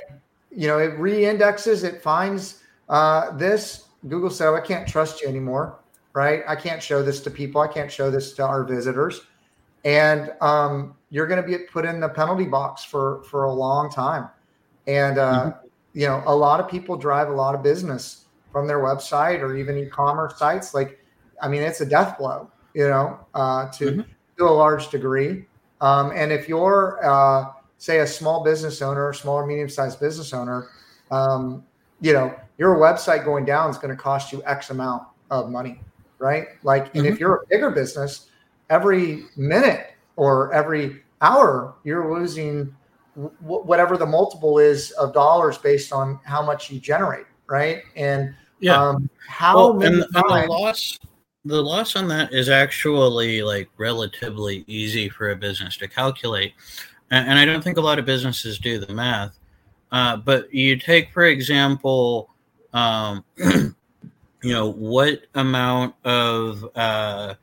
you 0.52 0.68
know, 0.68 0.80
it 0.80 0.98
re-indexes, 0.98 1.84
it 1.84 2.02
finds 2.02 2.64
uh, 2.88 3.32
this. 3.38 3.86
Google 4.08 4.30
said, 4.30 4.48
oh, 4.48 4.56
I 4.56 4.62
can't 4.62 4.88
trust 4.88 5.22
you 5.22 5.28
anymore. 5.28 5.78
Right. 6.14 6.42
I 6.48 6.56
can't 6.56 6.82
show 6.82 7.04
this 7.04 7.22
to 7.22 7.30
people. 7.30 7.62
I 7.62 7.68
can't 7.68 7.92
show 7.92 8.10
this 8.10 8.34
to 8.34 8.46
our 8.46 8.64
visitors. 8.64 9.22
And 9.86 10.34
um, 10.42 10.96
you're 11.10 11.28
going 11.28 11.42
to 11.42 11.48
be 11.48 11.58
put 11.66 11.86
in 11.86 12.00
the 12.00 12.10
penalty 12.10 12.46
box 12.46 12.84
for 12.84 13.24
for 13.24 13.46
a 13.46 13.54
long 13.54 13.92
time. 13.92 14.28
And 14.88 15.20
uh, 15.20 15.44
mm-hmm. 15.44 15.68
you 15.94 16.08
know, 16.08 16.24
a 16.26 16.36
lot 16.36 16.60
of 16.60 16.68
people 16.68 16.98
drive 16.98 17.30
a 17.30 17.32
lot 17.32 17.54
of 17.54 17.62
business 17.62 18.26
from 18.52 18.68
their 18.68 18.80
website 18.80 19.42
or 19.42 19.56
even 19.56 19.78
e-commerce 19.78 20.38
sites. 20.38 20.74
Like, 20.74 21.00
I 21.42 21.48
mean, 21.48 21.62
it's 21.62 21.82
a 21.82 21.86
death 21.86 22.18
blow, 22.18 22.50
you 22.74 22.88
know, 22.88 23.20
uh, 23.34 23.70
to 23.72 23.86
mm-hmm. 23.86 24.02
to 24.38 24.44
a 24.44 24.52
large 24.52 24.90
degree. 24.90 25.46
Um, 25.82 26.12
and 26.14 26.32
if 26.32 26.50
you're, 26.50 27.00
uh, 27.06 27.52
say, 27.78 28.00
a 28.00 28.08
small 28.08 28.44
business 28.44 28.82
owner, 28.82 29.14
small 29.14 29.36
or 29.36 29.46
medium-sized 29.46 30.00
business 30.00 30.34
owner, 30.34 30.68
um, 31.12 31.64
you 32.02 32.12
know, 32.14 32.36
your 32.58 32.76
website 32.76 33.24
going 33.24 33.46
down 33.46 33.70
is 33.70 33.78
going 33.78 33.96
to 33.96 34.02
cost 34.02 34.34
you 34.34 34.44
X 34.46 34.70
amount 34.70 35.04
of 35.32 35.50
money, 35.50 35.80
right? 36.18 36.48
Like, 36.64 36.94
and 36.96 37.06
mm-hmm. 37.06 37.14
if 37.14 37.20
you're 37.20 37.36
a 37.36 37.48
bigger 37.50 37.72
business, 37.72 38.30
every 38.70 39.26
minute 39.38 39.94
or 40.18 40.54
every 40.54 41.02
hour, 41.22 41.76
you're 41.84 42.14
losing 42.14 42.76
w- 43.16 43.64
whatever 43.64 43.98
the 43.98 44.06
multiple 44.06 44.60
is 44.60 44.92
of 44.92 45.14
dollars 45.14 45.58
based 45.58 45.94
on 45.94 46.20
how 46.24 46.42
much 46.42 46.70
you 46.70 46.80
generate, 46.80 47.26
right? 47.50 47.84
And 47.96 48.34
yeah, 48.60 48.82
um, 48.82 49.10
how 49.28 49.56
well, 49.56 49.84
and, 49.84 50.02
times- 50.02 50.16
and 50.16 50.44
the 50.44 50.48
loss 50.48 51.00
the 51.46 51.62
loss 51.62 51.96
on 51.96 52.08
that 52.10 52.34
is 52.34 52.50
actually 52.50 53.42
like 53.42 53.70
relatively 53.78 54.64
easy 54.68 55.10
for 55.10 55.32
a 55.32 55.36
business 55.36 55.78
to 55.78 55.88
calculate. 55.88 56.54
And, 57.12 57.30
and 57.30 57.40
i 57.40 57.46
don't 57.46 57.64
think 57.64 57.78
a 57.78 57.82
lot 57.82 58.00
of 58.00 58.06
businesses 58.06 58.60
do 58.60 58.78
the 58.78 58.94
math. 58.94 59.38
Uh, 59.92 60.18
but 60.18 60.54
you 60.54 60.78
take 60.78 61.12
for 61.12 61.26
example 61.26 62.30
um, 62.74 63.24
you 63.38 63.74
know 64.44 64.72
what 64.72 65.22
amount 65.36 65.96
of 66.04 66.64
uh, 66.76 67.34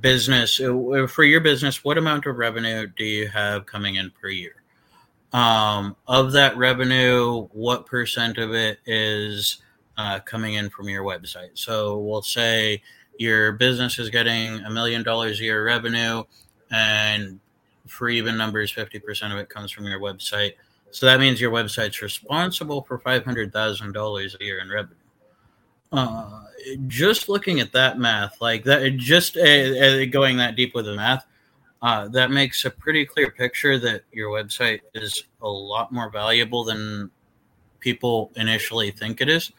business 0.00 0.60
uh, 0.60 1.06
for 1.08 1.22
your 1.22 1.40
business 1.40 1.84
what 1.84 1.96
amount 1.96 2.26
of 2.26 2.36
revenue 2.36 2.86
do 2.96 3.04
you 3.04 3.28
have 3.28 3.66
coming 3.66 3.94
in 3.94 4.10
per 4.20 4.28
year 4.28 4.63
um, 5.34 5.96
of 6.06 6.32
that 6.32 6.56
revenue 6.56 7.48
what 7.52 7.86
percent 7.86 8.38
of 8.38 8.54
it 8.54 8.78
is 8.86 9.58
uh, 9.98 10.20
coming 10.20 10.54
in 10.54 10.70
from 10.70 10.88
your 10.88 11.02
website? 11.02 11.50
So 11.54 11.98
we'll 11.98 12.22
say 12.22 12.80
your 13.18 13.52
business 13.52 13.98
is 13.98 14.10
getting 14.10 14.60
a 14.60 14.70
million 14.70 15.02
dollars 15.02 15.40
a 15.40 15.44
year 15.44 15.66
revenue 15.66 16.22
and 16.70 17.40
for 17.86 18.08
even 18.08 18.36
numbers 18.36 18.72
50% 18.72 19.32
of 19.32 19.38
it 19.38 19.48
comes 19.48 19.72
from 19.72 19.86
your 19.86 20.00
website. 20.00 20.52
So 20.92 21.06
that 21.06 21.18
means 21.18 21.40
your 21.40 21.50
website's 21.50 22.00
responsible 22.00 22.82
for 22.82 22.98
$500000 23.00 24.40
a 24.40 24.44
year 24.44 24.60
in 24.60 24.70
revenue. 24.70 24.94
Uh, 25.92 26.44
just 26.86 27.28
looking 27.28 27.58
at 27.58 27.72
that 27.72 27.98
math, 27.98 28.40
like 28.40 28.64
that, 28.64 28.96
just 28.96 29.36
uh, 29.36 29.40
uh, 29.40 30.04
going 30.06 30.36
that 30.36 30.56
deep 30.56 30.74
with 30.74 30.86
the 30.86 30.94
math, 30.94 31.26
uh, 31.84 32.08
that 32.08 32.30
makes 32.30 32.64
a 32.64 32.70
pretty 32.70 33.04
clear 33.04 33.30
picture 33.30 33.78
that 33.78 34.04
your 34.10 34.30
website 34.30 34.80
is 34.94 35.24
a 35.42 35.48
lot 35.48 35.92
more 35.92 36.08
valuable 36.08 36.64
than 36.64 37.10
people 37.78 38.32
initially 38.36 38.90
think 38.90 39.20
it 39.20 39.28
is. 39.28 39.52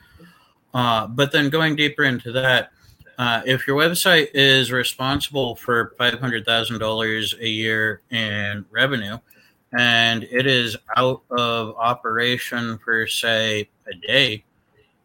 Uh, 0.74 1.06
but 1.06 1.32
then 1.32 1.52
going 1.52 1.76
deeper 1.76 2.04
into 2.04 2.32
that, 2.32 2.72
uh, 3.20 3.44
if 3.46 3.68
your 3.68 3.78
website 3.78 4.30
is 4.34 4.72
responsible 4.72 5.56
for 5.56 5.94
five 6.00 6.20
hundred 6.20 6.48
thousand 6.48 6.80
dollars 6.80 7.36
a 7.40 7.48
year 7.48 8.02
in 8.10 8.66
revenue, 8.72 9.20
and 9.78 10.24
it 10.24 10.48
is 10.48 10.76
out 10.98 11.22
of 11.30 11.76
operation 11.78 12.80
for 12.80 13.06
say 13.06 13.70
a 13.86 14.08
day, 14.08 14.44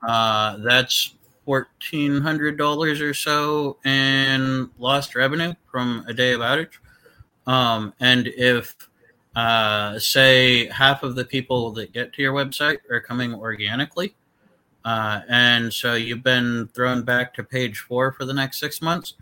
uh, 0.08 0.56
that's 0.56 1.16
fourteen 1.44 2.22
hundred 2.22 2.56
dollars 2.56 3.02
or 3.02 3.12
so 3.12 3.76
in 3.84 4.70
lost 4.78 5.14
revenue 5.14 5.52
from 5.70 6.02
a 6.08 6.14
day 6.14 6.32
of 6.32 6.40
outage. 6.40 6.78
Um, 7.46 7.94
and 8.00 8.26
if 8.28 8.76
uh, 9.34 9.98
say 9.98 10.66
half 10.68 11.02
of 11.02 11.14
the 11.14 11.24
people 11.24 11.70
that 11.72 11.92
get 11.92 12.12
to 12.14 12.22
your 12.22 12.34
website 12.34 12.78
are 12.90 13.00
coming 13.00 13.34
organically, 13.34 14.14
uh, 14.84 15.20
and 15.28 15.72
so 15.72 15.94
you've 15.94 16.22
been 16.22 16.68
thrown 16.74 17.02
back 17.02 17.34
to 17.34 17.44
page 17.44 17.80
four 17.80 18.12
for 18.12 18.24
the 18.24 18.34
next 18.34 18.58
six 18.58 18.80
months, 18.80 19.14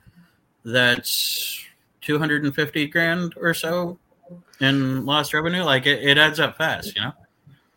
that's 0.65 1.65
250 2.03 2.87
grand 2.89 3.35
or 3.41 3.55
so 3.55 3.99
in 4.61 5.05
lost 5.05 5.35
revenue. 5.35 5.63
Like 5.63 5.87
it, 5.87 6.03
it 6.03 6.19
adds 6.19 6.41
up 6.41 6.57
fast, 6.57 6.95
you 6.95 7.03
know? 7.03 7.13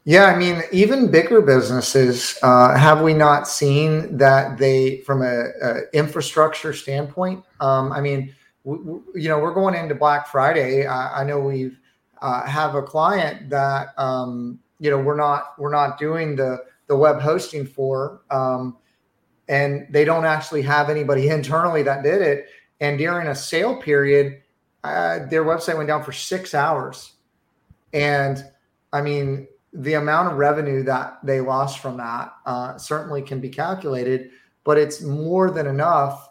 Yeah, 0.04 0.26
I 0.26 0.36
mean, 0.36 0.64
even 0.72 1.12
bigger 1.12 1.42
businesses, 1.42 2.38
uh, 2.42 2.76
have 2.76 3.02
we 3.02 3.14
not 3.14 3.48
seen 3.48 4.18
that 4.18 4.58
they, 4.58 4.98
from 4.98 5.22
a, 5.22 5.50
a 5.62 5.82
infrastructure 5.94 6.74
standpoint? 6.74 7.44
Um, 7.60 7.92
I 7.92 8.02
mean, 8.02 8.34
you 8.66 9.28
know, 9.28 9.40
we're 9.40 9.54
going 9.54 9.76
into 9.76 9.96
Black 9.96 10.28
Friday. 10.28 10.86
I, 10.86 11.22
I 11.22 11.24
know 11.24 11.40
we've 11.40 11.80
uh, 12.22 12.46
have 12.46 12.76
a 12.76 12.82
client 12.82 13.50
that 13.50 13.98
um, 13.98 14.60
you 14.80 14.90
know 14.90 15.00
we're 15.00 15.18
not 15.18 15.54
we're 15.58 15.72
not 15.72 15.98
doing 15.98 16.36
the 16.36 16.64
the 16.88 16.96
web 16.96 17.20
hosting 17.22 17.66
for, 17.66 18.22
um, 18.30 18.78
and 19.48 19.88
they 19.90 20.06
don't 20.06 20.26
actually 20.26 20.62
have 20.62 20.90
anybody 20.90 21.30
internally 21.38 21.84
that 21.84 22.04
did 22.04 22.22
it. 22.22 22.48
And 22.80 22.98
during 22.98 23.28
a 23.28 23.36
sale 23.36 23.80
period, 23.80 24.42
uh, 24.84 25.26
their 25.28 25.44
website 25.44 25.78
went 25.78 25.88
down 25.88 26.04
for 26.04 26.12
six 26.12 26.54
hours, 26.54 27.14
and 27.94 28.44
I 28.94 29.02
mean, 29.02 29.48
the 29.74 29.94
amount 29.94 30.32
of 30.32 30.38
revenue 30.38 30.84
that 30.84 31.20
they 31.24 31.42
lost 31.42 31.80
from 31.80 31.98
that 31.98 32.34
uh, 32.46 32.78
certainly 32.78 33.22
can 33.22 33.40
be 33.40 33.50
calculated, 33.50 34.30
but 34.64 34.78
it's 34.78 35.02
more 35.02 35.50
than 35.50 35.66
enough 35.66 36.31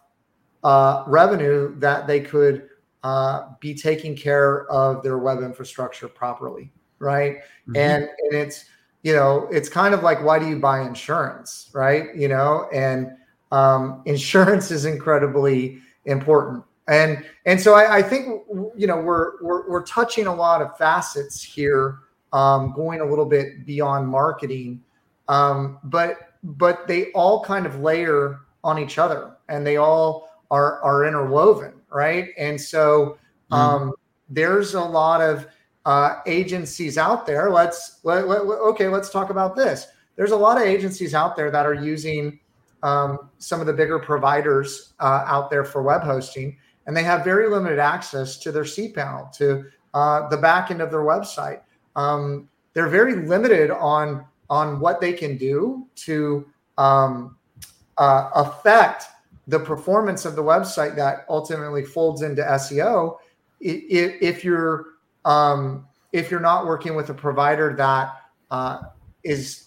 uh, 0.64 1.04
revenue 1.06 1.74
that 1.78 2.06
they 2.06 2.20
could 2.20 2.68
uh, 3.02 3.48
be 3.60 3.74
taking 3.74 4.14
care 4.14 4.70
of 4.70 5.02
their 5.02 5.18
web 5.18 5.42
infrastructure 5.42 6.08
properly, 6.08 6.70
right? 6.98 7.38
Mm-hmm. 7.68 7.76
And 7.76 8.02
and 8.04 8.32
it's 8.32 8.66
you 9.02 9.14
know 9.14 9.48
it's 9.50 9.68
kind 9.68 9.94
of 9.94 10.02
like 10.02 10.22
why 10.22 10.38
do 10.38 10.46
you 10.46 10.58
buy 10.58 10.82
insurance, 10.82 11.70
right? 11.72 12.14
You 12.14 12.28
know, 12.28 12.68
and 12.72 13.12
um, 13.52 14.02
insurance 14.06 14.70
is 14.70 14.84
incredibly 14.84 15.78
important. 16.04 16.64
And 16.88 17.24
and 17.46 17.60
so 17.60 17.74
I, 17.74 17.98
I 17.98 18.02
think 18.02 18.42
you 18.76 18.86
know 18.86 19.00
we're, 19.00 19.42
we're 19.42 19.68
we're 19.68 19.84
touching 19.84 20.26
a 20.26 20.34
lot 20.34 20.60
of 20.60 20.76
facets 20.76 21.42
here 21.42 21.98
um, 22.32 22.72
going 22.72 23.00
a 23.00 23.04
little 23.04 23.26
bit 23.26 23.64
beyond 23.64 24.08
marketing. 24.08 24.82
Um, 25.28 25.78
but 25.84 26.30
but 26.42 26.86
they 26.88 27.12
all 27.12 27.44
kind 27.44 27.66
of 27.66 27.80
layer 27.80 28.40
on 28.64 28.78
each 28.78 28.98
other 28.98 29.36
and 29.48 29.66
they 29.66 29.76
all 29.76 30.29
are 30.50 30.80
are 30.82 31.04
interwoven, 31.04 31.72
right? 31.90 32.28
And 32.38 32.60
so 32.60 33.18
mm-hmm. 33.50 33.54
um, 33.54 33.90
mm. 33.90 33.92
there's 34.28 34.74
a 34.74 34.80
lot 34.80 35.20
of 35.20 35.46
uh, 35.86 36.16
agencies 36.26 36.98
out 36.98 37.26
there. 37.26 37.50
Let's 37.50 38.00
let, 38.02 38.28
let, 38.28 38.40
okay, 38.40 38.88
let's 38.88 39.10
talk 39.10 39.30
about 39.30 39.56
this. 39.56 39.86
There's 40.16 40.32
a 40.32 40.36
lot 40.36 40.56
of 40.56 40.64
agencies 40.64 41.14
out 41.14 41.36
there 41.36 41.50
that 41.50 41.64
are 41.64 41.74
using 41.74 42.38
um, 42.82 43.30
some 43.38 43.60
of 43.60 43.66
the 43.66 43.72
bigger 43.72 43.98
providers 43.98 44.92
uh, 45.00 45.24
out 45.26 45.50
there 45.50 45.64
for 45.64 45.82
web 45.82 46.02
hosting, 46.02 46.56
and 46.86 46.96
they 46.96 47.02
have 47.02 47.24
very 47.24 47.48
limited 47.48 47.78
access 47.78 48.36
to 48.38 48.52
their 48.52 48.64
cPanel, 48.64 49.32
to 49.32 49.64
uh, 49.94 50.28
the 50.28 50.36
back 50.36 50.70
end 50.70 50.80
of 50.80 50.90
their 50.90 51.00
website 51.00 51.60
um, 51.96 52.48
they're 52.72 52.88
very 52.88 53.26
limited 53.26 53.70
on 53.70 54.24
on 54.48 54.80
what 54.80 55.00
they 55.00 55.12
can 55.12 55.36
do 55.36 55.86
to 55.94 56.48
um, 56.76 57.36
uh, 57.98 58.30
affect 58.34 59.04
the 59.50 59.58
performance 59.58 60.24
of 60.24 60.36
the 60.36 60.42
website 60.42 60.94
that 60.94 61.26
ultimately 61.28 61.84
folds 61.84 62.22
into 62.22 62.42
SEO. 62.42 63.16
If, 63.60 64.44
you're 64.44 64.86
um, 65.24 65.86
if 66.12 66.30
you're 66.30 66.40
not 66.40 66.66
working 66.66 66.94
with 66.94 67.10
a 67.10 67.14
provider 67.14 67.74
that 67.76 68.14
uh, 68.50 68.78
is 69.24 69.66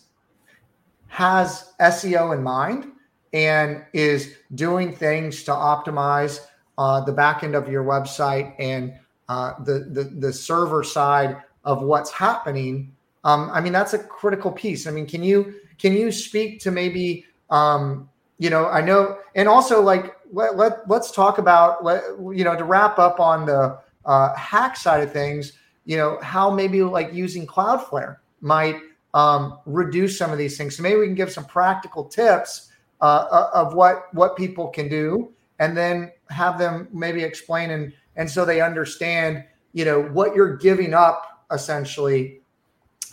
has 1.08 1.74
SEO 1.80 2.36
in 2.36 2.42
mind 2.42 2.92
and 3.34 3.84
is 3.94 4.36
doing 4.56 4.96
things 4.96 5.44
to 5.44 5.52
optimize 5.52 6.40
uh, 6.78 7.02
the 7.02 7.12
back 7.12 7.44
end 7.44 7.54
of 7.54 7.68
your 7.68 7.84
website 7.84 8.56
and 8.58 8.94
uh, 9.28 9.54
the, 9.64 9.90
the 9.92 10.04
the 10.06 10.34
server 10.34 10.84
side 10.84 11.38
of 11.66 11.84
what's 11.84 12.10
happening. 12.10 12.92
Um, 13.26 13.50
I 13.54 13.60
mean, 13.62 13.74
that's 13.74 13.94
a 13.94 14.00
critical 14.00 14.52
piece. 14.52 14.88
I 14.88 14.92
mean, 14.92 15.06
can 15.06 15.24
you 15.24 15.56
can 15.78 15.94
you 15.94 16.12
speak 16.12 16.62
to 16.62 16.72
maybe 16.72 17.26
um, 17.50 18.10
you 18.38 18.50
know, 18.50 18.68
I 18.68 18.82
know, 18.82 19.18
and 19.36 19.48
also 19.48 19.82
like 19.82 20.16
let, 20.32 20.58
let 20.58 20.90
let's 20.90 21.12
talk 21.12 21.38
about 21.38 21.84
let, 21.84 22.04
you 22.34 22.44
know 22.44 22.56
to 22.56 22.64
wrap 22.64 23.00
up 23.00 23.20
on 23.20 23.46
the 23.46 23.80
uh, 24.06 24.36
hack 24.36 24.76
side 24.76 25.04
of 25.04 25.12
things. 25.12 25.54
You 25.86 25.98
know 25.98 26.20
how 26.22 26.50
maybe 26.50 26.82
like 26.84 27.14
using 27.14 27.46
Cloudflare 27.46 28.18
might 28.42 28.78
um, 29.14 29.60
reduce 29.66 30.18
some 30.18 30.32
of 30.32 30.38
these 30.38 30.58
things. 30.58 30.78
So 30.78 30.84
maybe 30.84 31.00
we 31.00 31.06
can 31.06 31.16
give 31.16 31.32
some 31.32 31.46
practical 31.46 32.06
tips 32.06 32.72
uh, 33.02 33.28
uh 33.32 33.50
of 33.54 33.74
what 33.76 34.14
what 34.14 34.36
people 34.36 34.68
can 34.70 34.90
do, 34.90 35.32
and 35.60 35.78
then 35.78 36.12
have 36.30 36.58
them 36.58 36.88
maybe 36.92 37.24
explain 37.24 37.70
and 37.72 37.94
and 38.16 38.30
so 38.30 38.46
they 38.46 38.62
understand 38.62 39.44
you 39.74 39.86
know 39.86 40.02
what 40.02 40.36
you're 40.36 40.58
giving 40.58 40.94
up 40.94 41.46
essentially 41.52 42.42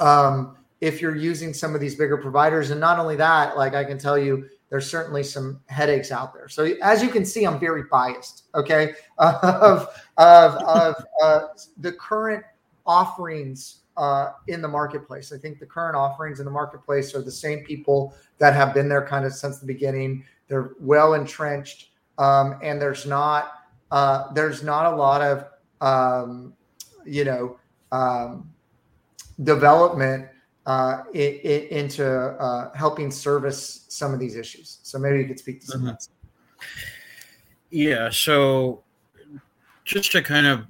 um, 0.00 0.56
if 0.80 1.00
you're 1.00 1.16
using 1.16 1.52
some 1.52 1.74
of 1.74 1.80
these 1.80 1.94
bigger 1.94 2.16
providers. 2.16 2.70
And 2.70 2.80
not 2.80 2.98
only 2.98 3.16
that, 3.16 3.56
like 3.56 3.74
I 3.74 3.84
can 3.84 3.98
tell 3.98 4.18
you, 4.18 4.48
there's 4.70 4.88
certainly 4.88 5.24
some 5.24 5.60
headaches 5.66 6.12
out 6.12 6.32
there. 6.32 6.48
So 6.48 6.64
as 6.80 7.02
you 7.02 7.08
can 7.08 7.24
see, 7.24 7.44
I'm 7.44 7.58
very 7.58 7.82
biased. 7.90 8.44
Okay, 8.54 8.94
of 9.18 9.88
of 10.16 10.54
of 10.54 11.04
uh, 11.22 11.40
the 11.78 11.92
current 11.92 12.44
offerings 12.86 13.80
uh, 13.96 14.32
in 14.46 14.62
the 14.62 14.68
marketplace. 14.68 15.32
I 15.32 15.38
think 15.38 15.58
the 15.58 15.66
current 15.66 15.96
offerings 15.96 16.38
in 16.38 16.44
the 16.44 16.50
marketplace 16.50 17.14
are 17.14 17.22
the 17.22 17.30
same 17.30 17.64
people 17.64 18.14
that 18.38 18.54
have 18.54 18.72
been 18.72 18.88
there 18.88 19.04
kind 19.04 19.26
of 19.26 19.34
since 19.34 19.58
the 19.58 19.66
beginning. 19.66 20.24
They're 20.48 20.72
well 20.80 21.14
entrenched, 21.14 21.90
um, 22.18 22.58
and 22.62 22.80
there's 22.80 23.06
not 23.06 23.52
uh, 23.90 24.32
there's 24.32 24.62
not 24.62 24.92
a 24.92 24.96
lot 24.96 25.20
of 25.20 25.46
um, 25.80 26.54
you 27.04 27.24
know 27.24 27.58
um, 27.90 28.48
development 29.42 30.28
uh, 30.66 31.04
it, 31.12 31.44
it, 31.44 31.70
into 31.70 32.06
uh, 32.06 32.72
helping 32.74 33.10
service 33.10 33.86
some 33.88 34.12
of 34.12 34.20
these 34.20 34.36
issues. 34.36 34.78
So 34.82 34.98
maybe 34.98 35.18
you 35.18 35.26
could 35.26 35.38
speak 35.38 35.60
to 35.60 35.66
some 35.66 35.82
mm-hmm. 35.82 35.94
Yeah. 37.70 38.10
So 38.10 38.82
just 39.84 40.12
to 40.12 40.22
kind 40.22 40.46
of 40.46 40.60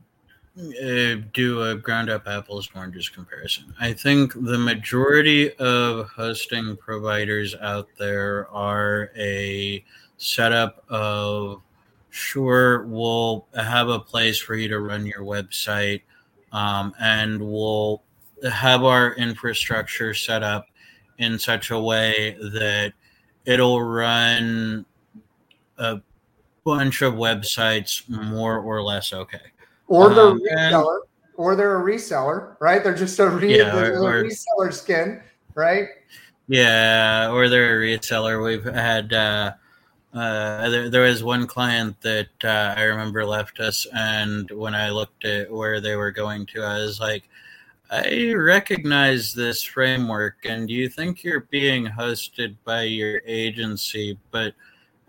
uh, 0.58 1.22
do 1.32 1.62
a 1.62 1.76
ground 1.76 2.10
up 2.10 2.28
apples 2.28 2.68
oranges 2.74 3.08
comparison, 3.08 3.74
I 3.80 3.92
think 3.92 4.32
the 4.34 4.58
majority 4.58 5.52
of 5.54 6.08
hosting 6.08 6.76
providers 6.76 7.54
out 7.60 7.88
there 7.98 8.48
are 8.50 9.10
a 9.16 9.84
setup 10.18 10.84
of 10.88 11.62
sure 12.10 12.84
we'll 12.86 13.46
have 13.54 13.88
a 13.88 13.98
place 13.98 14.38
for 14.38 14.54
you 14.54 14.68
to 14.68 14.80
run 14.80 15.06
your 15.06 15.22
website 15.22 16.02
um, 16.52 16.92
and 17.00 17.40
we'll 17.40 18.02
have 18.48 18.84
our 18.84 19.14
infrastructure 19.14 20.14
set 20.14 20.42
up 20.42 20.66
in 21.18 21.38
such 21.38 21.70
a 21.70 21.78
way 21.78 22.36
that 22.40 22.92
it'll 23.44 23.82
run 23.82 24.84
a 25.78 26.00
bunch 26.64 27.02
of 27.02 27.14
websites 27.14 28.08
more 28.08 28.58
or 28.58 28.82
less 28.82 29.12
okay. 29.12 29.38
Or 29.86 30.14
they're 30.14 30.24
um, 30.26 30.40
reseller, 30.40 30.94
and, 30.96 31.02
or 31.36 31.56
they're 31.56 31.80
a 31.80 31.84
reseller, 31.84 32.56
right? 32.60 32.82
They're 32.82 32.94
just 32.94 33.18
a, 33.18 33.28
re- 33.28 33.58
yeah, 33.58 33.76
or, 33.76 34.20
a 34.20 34.24
reseller 34.24 34.72
skin, 34.72 35.20
right? 35.54 35.88
Yeah, 36.48 37.30
or 37.30 37.48
they're 37.48 37.82
a 37.82 37.98
reseller. 37.98 38.44
We've 38.44 38.64
had 38.64 39.12
uh, 39.12 39.52
uh, 40.12 40.68
there, 40.68 40.90
there 40.90 41.02
was 41.02 41.22
one 41.22 41.46
client 41.46 42.00
that 42.00 42.28
uh, 42.42 42.74
I 42.76 42.82
remember 42.82 43.24
left 43.24 43.60
us, 43.60 43.86
and 43.92 44.50
when 44.50 44.74
I 44.74 44.90
looked 44.90 45.24
at 45.24 45.50
where 45.50 45.80
they 45.80 45.96
were 45.96 46.10
going 46.10 46.46
to, 46.46 46.62
I 46.62 46.78
was 46.78 47.00
like, 47.00 47.28
I 47.90 48.32
recognize 48.34 49.34
this 49.34 49.64
framework, 49.64 50.36
and 50.44 50.70
you 50.70 50.88
think 50.88 51.24
you're 51.24 51.48
being 51.50 51.86
hosted 51.86 52.54
by 52.64 52.82
your 52.82 53.20
agency, 53.26 54.16
but 54.30 54.54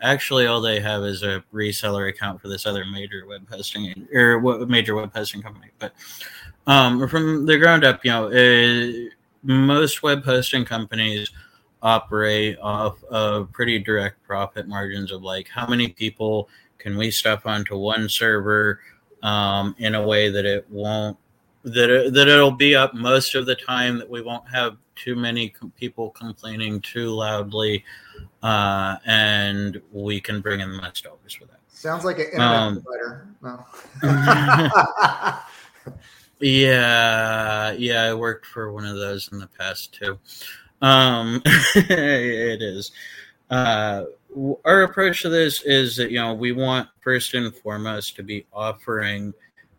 actually 0.01 0.47
all 0.47 0.61
they 0.61 0.79
have 0.79 1.03
is 1.03 1.21
a 1.21 1.43
reseller 1.53 2.09
account 2.09 2.41
for 2.41 2.47
this 2.47 2.65
other 2.65 2.83
major 2.85 3.27
web 3.27 3.47
hosting 3.47 4.07
or 4.11 4.65
major 4.65 4.95
web 4.95 5.13
hosting 5.13 5.43
company. 5.43 5.67
But 5.77 5.93
um, 6.65 7.07
from 7.07 7.45
the 7.45 7.59
ground 7.59 7.83
up, 7.83 8.03
you 8.03 8.11
know, 8.11 8.29
uh, 8.31 9.09
most 9.43 10.01
web 10.01 10.23
hosting 10.23 10.65
companies 10.65 11.29
operate 11.83 12.57
off 12.59 13.03
of 13.05 13.51
pretty 13.51 13.77
direct 13.77 14.23
profit 14.23 14.67
margins 14.67 15.11
of 15.11 15.21
like 15.21 15.47
how 15.47 15.67
many 15.67 15.87
people 15.87 16.49
can 16.79 16.97
we 16.97 17.11
stuff 17.11 17.45
onto 17.45 17.77
one 17.77 18.09
server 18.09 18.79
um, 19.21 19.75
in 19.77 19.93
a 19.93 20.01
way 20.01 20.29
that 20.31 20.45
it 20.45 20.65
won't 20.69 21.15
that 21.63 21.89
it, 21.89 22.13
that 22.13 22.27
it'll 22.27 22.51
be 22.51 22.75
up 22.75 22.93
most 22.93 23.35
of 23.35 23.45
the 23.45 23.55
time 23.55 23.97
that 23.97 24.09
we 24.09 24.21
won't 24.21 24.47
have 24.49 24.77
too 24.95 25.15
many 25.15 25.49
com- 25.49 25.71
people 25.77 26.09
complaining 26.11 26.81
too 26.81 27.09
loudly 27.09 27.83
uh, 28.43 28.97
and 29.05 29.81
we 29.91 30.19
can 30.19 30.41
bring 30.41 30.59
in 30.59 30.77
less 30.77 31.01
dollars 31.01 31.33
for 31.33 31.45
that. 31.45 31.59
Sounds 31.69 32.05
like 32.05 32.19
an 32.19 32.25
internet 32.25 32.51
um, 32.51 32.81
provider. 32.81 33.27
No. 33.41 33.65
yeah 36.43 37.71
yeah 37.71 38.01
i 38.01 38.13
worked 38.15 38.47
for 38.47 38.71
one 38.71 38.83
of 38.83 38.95
those 38.97 39.29
in 39.31 39.39
the 39.39 39.47
past 39.47 39.93
too. 39.93 40.17
Um, 40.81 41.41
it 41.75 42.61
is. 42.61 42.91
Uh, 43.49 44.05
our 44.65 44.83
approach 44.83 45.21
to 45.21 45.29
this 45.29 45.61
is 45.63 45.95
that 45.97 46.09
you 46.09 46.17
know 46.17 46.33
we 46.33 46.51
want 46.51 46.87
first 47.01 47.33
and 47.33 47.53
foremost 47.53 48.15
to 48.15 48.23
be 48.23 48.45
offering 48.53 49.33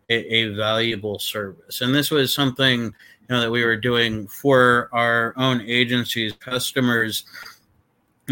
a, 0.09 0.35
a 0.35 0.55
valuable 0.55 1.19
service. 1.19 1.81
And 1.81 1.93
this 1.93 2.11
was 2.11 2.33
something 2.33 2.83
you 2.83 3.35
know 3.35 3.41
that 3.41 3.51
we 3.51 3.63
were 3.63 3.77
doing 3.77 4.27
for 4.27 4.89
our 4.91 5.33
own 5.37 5.61
agencies, 5.61 6.33
customers, 6.33 7.25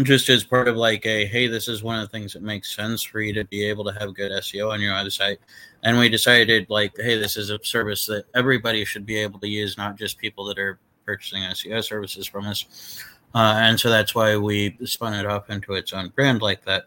just 0.02 0.28
as 0.28 0.44
part 0.44 0.68
of 0.68 0.76
like 0.76 1.04
a 1.06 1.26
hey, 1.26 1.46
this 1.46 1.68
is 1.68 1.82
one 1.82 1.98
of 1.98 2.02
the 2.02 2.08
things 2.08 2.32
that 2.32 2.42
makes 2.42 2.74
sense 2.74 3.02
for 3.02 3.20
you 3.20 3.32
to 3.34 3.44
be 3.44 3.64
able 3.64 3.84
to 3.84 3.92
have 3.92 4.14
good 4.14 4.32
SEO 4.32 4.70
on 4.70 4.80
your 4.80 4.92
website. 4.92 5.38
And 5.82 5.98
we 5.98 6.08
decided 6.08 6.68
like, 6.70 6.92
hey, 6.96 7.18
this 7.18 7.36
is 7.36 7.50
a 7.50 7.58
service 7.62 8.06
that 8.06 8.24
everybody 8.34 8.84
should 8.84 9.04
be 9.04 9.16
able 9.16 9.40
to 9.40 9.48
use, 9.48 9.76
not 9.76 9.96
just 9.96 10.18
people 10.18 10.44
that 10.46 10.58
are 10.58 10.78
purchasing 11.04 11.42
SEO 11.42 11.82
services 11.82 12.26
from 12.26 12.46
us. 12.46 13.02
Uh, 13.34 13.54
and 13.58 13.80
so 13.80 13.90
that's 13.90 14.14
why 14.14 14.36
we 14.36 14.76
spun 14.84 15.14
it 15.14 15.26
off 15.26 15.50
into 15.50 15.74
its 15.74 15.92
own 15.92 16.10
brand 16.10 16.42
like 16.42 16.64
that. 16.64 16.84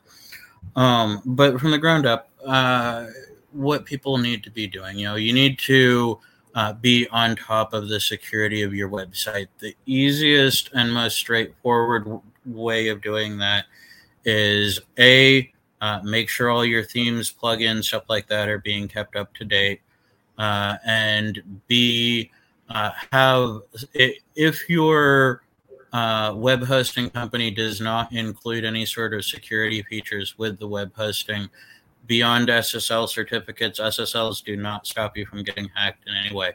Um, 0.76 1.22
but 1.26 1.60
from 1.60 1.72
the 1.72 1.78
ground 1.78 2.06
up, 2.06 2.30
uh, 2.46 3.08
what 3.56 3.86
people 3.86 4.18
need 4.18 4.44
to 4.44 4.52
be 4.52 4.68
doing. 4.68 5.00
You 5.00 5.06
know, 5.06 5.16
you 5.16 5.34
need 5.34 5.58
to 5.60 6.20
uh, 6.54 6.74
be 6.74 7.08
on 7.10 7.36
top 7.36 7.74
of 7.74 7.90
the 7.90 8.00
security 8.00 8.62
of 8.62 8.74
your 8.74 8.90
website. 8.90 9.48
The 9.60 9.76
easiest 9.86 10.70
and 10.74 10.94
most 10.94 11.16
straightforward 11.16 12.22
way 12.46 12.90
of 12.90 13.02
doing 13.02 13.38
that 13.40 13.66
is 14.24 14.80
a 15.00 15.52
uh, 15.82 16.00
make 16.04 16.30
sure 16.30 16.50
all 16.50 16.66
your 16.66 16.84
themes, 16.84 17.32
plugins, 17.32 17.86
stuff 17.86 18.06
like 18.10 18.28
that 18.28 18.48
are 18.48 18.60
being 18.60 18.88
kept 18.88 19.16
up 19.16 19.34
to 19.36 19.46
date, 19.46 19.82
uh, 20.38 20.78
and 20.86 21.62
b 21.68 22.32
uh, 22.70 22.92
have 23.12 23.62
if 24.34 24.70
your 24.70 25.44
uh, 25.94 26.34
web 26.36 26.64
hosting 26.64 27.10
company 27.10 27.52
does 27.52 27.80
not 27.80 28.12
include 28.12 28.66
any 28.66 28.86
sort 28.86 29.14
of 29.14 29.24
security 29.24 29.84
features 29.84 30.38
with 30.38 30.60
the 30.60 30.68
web 30.68 30.92
hosting 30.96 31.50
beyond 32.08 32.48
SSL 32.48 33.10
certificates, 33.10 33.80
SSLs 33.80 34.44
do 34.44 34.56
not 34.56 34.88
stop 34.88 35.18
you 35.18 35.26
from 35.26 35.44
getting 35.44 35.70
hacked 35.74 36.08
in 36.08 36.16
any 36.16 36.34
way. 36.36 36.54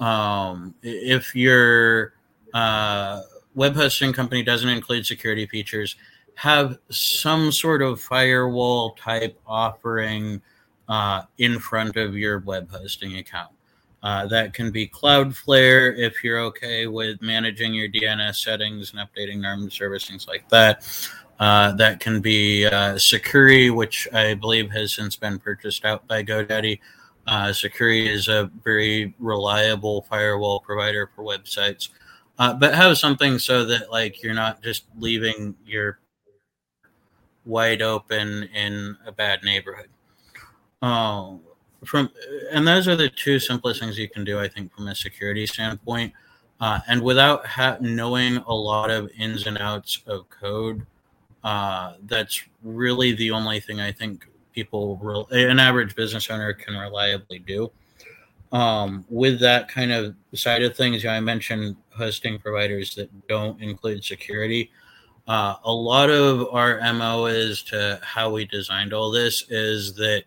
Um, 0.00 0.74
if 0.82 1.34
your 1.34 2.14
uh, 2.54 3.22
web 3.54 3.74
hosting 3.74 4.12
company 4.12 4.42
doesn't 4.42 4.68
include 4.68 5.06
security 5.06 5.46
features, 5.46 5.96
have 6.34 6.78
some 6.90 7.50
sort 7.50 7.82
of 7.82 8.00
firewall 8.00 8.92
type 8.92 9.38
offering 9.46 10.40
uh, 10.88 11.22
in 11.38 11.58
front 11.58 11.96
of 11.96 12.16
your 12.16 12.38
web 12.40 12.70
hosting 12.70 13.16
account. 13.16 13.50
Uh, 14.02 14.26
that 14.26 14.54
can 14.54 14.70
be 14.70 14.86
Cloudflare 14.86 15.98
if 15.98 16.22
you're 16.22 16.38
okay 16.38 16.86
with 16.86 17.20
managing 17.20 17.74
your 17.74 17.88
DNS 17.88 18.36
settings 18.36 18.92
and 18.92 19.00
updating 19.00 19.40
norm 19.40 19.68
service, 19.70 20.06
things 20.06 20.28
like 20.28 20.48
that. 20.48 20.86
Uh, 21.38 21.72
that 21.72 22.00
can 22.00 22.20
be 22.20 22.66
uh, 22.66 22.94
Sucuri, 22.94 23.74
which 23.74 24.08
I 24.12 24.34
believe 24.34 24.70
has 24.72 24.92
since 24.92 25.14
been 25.14 25.38
purchased 25.38 25.84
out 25.84 26.06
by 26.08 26.24
GoDaddy. 26.24 26.80
Uh, 27.26 27.48
Sucuri 27.48 28.08
is 28.08 28.26
a 28.26 28.50
very 28.64 29.14
reliable 29.18 30.02
firewall 30.02 30.60
provider 30.60 31.10
for 31.14 31.22
websites, 31.22 31.90
uh, 32.38 32.54
but 32.54 32.74
have 32.74 32.98
something 32.98 33.38
so 33.38 33.64
that 33.66 33.90
like 33.90 34.22
you're 34.22 34.34
not 34.34 34.62
just 34.62 34.84
leaving 34.98 35.54
your 35.64 36.00
wide 37.44 37.82
open 37.82 38.44
in 38.54 38.96
a 39.06 39.12
bad 39.12 39.44
neighborhood. 39.44 39.88
Uh, 40.82 41.34
from 41.84 42.10
and 42.50 42.66
those 42.66 42.88
are 42.88 42.96
the 42.96 43.08
two 43.08 43.38
simplest 43.38 43.80
things 43.80 43.98
you 43.98 44.08
can 44.08 44.24
do, 44.24 44.40
I 44.40 44.48
think, 44.48 44.74
from 44.74 44.88
a 44.88 44.94
security 44.94 45.46
standpoint. 45.46 46.12
Uh, 46.60 46.80
and 46.88 47.00
without 47.02 47.46
ha- 47.46 47.76
knowing 47.80 48.38
a 48.38 48.54
lot 48.54 48.90
of 48.90 49.08
ins 49.16 49.46
and 49.46 49.58
outs 49.58 50.02
of 50.06 50.28
code, 50.28 50.84
uh, 51.44 51.94
that's 52.06 52.42
really 52.62 53.12
the 53.12 53.30
only 53.30 53.60
thing 53.60 53.80
I 53.80 53.92
think 53.92 54.26
people, 54.52 54.98
re- 55.00 55.50
an 55.50 55.58
average 55.58 55.94
business 55.94 56.30
owner, 56.30 56.52
can 56.52 56.74
reliably 56.74 57.38
do. 57.38 57.70
Um, 58.50 59.04
with 59.10 59.40
that 59.40 59.68
kind 59.68 59.92
of 59.92 60.14
side 60.34 60.62
of 60.62 60.76
things, 60.76 61.04
I 61.04 61.20
mentioned 61.20 61.76
hosting 61.90 62.38
providers 62.38 62.94
that 62.94 63.10
don't 63.28 63.60
include 63.60 64.04
security. 64.04 64.70
Uh, 65.26 65.56
a 65.64 65.72
lot 65.72 66.08
of 66.08 66.48
our 66.52 66.80
MO 66.94 67.26
is 67.26 67.62
to 67.64 68.00
how 68.02 68.30
we 68.30 68.46
designed 68.46 68.94
all 68.94 69.10
this 69.10 69.44
is 69.50 69.94
that 69.96 70.24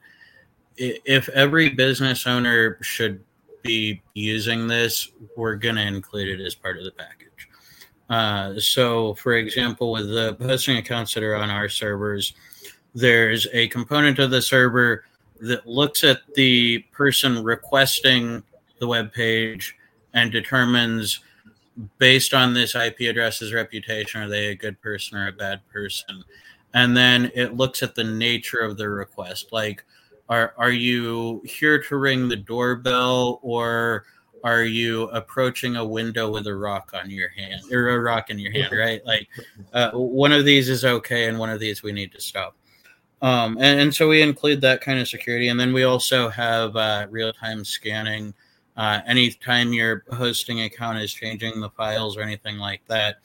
if 0.77 1.27
every 1.29 1.69
business 1.69 2.27
owner 2.27 2.77
should 2.81 3.23
be 3.63 4.01
using 4.13 4.67
this, 4.67 5.09
we're 5.35 5.55
going 5.55 5.75
to 5.75 5.85
include 5.85 6.39
it 6.39 6.43
as 6.43 6.55
part 6.55 6.77
of 6.77 6.83
the 6.83 6.91
package. 6.91 7.20
Uh, 8.11 8.59
so, 8.59 9.13
for 9.15 9.35
example, 9.35 9.93
with 9.93 10.09
the 10.09 10.35
hosting 10.41 10.75
accounts 10.75 11.13
that 11.13 11.23
are 11.23 11.35
on 11.35 11.49
our 11.49 11.69
servers, 11.69 12.33
there's 12.93 13.47
a 13.53 13.69
component 13.69 14.19
of 14.19 14.31
the 14.31 14.41
server 14.41 15.05
that 15.39 15.65
looks 15.65 16.03
at 16.03 16.19
the 16.35 16.79
person 16.91 17.41
requesting 17.41 18.43
the 18.79 18.87
web 18.87 19.13
page 19.13 19.77
and 20.13 20.29
determines 20.29 21.21
based 21.99 22.33
on 22.33 22.53
this 22.53 22.75
IP 22.75 22.99
address's 22.99 23.53
reputation, 23.53 24.21
are 24.21 24.27
they 24.27 24.47
a 24.47 24.55
good 24.55 24.79
person 24.81 25.17
or 25.17 25.29
a 25.29 25.31
bad 25.31 25.61
person? 25.69 26.25
And 26.73 26.97
then 26.97 27.31
it 27.33 27.55
looks 27.55 27.81
at 27.81 27.95
the 27.95 28.03
nature 28.03 28.59
of 28.59 28.75
the 28.75 28.89
request. 28.89 29.53
Like, 29.53 29.85
are 30.27 30.53
are 30.57 30.71
you 30.71 31.41
here 31.45 31.81
to 31.83 31.95
ring 31.95 32.27
the 32.27 32.35
doorbell 32.35 33.39
or 33.41 34.03
are 34.43 34.63
you 34.63 35.03
approaching 35.09 35.75
a 35.75 35.85
window 35.85 36.31
with 36.31 36.47
a 36.47 36.55
rock 36.55 36.91
on 36.93 37.09
your 37.09 37.29
hand 37.29 37.61
or 37.71 37.89
a 37.89 37.99
rock 37.99 38.29
in 38.29 38.39
your 38.39 38.51
hand, 38.51 38.73
right? 38.77 39.05
Like 39.05 39.27
uh, 39.73 39.91
one 39.91 40.31
of 40.31 40.45
these 40.45 40.69
is 40.69 40.85
okay, 40.85 41.27
and 41.27 41.37
one 41.37 41.49
of 41.49 41.59
these 41.59 41.83
we 41.83 41.91
need 41.91 42.11
to 42.13 42.21
stop. 42.21 42.55
Um, 43.21 43.57
and, 43.57 43.79
and, 43.79 43.95
so 43.95 44.07
we 44.07 44.23
include 44.23 44.61
that 44.61 44.81
kind 44.81 44.99
of 44.99 45.07
security, 45.07 45.49
and 45.49 45.59
then 45.59 45.73
we 45.73 45.83
also 45.83 46.27
have 46.29 46.75
uh, 46.75 47.05
real 47.09 47.31
time 47.31 47.63
scanning. 47.63 48.33
Uh, 48.75 49.01
anytime 49.05 49.73
your 49.73 50.03
hosting 50.11 50.61
account 50.61 50.97
is 50.97 51.13
changing 51.13 51.59
the 51.59 51.69
files 51.69 52.17
or 52.17 52.21
anything 52.21 52.57
like 52.57 52.81
that, 52.87 53.17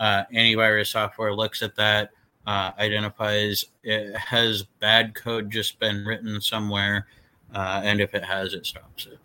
uh, 0.00 0.24
antivirus 0.34 0.88
software 0.88 1.32
looks 1.32 1.62
at 1.62 1.74
that, 1.76 2.10
uh, 2.46 2.72
identifies 2.78 3.64
it 3.82 4.14
has 4.16 4.64
bad 4.80 5.14
code 5.14 5.50
just 5.50 5.78
been 5.78 6.04
written 6.04 6.40
somewhere, 6.42 7.06
uh, 7.54 7.80
and 7.82 8.02
if 8.02 8.14
it 8.14 8.24
has, 8.24 8.52
it 8.52 8.66
stops 8.66 9.06
it. 9.06 9.18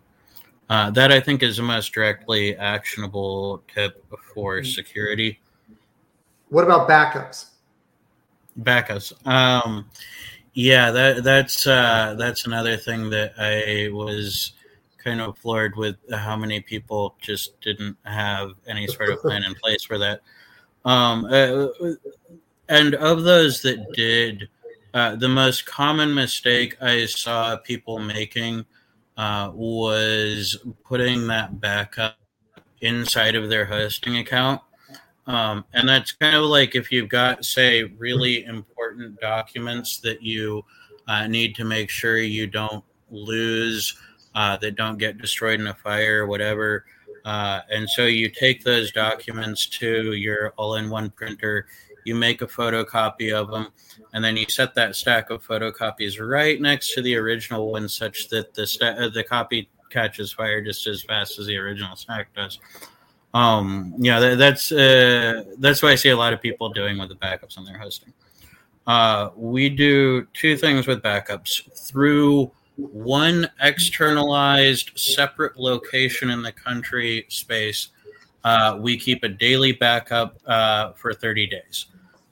Uh, 0.70 0.90
that 0.90 1.12
I 1.12 1.20
think 1.20 1.42
is 1.42 1.58
the 1.58 1.62
most 1.62 1.92
directly 1.92 2.56
actionable 2.56 3.62
tip 3.72 4.04
for 4.34 4.60
mm-hmm. 4.60 4.70
security. 4.70 5.38
What 6.48 6.64
about 6.64 6.88
backups? 6.88 7.50
Backups. 8.60 9.12
Um, 9.26 9.86
yeah, 10.54 10.90
that 10.90 11.24
that's 11.24 11.66
uh, 11.66 12.14
that's 12.16 12.46
another 12.46 12.76
thing 12.76 13.10
that 13.10 13.34
I 13.36 13.90
was 13.92 14.52
kind 15.02 15.20
of 15.20 15.36
floored 15.36 15.76
with 15.76 15.96
how 16.12 16.36
many 16.36 16.60
people 16.60 17.14
just 17.20 17.60
didn't 17.60 17.96
have 18.04 18.52
any 18.66 18.86
sort 18.86 19.10
of 19.10 19.20
plan 19.20 19.42
in 19.42 19.54
place 19.56 19.82
for 19.82 19.98
that. 19.98 20.22
Um, 20.84 21.26
uh, 21.26 21.68
and 22.68 22.94
of 22.94 23.24
those 23.24 23.60
that 23.62 23.92
did, 23.92 24.48
uh, 24.94 25.16
the 25.16 25.28
most 25.28 25.66
common 25.66 26.14
mistake 26.14 26.76
I 26.80 27.04
saw 27.06 27.56
people 27.56 27.98
making 27.98 28.64
uh, 29.16 29.50
was 29.54 30.56
putting 30.84 31.26
that 31.28 31.60
backup 31.60 32.16
inside 32.80 33.34
of 33.34 33.48
their 33.48 33.64
hosting 33.64 34.18
account. 34.18 34.60
Um, 35.26 35.64
and 35.72 35.88
that's 35.88 36.12
kind 36.12 36.36
of 36.36 36.44
like 36.44 36.74
if 36.74 36.92
you've 36.92 37.08
got, 37.08 37.44
say, 37.44 37.84
really 37.84 38.44
important 38.44 39.20
documents 39.20 39.98
that 40.00 40.22
you 40.22 40.64
uh, 41.08 41.26
need 41.26 41.54
to 41.56 41.64
make 41.64 41.88
sure 41.88 42.18
you 42.18 42.46
don't 42.46 42.84
lose, 43.10 43.96
uh, 44.34 44.56
that 44.58 44.76
don't 44.76 44.98
get 44.98 45.18
destroyed 45.18 45.60
in 45.60 45.66
a 45.68 45.74
fire 45.74 46.22
or 46.22 46.26
whatever. 46.26 46.84
Uh, 47.24 47.60
and 47.70 47.88
so 47.88 48.04
you 48.04 48.28
take 48.28 48.64
those 48.64 48.92
documents 48.92 49.66
to 49.66 50.12
your 50.12 50.50
all 50.56 50.74
in 50.74 50.90
one 50.90 51.08
printer, 51.10 51.66
you 52.04 52.14
make 52.14 52.42
a 52.42 52.46
photocopy 52.46 53.32
of 53.32 53.50
them, 53.50 53.68
and 54.12 54.24
then 54.24 54.36
you 54.36 54.46
set 54.48 54.74
that 54.74 54.96
stack 54.96 55.30
of 55.30 55.46
photocopies 55.46 56.24
right 56.24 56.60
next 56.60 56.94
to 56.94 57.02
the 57.02 57.16
original 57.16 57.70
one, 57.70 57.88
such 57.88 58.28
that 58.28 58.54
the 58.54 58.62
uh, 58.82 59.08
the 59.08 59.24
copy 59.24 59.68
catches 59.90 60.32
fire 60.32 60.60
just 60.60 60.86
as 60.86 61.02
fast 61.02 61.38
as 61.38 61.46
the 61.46 61.56
original 61.56 61.96
stack 61.96 62.34
does. 62.34 62.58
Um, 63.32 63.94
yeah, 63.98 64.20
that, 64.20 64.38
that's 64.38 64.70
uh, 64.70 65.44
that's 65.58 65.82
what 65.82 65.92
I 65.92 65.94
see 65.96 66.10
a 66.10 66.16
lot 66.16 66.32
of 66.32 66.40
people 66.40 66.68
doing 66.68 66.98
with 66.98 67.08
the 67.08 67.16
backups 67.16 67.58
on 67.58 67.64
their 67.64 67.78
hosting. 67.78 68.12
Uh, 68.86 69.30
we 69.36 69.68
do 69.68 70.26
two 70.34 70.56
things 70.56 70.86
with 70.86 71.02
backups 71.02 71.72
through 71.86 72.50
one 72.76 73.48
externalized 73.60 74.90
separate 74.98 75.56
location 75.56 76.30
in 76.30 76.42
the 76.42 76.52
country 76.52 77.24
space. 77.28 77.88
Uh, 78.42 78.76
we 78.78 78.96
keep 78.98 79.24
a 79.24 79.28
daily 79.28 79.72
backup 79.72 80.38
uh, 80.46 80.92
for 80.92 81.14
30 81.14 81.46
days. 81.46 81.86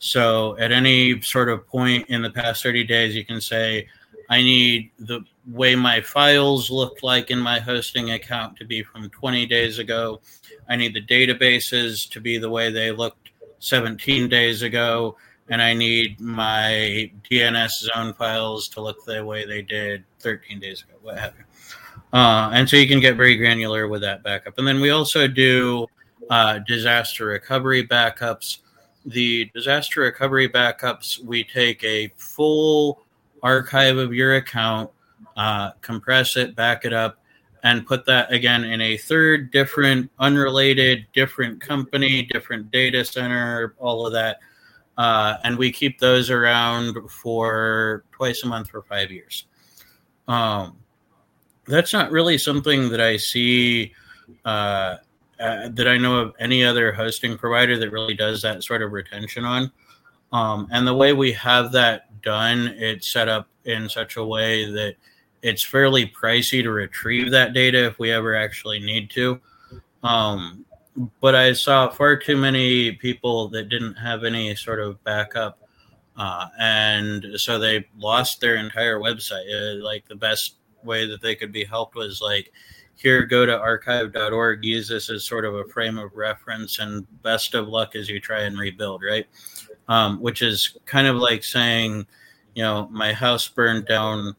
So 0.05 0.59
at 0.59 0.73
any 0.73 1.21
sort 1.21 1.49
of 1.49 1.65
point 1.65 2.09
in 2.09 2.23
the 2.23 2.31
past 2.31 2.65
30 2.65 2.83
days, 2.83 3.15
you 3.15 3.25
can 3.25 3.41
say, 3.41 3.87
I 4.29 4.43
need 4.43 4.91
the 4.99 5.21
way 5.47 5.77
my 5.77 6.01
files 6.01 6.73
looked 6.73 7.05
like 7.05 7.31
in 7.31 7.39
my 7.39 7.61
hosting 7.61 8.11
account 8.11 8.57
to 8.57 8.65
be 8.65 8.83
from 8.83 9.11
20 9.11 9.47
days 9.47 9.79
ago. 9.79 10.21
I 10.69 10.75
need 10.75 10.95
the 10.95 11.03
databases 11.03 12.11
to 12.11 12.21
be 12.21 12.37
the 12.37 12.51
way 12.51 12.73
they 12.73 12.91
looked 12.91 13.31
17 13.61 14.29
days 14.29 14.63
ago. 14.63 15.17
And 15.49 15.63
I 15.63 15.73
need 15.73 16.19
my 16.19 17.13
DNS 17.31 17.71
zone 17.71 18.13
files 18.15 18.69
to 18.71 18.81
look 18.81 19.05
the 19.05 19.25
way 19.25 19.47
they 19.47 19.63
did 19.63 20.03
13 20.19 20.59
days 20.59 20.83
ago, 20.83 20.95
what 21.01 21.21
have 21.21 21.35
you. 21.39 21.45
Uh, 22.13 22.51
and 22.53 22.69
so 22.69 22.77
you 22.77 22.89
can 22.89 22.99
get 22.99 23.17
very 23.17 23.37
granular 23.37 23.87
with 23.87 24.01
that 24.01 24.25
backup. 24.25 24.59
And 24.59 24.67
then 24.67 24.81
we 24.81 24.91
also 24.91 25.29
do 25.29 25.87
uh, 26.29 26.59
disaster 26.67 27.27
recovery 27.27 27.87
backups 27.87 28.59
the 29.05 29.51
disaster 29.55 30.03
recovery 30.03 30.49
backups, 30.49 31.23
we 31.23 31.45
take 31.45 31.83
a 31.85 32.13
full 32.17 33.03
archive 33.43 33.97
of 33.97 34.15
your 34.15 34.37
account, 34.37 34.91
uh, 35.37 35.73
compress 35.81 36.37
it, 36.37 36.55
back 36.55 36.85
it 36.85 36.93
up, 36.93 37.19
and 37.65 37.87
put 37.87 38.05
that 38.07 38.33
again 38.33 38.65
in 38.65 38.81
a 38.81 38.97
third 38.97 39.51
different, 39.51 40.11
unrelated, 40.19 41.07
different 41.13 41.61
company, 41.61 42.23
different 42.23 42.71
data 42.71 43.05
center, 43.05 43.75
all 43.79 44.07
of 44.07 44.13
that. 44.13 44.39
Uh, 44.99 45.37
and 45.45 45.57
we 45.57 45.73
keep 45.73 45.99
those 45.99 46.31
around 46.31 46.97
for 47.09 48.05
twice 48.13 48.43
a 48.43 48.47
month 48.47 48.69
for 48.69 48.83
five 48.83 49.11
years. 49.11 49.47
Um, 50.29 50.77
that's 51.67 51.93
not 51.93 52.11
really 52.11 52.37
something 52.37 52.89
that 52.91 53.01
I 53.01 53.17
see 53.17 53.93
uh, 54.45 54.97
uh, 55.43 55.69
that 55.71 55.89
I 55.89 55.99
know 55.99 56.19
of 56.19 56.35
any 56.39 56.65
other 56.65 56.93
hosting 56.93 57.37
provider 57.37 57.77
that 57.79 57.91
really 57.91 58.15
does 58.15 58.43
that 58.43 58.63
sort 58.63 58.81
of 58.81 58.93
retention 58.93 59.45
on. 59.45 59.73
Um, 60.33 60.69
and 60.71 60.87
the 60.87 60.95
way 60.95 61.13
we 61.13 61.33
have 61.33 61.73
that 61.73 62.23
done, 62.23 62.69
it's 62.79 63.09
set 63.09 63.29
up 63.29 63.49
in 63.65 63.89
such 63.89 64.17
a 64.17 64.25
way 64.25 64.71
that 64.71 64.95
it's 65.43 65.63
fairly 65.63 66.07
pricey 66.07 66.63
to 66.63 66.71
retrieve 66.71 67.33
that 67.33 67.53
data 67.53 67.87
if 67.87 67.99
we 67.99 68.13
ever 68.13 68.37
actually 68.37 68.79
need 68.79 69.11
to. 69.11 69.41
Um, 70.03 70.65
but 71.21 71.35
I 71.35 71.53
saw 71.53 71.91
far 71.91 72.17
too 72.17 72.37
many 72.37 72.93
people 72.93 73.49
that 73.49 73.69
didn't 73.69 73.95
have 73.95 74.25
any 74.25 74.55
sort 74.55 74.79
of 74.81 75.03
backup. 75.05 75.59
Uh, 76.17 76.49
and 76.59 77.27
so 77.37 77.59
they 77.59 77.87
lost 77.99 78.41
their 78.41 78.57
entire 78.57 79.01
website. 79.01 79.47
Uh, 79.51 79.83
like 79.83 80.07
the 80.07 80.15
best 80.15 80.57
way 80.85 81.07
that 81.07 81.21
they 81.21 81.35
could 81.35 81.51
be 81.51 81.65
helped 81.65 81.95
was 81.95 82.21
like, 82.21 82.53
here 83.03 83.25
go 83.25 83.45
to 83.45 83.59
archive.org 83.59 84.65
use 84.65 84.89
this 84.89 85.11
as 85.11 85.25
sort 85.25 85.45
of 85.45 85.55
a 85.55 85.65
frame 85.65 85.99
of 85.99 86.17
reference 86.17 86.79
and 86.79 87.07
best 87.23 87.55
of 87.55 87.69
luck 87.69 87.97
as 87.97 88.09
you 88.09 88.21
try 88.21 88.43
and 88.43 88.59
rebuild 88.59 89.03
right? 89.03 89.27
Um, 89.89 90.21
which 90.21 90.43
is 90.43 90.79
kind 90.87 91.07
of 91.07 91.17
like 91.17 91.43
saying 91.43 92.07
you 92.55 92.63
know 92.63 92.89
my 92.91 93.13
house 93.13 93.49
burned 93.49 93.87
down 93.87 94.35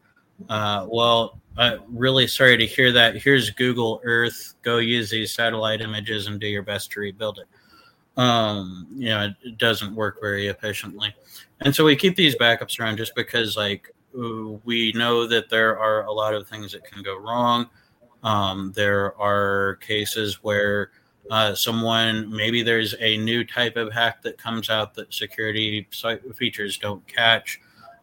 uh, 0.48 0.86
well 0.88 1.38
uh, 1.56 1.76
really 1.88 2.26
sorry 2.26 2.56
to 2.56 2.66
hear 2.66 2.90
that. 2.90 3.16
Here's 3.16 3.50
google 3.50 4.00
earth. 4.02 4.54
Go 4.62 4.78
use 4.78 5.10
these 5.10 5.32
satellite 5.32 5.80
images 5.80 6.26
and 6.26 6.40
do 6.40 6.48
your 6.48 6.64
best 6.64 6.90
to 6.92 7.00
rebuild 7.00 7.38
it. 7.38 8.20
Um, 8.20 8.86
you 8.96 9.10
know 9.10 9.26
it, 9.26 9.34
it 9.42 9.58
doesn't 9.58 9.94
work 9.94 10.20
very 10.20 10.48
efficiently. 10.48 11.14
And 11.60 11.74
so 11.74 11.84
we 11.84 11.96
keep 11.96 12.16
these 12.16 12.34
backups 12.36 12.80
around 12.80 12.96
just 12.96 13.14
because 13.14 13.56
like 13.56 13.94
we 14.64 14.92
know 14.92 15.26
that 15.26 15.50
there 15.50 15.78
are 15.78 16.04
a 16.04 16.12
lot 16.12 16.34
of 16.34 16.48
things 16.48 16.72
that 16.72 16.84
can 16.84 17.02
go 17.02 17.18
wrong 17.18 17.68
um, 18.24 18.72
there 18.74 19.16
are 19.20 19.76
cases 19.76 20.42
where 20.42 20.90
uh, 21.30 21.54
someone 21.54 22.34
maybe 22.34 22.62
there's 22.62 22.94
a 23.00 23.16
new 23.18 23.44
type 23.44 23.76
of 23.76 23.92
hack 23.92 24.22
that 24.22 24.36
comes 24.38 24.68
out 24.68 24.94
that 24.94 25.12
security 25.12 25.86
features 26.34 26.76
don't 26.78 27.06
catch. 27.06 27.60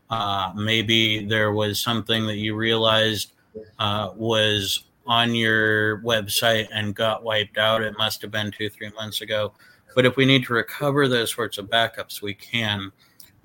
Uh, 0.09 0.51
maybe 0.55 1.25
there 1.25 1.51
was 1.51 1.79
something 1.79 2.25
that 2.27 2.37
you 2.37 2.55
realized 2.55 3.33
uh, 3.79 4.11
was 4.15 4.85
on 5.07 5.33
your 5.33 5.99
website 6.01 6.67
and 6.71 6.95
got 6.95 7.23
wiped 7.23 7.57
out. 7.57 7.81
It 7.81 7.97
must 7.97 8.21
have 8.21 8.31
been 8.31 8.51
two, 8.51 8.69
three 8.69 8.91
months 8.91 9.21
ago. 9.21 9.53
But 9.95 10.05
if 10.05 10.15
we 10.15 10.25
need 10.25 10.45
to 10.45 10.53
recover 10.53 11.07
those 11.07 11.33
sorts 11.33 11.57
of 11.57 11.69
backups, 11.69 12.21
we 12.21 12.33
can. 12.33 12.91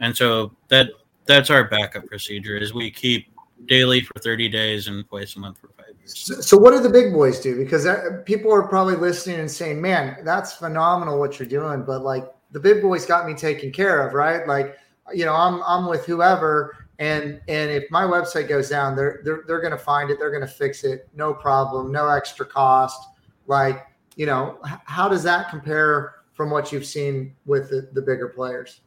And 0.00 0.16
so 0.16 0.52
that 0.68 0.90
that's 1.24 1.50
our 1.50 1.64
backup 1.64 2.06
procedure 2.06 2.56
is 2.56 2.72
we 2.72 2.90
keep 2.90 3.26
daily 3.66 4.00
for 4.00 4.18
30 4.20 4.48
days 4.48 4.86
and 4.86 5.08
twice 5.08 5.34
a 5.36 5.40
month 5.40 5.58
for 5.58 5.68
so, 6.06 6.56
what 6.56 6.70
do 6.70 6.80
the 6.80 6.88
big 6.88 7.12
boys 7.12 7.40
do? 7.40 7.56
Because 7.56 7.84
that, 7.84 8.24
people 8.24 8.52
are 8.52 8.66
probably 8.66 8.94
listening 8.96 9.40
and 9.40 9.50
saying, 9.50 9.80
"Man, 9.80 10.18
that's 10.24 10.52
phenomenal 10.54 11.18
what 11.18 11.38
you're 11.38 11.48
doing," 11.48 11.82
but 11.82 12.02
like 12.02 12.32
the 12.52 12.60
big 12.60 12.80
boys 12.80 13.04
got 13.04 13.26
me 13.26 13.34
taken 13.34 13.72
care 13.72 14.06
of, 14.06 14.14
right? 14.14 14.46
Like, 14.46 14.76
you 15.12 15.24
know, 15.24 15.34
I'm 15.34 15.62
I'm 15.64 15.86
with 15.86 16.06
whoever, 16.06 16.88
and 16.98 17.40
and 17.48 17.70
if 17.70 17.90
my 17.90 18.04
website 18.04 18.48
goes 18.48 18.68
down, 18.68 18.94
they're 18.94 19.20
they're 19.24 19.42
they're 19.46 19.60
gonna 19.60 19.76
find 19.76 20.10
it, 20.10 20.18
they're 20.18 20.30
gonna 20.30 20.46
fix 20.46 20.84
it, 20.84 21.08
no 21.14 21.34
problem, 21.34 21.90
no 21.90 22.08
extra 22.08 22.46
cost. 22.46 23.08
Like, 23.46 23.86
you 24.16 24.26
know, 24.26 24.58
how 24.62 25.08
does 25.08 25.22
that 25.24 25.50
compare 25.50 26.14
from 26.34 26.50
what 26.50 26.70
you've 26.70 26.86
seen 26.86 27.34
with 27.46 27.70
the, 27.70 27.88
the 27.92 28.02
bigger 28.02 28.28
players? 28.28 28.80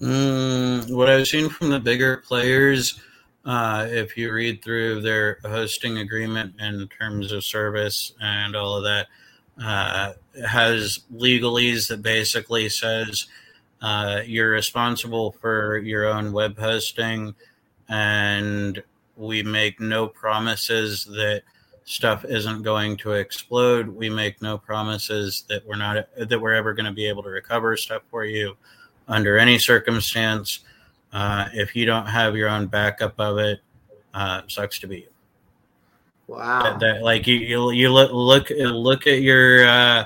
Mm, 0.00 0.90
what 0.90 1.08
I've 1.08 1.28
seen 1.28 1.48
from 1.48 1.70
the 1.70 1.78
bigger 1.78 2.18
players, 2.18 3.00
uh, 3.44 3.86
if 3.90 4.16
you 4.16 4.32
read 4.32 4.62
through 4.62 5.00
their 5.00 5.38
hosting 5.44 5.98
agreement 5.98 6.54
in 6.60 6.88
terms 6.88 7.32
of 7.32 7.44
service 7.44 8.12
and 8.20 8.54
all 8.54 8.76
of 8.76 8.84
that, 8.84 9.08
uh, 9.62 10.12
has 10.48 11.00
legalese 11.14 11.88
that 11.88 12.02
basically 12.02 12.68
says 12.68 13.26
uh, 13.82 14.20
you're 14.24 14.50
responsible 14.50 15.32
for 15.32 15.78
your 15.78 16.06
own 16.06 16.32
web 16.32 16.56
hosting, 16.58 17.34
and 17.88 18.82
we 19.16 19.42
make 19.42 19.80
no 19.80 20.06
promises 20.06 21.04
that 21.04 21.42
stuff 21.84 22.24
isn't 22.24 22.62
going 22.62 22.96
to 22.96 23.12
explode. 23.12 23.88
We 23.88 24.08
make 24.08 24.40
no 24.40 24.56
promises 24.56 25.44
that 25.48 25.66
we're 25.66 25.76
not 25.76 26.08
that 26.16 26.40
we're 26.40 26.54
ever 26.54 26.72
going 26.74 26.86
to 26.86 26.92
be 26.92 27.06
able 27.06 27.24
to 27.24 27.28
recover 27.28 27.76
stuff 27.76 28.02
for 28.10 28.24
you 28.24 28.56
under 29.08 29.36
any 29.36 29.58
circumstance. 29.58 30.60
Uh, 31.12 31.48
if 31.52 31.76
you 31.76 31.84
don't 31.84 32.06
have 32.06 32.36
your 32.36 32.48
own 32.48 32.66
backup 32.66 33.14
of 33.18 33.38
it, 33.38 33.60
uh, 34.14 34.42
sucks 34.48 34.78
to 34.80 34.86
be 34.86 35.00
you. 35.00 35.08
Wow. 36.26 36.62
That, 36.62 36.80
that, 36.80 37.02
like 37.02 37.26
you, 37.26 37.36
you, 37.36 37.70
you 37.72 37.90
look 37.90 38.10
look 38.12 38.50
look 38.50 39.06
at 39.06 39.20
your 39.20 39.66
uh, 39.66 40.04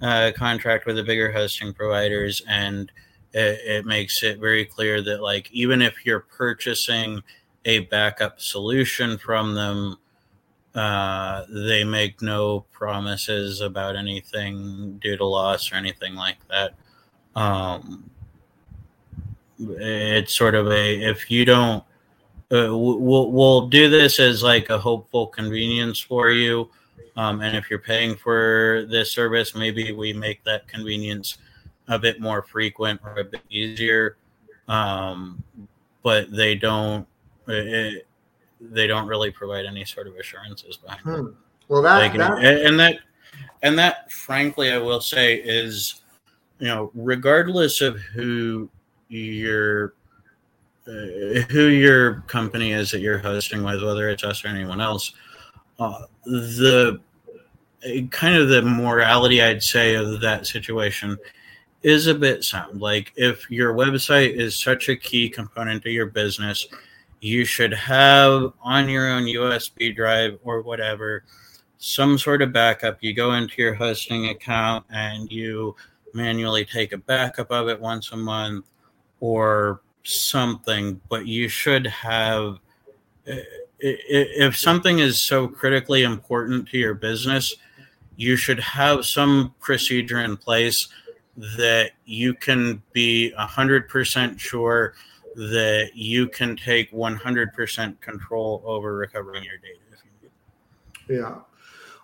uh, 0.00 0.32
contract 0.36 0.86
with 0.86 0.96
the 0.96 1.02
bigger 1.02 1.32
hosting 1.32 1.72
providers, 1.72 2.42
and 2.48 2.92
it, 3.32 3.60
it 3.64 3.86
makes 3.86 4.22
it 4.22 4.38
very 4.38 4.64
clear 4.64 5.02
that 5.02 5.22
like 5.22 5.50
even 5.50 5.82
if 5.82 6.06
you're 6.06 6.20
purchasing 6.20 7.22
a 7.64 7.80
backup 7.80 8.40
solution 8.40 9.18
from 9.18 9.54
them, 9.54 9.96
uh, 10.74 11.44
they 11.48 11.82
make 11.82 12.20
no 12.20 12.60
promises 12.70 13.60
about 13.60 13.96
anything 13.96 14.98
due 15.02 15.16
to 15.16 15.24
loss 15.24 15.72
or 15.72 15.76
anything 15.76 16.14
like 16.14 16.36
that. 16.48 16.74
Um, 17.34 18.10
it's 19.58 20.34
sort 20.34 20.54
of 20.54 20.66
a 20.68 21.02
if 21.02 21.30
you 21.30 21.44
don't 21.44 21.84
uh, 22.52 22.68
we'll 22.70 23.30
we'll 23.32 23.68
do 23.68 23.88
this 23.88 24.20
as 24.20 24.42
like 24.42 24.70
a 24.70 24.78
hopeful 24.78 25.26
convenience 25.26 25.98
for 25.98 26.30
you. 26.30 26.68
Um, 27.16 27.40
and 27.40 27.56
if 27.56 27.70
you're 27.70 27.78
paying 27.78 28.16
for 28.16 28.86
this 28.90 29.12
service 29.12 29.54
maybe 29.54 29.92
we 29.92 30.12
make 30.12 30.42
that 30.44 30.66
convenience 30.66 31.38
a 31.88 31.98
bit 31.98 32.20
more 32.20 32.42
frequent 32.42 33.00
or 33.04 33.18
a 33.18 33.24
bit 33.24 33.42
easier. 33.50 34.16
Um, 34.68 35.42
but 36.02 36.30
they 36.30 36.54
don't 36.54 37.06
it, 37.48 37.96
uh, 37.96 38.04
they 38.60 38.86
don't 38.86 39.06
really 39.06 39.30
provide 39.30 39.66
any 39.66 39.84
sort 39.84 40.06
of 40.06 40.16
assurances 40.16 40.76
behind 40.76 41.00
hmm. 41.02 41.26
it 41.26 41.34
well 41.68 41.82
that, 41.82 42.16
that 42.16 42.44
and 42.44 42.78
that 42.78 42.98
and 43.62 43.78
that 43.78 44.10
frankly 44.10 44.70
i 44.70 44.78
will 44.78 45.00
say 45.00 45.34
is 45.36 46.02
you 46.58 46.68
know 46.68 46.90
regardless 46.94 47.80
of 47.80 47.98
who 47.98 48.68
your 49.08 49.94
uh, 50.86 51.40
who 51.50 51.68
your 51.68 52.20
company 52.22 52.72
is 52.72 52.90
that 52.90 53.00
you're 53.00 53.18
hosting 53.18 53.62
with, 53.62 53.82
whether 53.82 54.10
it's 54.10 54.24
us 54.24 54.44
or 54.44 54.48
anyone 54.48 54.80
else, 54.80 55.14
uh, 55.78 56.02
the 56.24 57.00
kind 58.10 58.36
of 58.36 58.48
the 58.48 58.62
morality 58.62 59.42
I'd 59.42 59.62
say 59.62 59.94
of 59.94 60.20
that 60.20 60.46
situation 60.46 61.16
is 61.82 62.06
a 62.06 62.14
bit 62.14 62.44
sound. 62.44 62.80
Like 62.80 63.12
if 63.16 63.50
your 63.50 63.74
website 63.74 64.34
is 64.34 64.56
such 64.56 64.88
a 64.88 64.96
key 64.96 65.28
component 65.28 65.82
to 65.84 65.90
your 65.90 66.06
business, 66.06 66.66
you 67.20 67.44
should 67.44 67.72
have 67.72 68.52
on 68.62 68.88
your 68.88 69.08
own 69.08 69.24
USB 69.24 69.94
drive 69.94 70.38
or 70.44 70.62
whatever 70.62 71.24
some 71.78 72.18
sort 72.18 72.42
of 72.42 72.52
backup. 72.52 72.98
You 73.00 73.12
go 73.14 73.34
into 73.34 73.60
your 73.60 73.74
hosting 73.74 74.28
account 74.28 74.86
and 74.90 75.30
you 75.30 75.76
manually 76.14 76.64
take 76.64 76.92
a 76.92 76.98
backup 76.98 77.50
of 77.50 77.68
it 77.68 77.80
once 77.80 78.12
a 78.12 78.16
month 78.16 78.64
or 79.24 79.80
something, 80.02 81.00
but 81.08 81.26
you 81.26 81.48
should 81.48 81.86
have. 81.86 82.58
If 83.80 84.54
something 84.54 84.98
is 84.98 85.18
so 85.18 85.48
critically 85.48 86.02
important 86.02 86.68
to 86.68 86.78
your 86.78 86.92
business, 86.92 87.54
you 88.16 88.36
should 88.36 88.60
have 88.60 89.06
some 89.06 89.54
procedure 89.60 90.20
in 90.20 90.36
place 90.36 90.88
that 91.36 91.92
you 92.04 92.34
can 92.34 92.82
be 92.92 93.32
100% 93.38 94.38
sure 94.38 94.94
that 95.36 95.92
you 95.94 96.28
can 96.28 96.54
take 96.54 96.92
100% 96.92 98.00
control 98.02 98.62
over 98.66 98.94
recovering 98.94 99.42
your 99.42 99.56
data. 99.56 99.78
Yeah. 101.08 101.36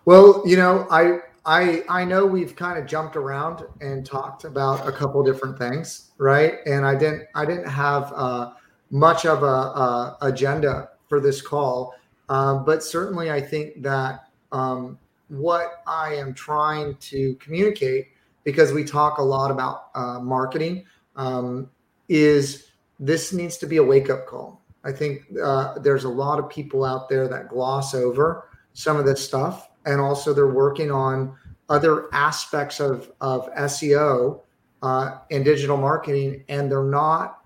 Well, 0.05 0.41
you 0.43 0.57
know, 0.57 0.87
I 0.89 1.19
I 1.45 1.83
I 1.89 2.05
know 2.05 2.25
we've 2.25 2.55
kind 2.55 2.77
of 2.77 2.85
jumped 2.85 3.15
around 3.15 3.65
and 3.79 4.05
talked 4.05 4.43
about 4.43 4.87
a 4.87 4.91
couple 4.91 5.23
different 5.23 5.57
things, 5.57 6.10
right? 6.21 6.59
And 6.67 6.85
I 6.85 6.93
didn't 6.93 7.23
I 7.33 7.45
didn't 7.45 7.67
have 7.67 8.13
uh, 8.15 8.51
much 8.91 9.25
of 9.25 9.41
a, 9.41 9.45
a, 9.45 10.17
agenda 10.21 10.89
for 11.09 11.19
this 11.19 11.41
call, 11.41 11.95
uh, 12.29 12.59
but 12.59 12.83
certainly 12.83 13.31
I 13.31 13.41
think 13.41 13.81
that 13.81 14.27
um, 14.51 14.99
what 15.29 15.81
I 15.87 16.13
am 16.13 16.35
trying 16.35 16.95
to 16.97 17.33
communicate, 17.35 18.09
because 18.43 18.71
we 18.71 18.83
talk 18.83 19.17
a 19.17 19.23
lot 19.23 19.49
about 19.49 19.87
uh, 19.95 20.19
marketing, 20.19 20.85
um, 21.15 21.67
is 22.07 22.67
this 22.99 23.33
needs 23.33 23.57
to 23.57 23.65
be 23.65 23.77
a 23.77 23.83
wake 23.83 24.11
up 24.11 24.27
call. 24.27 24.61
I 24.83 24.91
think 24.91 25.23
uh, 25.43 25.79
there's 25.79 26.03
a 26.03 26.09
lot 26.09 26.37
of 26.37 26.49
people 26.49 26.85
out 26.85 27.09
there 27.09 27.27
that 27.29 27.49
gloss 27.49 27.95
over 27.95 28.47
some 28.73 28.97
of 28.97 29.05
this 29.05 29.23
stuff 29.23 29.69
and 29.87 29.99
also 29.99 30.33
they're 30.33 30.53
working 30.53 30.91
on 30.91 31.35
other 31.69 32.13
aspects 32.13 32.79
of, 32.79 33.11
of 33.21 33.51
SEO 33.55 34.41
uh, 34.81 35.19
and 35.29 35.45
digital 35.45 35.77
marketing, 35.77 36.43
and 36.49 36.71
they're 36.71 36.83
not 36.83 37.39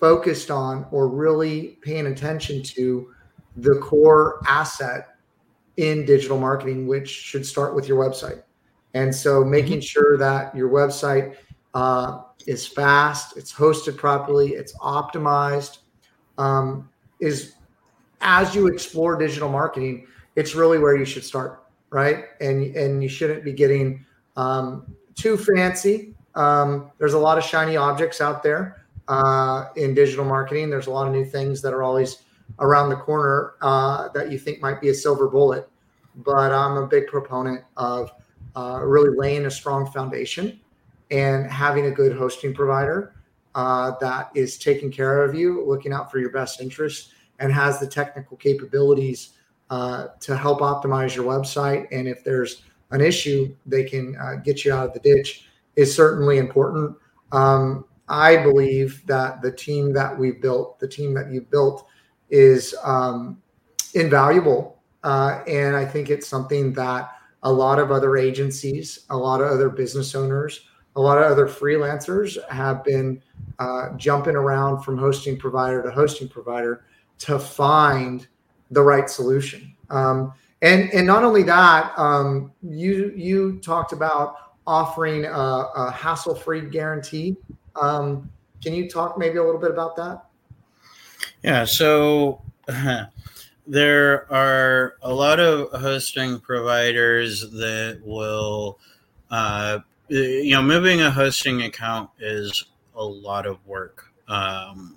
focused 0.00 0.50
on 0.50 0.86
or 0.90 1.08
really 1.08 1.78
paying 1.82 2.06
attention 2.06 2.62
to 2.62 3.12
the 3.56 3.78
core 3.78 4.42
asset 4.46 5.16
in 5.76 6.04
digital 6.04 6.38
marketing, 6.38 6.86
which 6.86 7.08
should 7.08 7.46
start 7.46 7.74
with 7.74 7.86
your 7.86 7.98
website. 7.98 8.42
And 8.94 9.14
so 9.14 9.44
making 9.44 9.78
mm-hmm. 9.78 9.80
sure 9.80 10.16
that 10.18 10.54
your 10.54 10.68
website 10.68 11.36
uh, 11.74 12.22
is 12.46 12.66
fast, 12.66 13.36
it's 13.36 13.52
hosted 13.52 13.96
properly, 13.96 14.50
it's 14.50 14.76
optimized, 14.78 15.78
um, 16.36 16.88
is 17.20 17.54
as 18.20 18.54
you 18.54 18.66
explore 18.66 19.16
digital 19.16 19.48
marketing, 19.48 20.06
it's 20.36 20.54
really 20.54 20.78
where 20.78 20.96
you 20.96 21.04
should 21.04 21.24
start 21.24 21.62
right? 21.92 22.24
And 22.40 22.74
and 22.74 23.02
you 23.02 23.08
shouldn't 23.08 23.44
be 23.44 23.52
getting 23.52 24.04
um, 24.36 24.96
too 25.14 25.36
fancy. 25.36 26.14
Um, 26.34 26.90
there's 26.98 27.14
a 27.14 27.18
lot 27.18 27.38
of 27.38 27.44
shiny 27.44 27.76
objects 27.76 28.20
out 28.20 28.42
there 28.42 28.84
uh, 29.08 29.66
in 29.76 29.94
digital 29.94 30.24
marketing. 30.24 30.70
There's 30.70 30.86
a 30.86 30.90
lot 30.90 31.06
of 31.06 31.12
new 31.12 31.24
things 31.24 31.60
that 31.62 31.72
are 31.72 31.82
always 31.82 32.22
around 32.58 32.90
the 32.90 32.96
corner 32.96 33.54
uh, 33.62 34.08
that 34.10 34.30
you 34.30 34.38
think 34.38 34.60
might 34.60 34.80
be 34.80 34.88
a 34.88 34.94
silver 34.94 35.28
bullet. 35.28 35.68
But 36.14 36.52
I'm 36.52 36.76
a 36.76 36.86
big 36.86 37.06
proponent 37.06 37.62
of 37.76 38.12
uh, 38.54 38.80
really 38.82 39.16
laying 39.16 39.46
a 39.46 39.50
strong 39.50 39.90
foundation 39.90 40.60
and 41.10 41.50
having 41.50 41.86
a 41.86 41.90
good 41.90 42.16
hosting 42.16 42.54
provider 42.54 43.14
uh, 43.54 43.92
that 44.00 44.30
is 44.34 44.58
taking 44.58 44.90
care 44.90 45.22
of 45.24 45.34
you, 45.34 45.64
looking 45.66 45.92
out 45.92 46.10
for 46.10 46.18
your 46.18 46.30
best 46.30 46.60
interests, 46.60 47.12
and 47.38 47.52
has 47.52 47.80
the 47.80 47.86
technical 47.86 48.36
capabilities 48.36 49.30
uh, 49.70 50.08
to 50.20 50.36
help 50.36 50.60
optimize 50.60 51.14
your 51.14 51.24
website. 51.24 51.86
And 51.90 52.06
if 52.06 52.24
there's 52.24 52.62
an 52.90 53.00
issue, 53.00 53.54
they 53.66 53.84
can 53.84 54.16
uh, 54.16 54.36
get 54.36 54.64
you 54.64 54.72
out 54.72 54.86
of 54.86 54.94
the 54.94 55.00
ditch 55.00 55.48
is 55.76 55.94
certainly 55.94 56.38
important. 56.38 56.96
Um, 57.32 57.84
I 58.08 58.36
believe 58.36 59.04
that 59.06 59.40
the 59.40 59.52
team 59.52 59.92
that 59.94 60.16
we 60.18 60.32
built, 60.32 60.78
the 60.78 60.88
team 60.88 61.14
that 61.14 61.30
you 61.30 61.40
built, 61.40 61.86
is 62.30 62.74
um, 62.84 63.40
invaluable. 63.94 64.78
Uh, 65.02 65.42
and 65.48 65.76
I 65.76 65.84
think 65.84 66.10
it's 66.10 66.28
something 66.28 66.72
that 66.74 67.10
a 67.42 67.52
lot 67.52 67.78
of 67.78 67.90
other 67.90 68.16
agencies, 68.16 69.06
a 69.10 69.16
lot 69.16 69.40
of 69.40 69.50
other 69.50 69.68
business 69.68 70.14
owners, 70.14 70.60
a 70.94 71.00
lot 71.00 71.18
of 71.18 71.24
other 71.24 71.46
freelancers 71.46 72.36
have 72.50 72.84
been 72.84 73.22
uh, 73.58 73.96
jumping 73.96 74.36
around 74.36 74.82
from 74.82 74.98
hosting 74.98 75.38
provider 75.38 75.82
to 75.82 75.90
hosting 75.90 76.28
provider 76.28 76.84
to 77.18 77.38
find 77.38 78.26
the 78.70 78.82
right 78.82 79.08
solution. 79.08 79.74
Um, 79.90 80.32
and 80.60 80.90
and 80.92 81.06
not 81.06 81.24
only 81.24 81.42
that, 81.44 81.92
um, 81.98 82.52
you 82.62 83.12
you 83.16 83.58
talked 83.60 83.92
about 83.92 84.51
offering 84.66 85.24
a, 85.24 85.30
a 85.30 85.90
hassle-free 85.90 86.70
guarantee. 86.70 87.36
Um, 87.80 88.30
can 88.62 88.74
you 88.74 88.88
talk 88.88 89.18
maybe 89.18 89.38
a 89.38 89.44
little 89.44 89.60
bit 89.60 89.70
about 89.70 89.96
that? 89.96 90.24
Yeah. 91.42 91.64
So. 91.64 92.42
there 93.64 94.32
are 94.32 94.94
a 95.02 95.12
lot 95.12 95.38
of 95.38 95.70
hosting 95.80 96.40
providers 96.40 97.48
that 97.52 98.00
will 98.04 98.78
uh, 99.30 99.78
you 100.12 100.52
know, 100.52 100.62
moving 100.62 101.00
a 101.00 101.10
hosting 101.10 101.62
account 101.62 102.10
is 102.20 102.64
a 102.94 103.04
lot 103.04 103.46
of 103.46 103.66
work. 103.66 104.12
Um, 104.28 104.96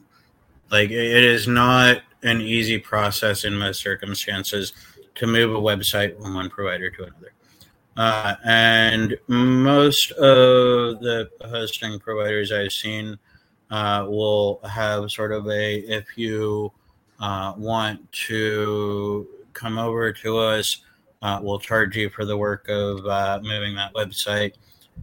like 0.69 0.89
it 0.89 1.23
is 1.23 1.47
not 1.47 2.01
an 2.23 2.41
easy 2.41 2.77
process 2.77 3.45
in 3.45 3.55
most 3.55 3.81
circumstances 3.81 4.73
to 5.15 5.25
move 5.25 5.55
a 5.55 5.59
website 5.59 6.21
from 6.21 6.33
one 6.33 6.49
provider 6.49 6.89
to 6.89 7.03
another. 7.03 7.31
Uh, 7.97 8.35
and 8.43 9.17
most 9.27 10.11
of 10.11 10.99
the 10.99 11.29
hosting 11.45 11.99
providers 11.99 12.51
I've 12.51 12.73
seen 12.73 13.17
uh, 13.71 14.05
will 14.07 14.59
have 14.69 15.09
sort 15.11 15.31
of 15.31 15.47
a 15.47 15.77
if 15.77 16.17
you 16.17 16.71
uh, 17.19 17.53
want 17.57 18.11
to 18.27 19.27
come 19.53 19.77
over 19.77 20.11
to 20.11 20.37
us, 20.37 20.83
uh, 21.21 21.39
we'll 21.41 21.59
charge 21.59 21.95
you 21.95 22.09
for 22.09 22.25
the 22.25 22.37
work 22.37 22.67
of 22.69 23.05
uh, 23.05 23.39
moving 23.41 23.75
that 23.75 23.93
website. 23.93 24.53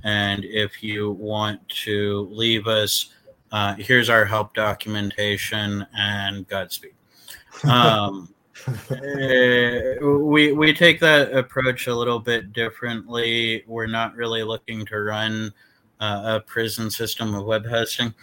And 0.04 0.44
if 0.44 0.82
you 0.82 1.12
want 1.12 1.66
to 1.84 2.28
leave 2.30 2.66
us, 2.66 3.14
uh, 3.50 3.74
here's 3.74 4.08
our 4.08 4.24
help 4.24 4.54
documentation 4.54 5.86
and 5.96 6.46
Godspeed. 6.48 6.94
Um, 7.64 8.32
uh, 8.66 10.06
we 10.06 10.52
we 10.52 10.74
take 10.74 11.00
that 11.00 11.32
approach 11.32 11.86
a 11.86 11.94
little 11.94 12.18
bit 12.18 12.52
differently. 12.52 13.64
We're 13.66 13.86
not 13.86 14.14
really 14.14 14.42
looking 14.42 14.84
to 14.86 15.00
run 15.00 15.52
uh, 16.00 16.36
a 16.36 16.40
prison 16.40 16.90
system 16.90 17.34
of 17.34 17.44
web 17.44 17.66
hosting. 17.66 18.14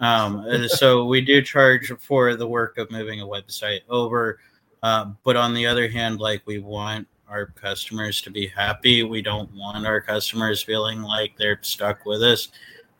Um, 0.00 0.46
so 0.68 1.06
we 1.06 1.20
do 1.20 1.42
charge 1.42 1.92
for 1.98 2.36
the 2.36 2.46
work 2.46 2.78
of 2.78 2.90
moving 2.90 3.20
a 3.20 3.26
website 3.26 3.80
over, 3.88 4.38
uh, 4.82 5.06
but 5.24 5.36
on 5.36 5.54
the 5.54 5.66
other 5.66 5.88
hand, 5.88 6.20
like 6.20 6.42
we 6.46 6.58
want 6.58 7.08
our 7.28 7.46
customers 7.46 8.20
to 8.22 8.30
be 8.30 8.46
happy. 8.46 9.02
We 9.02 9.22
don't 9.22 9.52
want 9.54 9.86
our 9.86 10.00
customers 10.00 10.62
feeling 10.62 11.02
like 11.02 11.36
they're 11.36 11.58
stuck 11.62 12.06
with 12.06 12.22
us, 12.22 12.48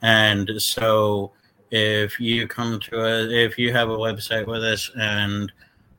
and 0.02 0.50
so 0.58 1.32
if 1.70 2.20
you 2.20 2.46
come 2.48 2.80
to 2.80 3.00
us, 3.00 3.28
if 3.30 3.56
you 3.56 3.72
have 3.72 3.88
a 3.88 3.96
website 3.96 4.46
with 4.46 4.62
us 4.62 4.90
and 4.96 5.52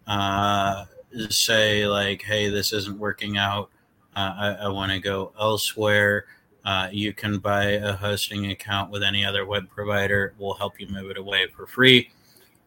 uh, 0.07 0.85
say 1.29 1.87
like, 1.87 2.21
"Hey, 2.21 2.49
this 2.49 2.73
isn't 2.73 2.97
working 2.97 3.37
out. 3.37 3.69
Uh, 4.15 4.33
I, 4.37 4.65
I 4.65 4.67
want 4.69 4.91
to 4.91 4.99
go 4.99 5.33
elsewhere." 5.39 6.25
Uh, 6.65 6.87
you 6.91 7.13
can 7.13 7.39
buy 7.39 7.71
a 7.71 7.93
hosting 7.93 8.51
account 8.51 8.89
with 8.89 9.03
any 9.03 9.25
other 9.25 9.45
web 9.45 9.69
provider. 9.69 10.33
We'll 10.37 10.53
help 10.53 10.79
you 10.79 10.87
move 10.87 11.11
it 11.11 11.17
away 11.17 11.47
for 11.47 11.67
free 11.67 12.09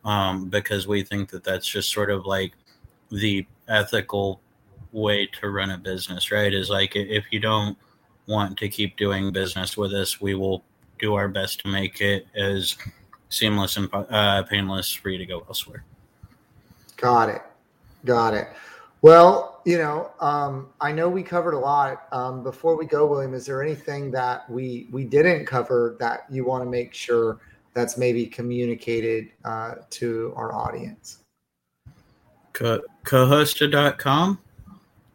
um, 0.05 0.49
because 0.49 0.87
we 0.87 1.03
think 1.03 1.31
that 1.31 1.45
that's 1.45 1.67
just 1.67 1.91
sort 1.91 2.11
of 2.11 2.27
like 2.27 2.53
the 3.11 3.47
ethical 3.69 4.41
way 4.93 5.27
to 5.41 5.51
run 5.51 5.71
a 5.71 5.79
business, 5.79 6.31
right? 6.31 6.53
Is 6.53 6.69
like 6.71 6.95
if 6.95 7.25
you 7.31 7.41
don't 7.41 7.77
want 8.27 8.59
to 8.59 8.69
keep 8.69 8.97
doing 8.97 9.33
business 9.33 9.77
with 9.77 9.93
us, 9.93 10.21
we 10.21 10.35
will 10.35 10.63
do 10.99 11.15
our 11.15 11.29
best 11.29 11.61
to 11.61 11.69
make 11.69 12.01
it 12.01 12.27
as 12.35 12.77
seamless 13.29 13.77
and 13.77 13.89
uh, 13.93 14.43
painless 14.45 14.93
for 14.93 15.11
you 15.11 15.19
to 15.19 15.27
go 15.27 15.45
elsewhere. 15.49 15.85
Got 16.97 17.29
it. 17.29 17.43
Got 18.05 18.35
it. 18.35 18.49
Well, 19.03 19.61
you 19.65 19.79
know, 19.79 20.13
um, 20.21 20.69
I 20.81 20.93
know 20.93 21.09
we 21.09 21.23
covered 21.23 21.55
a 21.55 21.59
lot. 21.59 22.07
Um, 22.13 22.43
before 22.43 22.77
we 22.77 22.87
go, 22.87 23.07
William, 23.07 23.35
is 23.35 23.47
there 23.47 23.63
anything 23.63 24.11
that 24.13 24.49
we 24.49 24.89
we 24.91 25.05
didn't 25.05 25.45
cover 25.45 25.97
that 26.01 26.25
you 26.31 26.45
want 26.45 26.65
to 26.65 26.71
make 26.71 26.95
sure 26.95 27.41
that's 27.75 27.99
maybe 27.99 28.27
communicated 28.27 29.29
uh, 29.45 29.75
to 29.91 30.33
our 30.37 30.55
audience? 30.55 31.19
Co- 32.53 32.83
cohosta.com. 33.05 34.39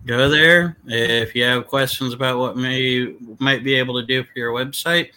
Go 0.06 0.30
there 0.30 0.78
if 0.86 1.36
you 1.36 1.44
have 1.44 1.68
questions 1.68 2.14
about 2.14 2.40
what 2.40 2.58
may 2.58 3.16
might 3.40 3.64
be 3.64 3.76
able 3.76 4.00
to 4.00 4.06
do 4.06 4.24
for 4.24 4.32
your 4.36 4.52
website. 4.52 5.12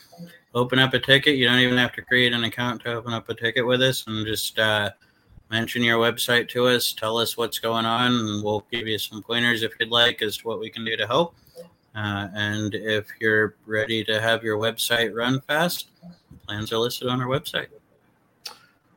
Open 0.55 0.79
up 0.79 0.95
a 0.95 1.01
ticket. 1.01 1.37
You 1.37 1.47
don't 1.47 1.59
even 1.59 1.77
have 1.77 1.93
to 1.95 2.03
create 2.03 2.33
an 2.33 2.45
account 2.45 2.83
to 2.83 2.93
open 2.93 3.13
up 3.13 3.29
a 3.29 3.35
ticket 3.35 3.67
with 3.67 3.83
us, 3.83 4.05
and 4.07 4.25
just 4.27 4.59
uh, 4.59 4.91
mention 5.55 5.85
your 5.85 6.01
website 6.01 6.49
to 6.49 6.67
us, 6.67 6.93
tell 6.93 7.17
us 7.17 7.37
what's 7.37 7.61
going 7.61 7.87
on, 7.87 8.13
and 8.13 8.43
we'll 8.43 8.67
give 8.73 8.89
you 8.89 8.99
some 8.99 9.23
pointers 9.23 9.63
if 9.63 9.73
you'd 9.79 9.89
like 9.89 10.21
as 10.21 10.37
to 10.37 10.49
what 10.49 10.59
we 10.59 10.69
can 10.69 10.85
do 10.85 10.97
to 10.97 11.07
help. 11.07 11.37
Uh, 11.95 12.27
and 12.35 12.75
if 12.75 13.07
you're 13.21 13.55
ready 13.65 14.03
to 14.03 14.21
have 14.21 14.43
your 14.43 14.59
website 14.59 15.15
run 15.15 15.41
fast, 15.43 15.91
plans 16.45 16.73
are 16.73 16.79
listed 16.79 17.07
on 17.07 17.21
our 17.21 17.29
website. 17.29 17.69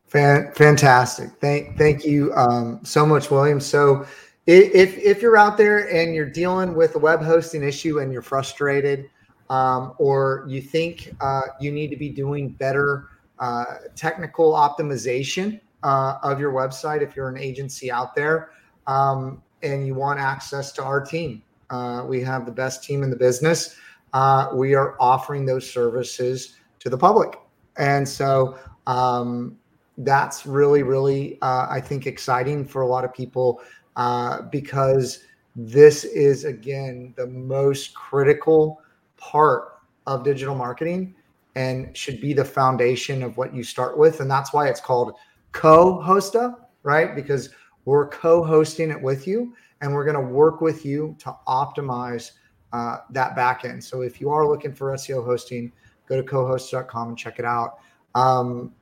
Fantastic. 0.08 1.30
Thank, 1.40 1.78
thank 1.78 2.04
you 2.04 2.34
um, 2.34 2.80
so 2.84 3.06
much, 3.06 3.30
William. 3.30 3.60
So, 3.60 4.08
if, 4.48 4.98
if 4.98 5.22
you're 5.22 5.38
out 5.38 5.58
there 5.58 5.94
and 5.94 6.16
you're 6.16 6.30
dealing 6.30 6.74
with 6.74 6.96
a 6.96 7.00
web 7.00 7.22
hosting 7.22 7.62
issue 7.62 8.00
and 8.00 8.12
you're 8.12 8.24
frustrated, 8.24 9.12
um, 9.52 9.94
or 10.00 10.46
you 10.48 10.62
think 10.62 11.14
uh, 11.22 11.42
you 11.60 11.72
need 11.72 11.90
to 11.90 11.98
be 11.98 12.10
doing 12.10 12.50
better 12.50 13.10
uh, 13.38 13.66
technical 13.96 14.54
optimization 14.54 15.60
uh, 15.84 16.16
of 16.24 16.40
your 16.40 16.52
website 16.52 17.02
if 17.02 17.16
you're 17.16 17.30
an 17.30 17.38
agency 17.38 17.92
out 17.92 18.16
there 18.16 18.52
um, 18.88 19.42
and 19.64 19.86
you 19.86 19.94
want 19.94 20.20
access 20.20 20.72
to 20.74 20.84
our 20.84 21.04
team. 21.04 21.44
Uh, 21.70 22.04
we 22.08 22.22
have 22.22 22.46
the 22.46 22.52
best 22.52 22.84
team 22.84 23.04
in 23.04 23.10
the 23.10 23.16
business. 23.16 23.76
Uh, 24.14 24.50
we 24.54 24.74
are 24.74 24.96
offering 25.00 25.46
those 25.46 25.70
services 25.70 26.56
to 26.80 26.90
the 26.90 26.98
public. 26.98 27.38
And 27.78 28.08
so 28.08 28.58
um, 28.88 29.58
that's 29.98 30.46
really, 30.46 30.84
really, 30.84 31.38
uh, 31.42 31.68
I 31.70 31.82
think, 31.82 32.08
exciting 32.08 32.66
for 32.66 32.82
a 32.82 32.88
lot 32.88 33.04
of 33.04 33.14
people 33.14 33.62
uh, 33.96 34.44
because 34.44 35.24
this 35.56 36.04
is, 36.04 36.46
again, 36.46 37.14
the 37.18 37.28
most 37.28 37.94
critical 37.94 38.82
part 39.18 39.80
of 40.06 40.24
digital 40.24 40.56
marketing 40.56 41.16
and 41.56 41.96
should 41.98 42.22
be 42.22 42.34
the 42.34 42.46
foundation 42.46 43.24
of 43.24 43.36
what 43.38 43.54
you 43.54 43.64
start 43.64 43.98
with. 43.98 44.20
And 44.20 44.30
that's 44.30 44.54
why 44.54 44.68
it's 44.68 44.80
called 44.80 45.14
co-hosta, 45.52 46.56
right? 46.84 47.16
Because 47.16 47.50
we're 47.86 48.08
co-hosting 48.10 48.92
it 48.92 49.02
with 49.02 49.28
you, 49.28 49.56
and 49.82 49.94
we're 49.94 50.06
going 50.06 50.16
to 50.16 50.34
work 50.34 50.62
with 50.62 50.86
you 50.86 51.16
to 51.20 51.36
optimize 51.48 52.32
uh, 52.74 52.98
that 53.12 53.36
backend. 53.36 53.84
So 53.84 54.02
if 54.02 54.20
you 54.20 54.30
are 54.30 54.48
looking 54.48 54.74
for 54.74 54.92
SEO 54.94 55.24
hosting, 55.26 55.72
go 56.08 56.22
to 56.22 56.24
cohosta.com 56.24 57.10
and 57.10 57.18
check 57.18 57.40
it 57.40 57.46
out. 57.46 57.80
Um, 58.16 58.74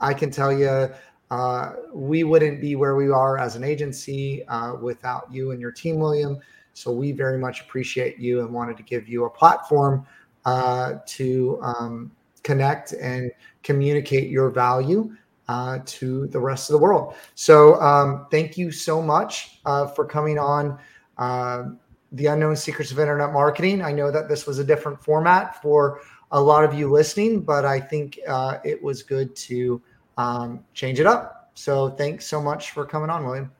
I 0.00 0.14
can 0.14 0.30
tell 0.30 0.52
you, 0.52 0.90
uh, 1.30 1.72
we 1.92 2.22
wouldn't 2.24 2.60
be 2.60 2.76
where 2.76 2.94
we 2.94 3.10
are 3.10 3.38
as 3.38 3.56
an 3.56 3.64
agency 3.64 4.46
uh, 4.46 4.76
without 4.76 5.32
you 5.32 5.50
and 5.50 5.60
your 5.60 5.72
team, 5.72 5.96
William. 5.98 6.38
So 6.74 6.92
we 6.92 7.10
very 7.12 7.38
much 7.38 7.62
appreciate 7.62 8.18
you 8.18 8.40
and 8.40 8.52
wanted 8.52 8.76
to 8.76 8.82
give 8.82 9.08
you 9.08 9.24
a 9.24 9.30
platform 9.30 10.06
uh, 10.44 10.96
to 11.06 11.58
um, 11.62 12.12
connect 12.42 12.92
and 12.92 13.32
communicate 13.62 14.30
your 14.30 14.50
value 14.50 15.16
uh, 15.48 15.78
to 15.86 16.26
the 16.28 16.40
rest 16.40 16.70
of 16.70 16.74
the 16.74 16.78
world. 16.78 17.14
So 17.34 17.80
um, 17.80 18.26
thank 18.30 18.56
you 18.56 18.70
so 18.70 19.00
much 19.00 19.60
uh, 19.64 19.86
for 19.86 20.04
coming 20.04 20.38
on 20.38 20.78
uh, 21.18 21.64
the 22.12 22.26
unknown 22.26 22.56
secrets 22.56 22.90
of 22.90 22.98
internet 22.98 23.32
marketing. 23.32 23.82
I 23.82 23.92
know 23.92 24.10
that 24.10 24.28
this 24.28 24.46
was 24.46 24.58
a 24.58 24.64
different 24.64 25.02
format 25.02 25.60
for 25.62 26.00
a 26.32 26.40
lot 26.40 26.64
of 26.64 26.74
you 26.74 26.90
listening, 26.90 27.40
but 27.42 27.64
I 27.64 27.80
think 27.80 28.18
uh, 28.26 28.58
it 28.64 28.82
was 28.82 29.02
good 29.02 29.34
to 29.36 29.80
um, 30.16 30.64
change 30.74 31.00
it 31.00 31.06
up. 31.06 31.50
So 31.54 31.90
thanks 31.90 32.26
so 32.26 32.40
much 32.40 32.72
for 32.72 32.84
coming 32.84 33.10
on, 33.10 33.24
William. 33.24 33.50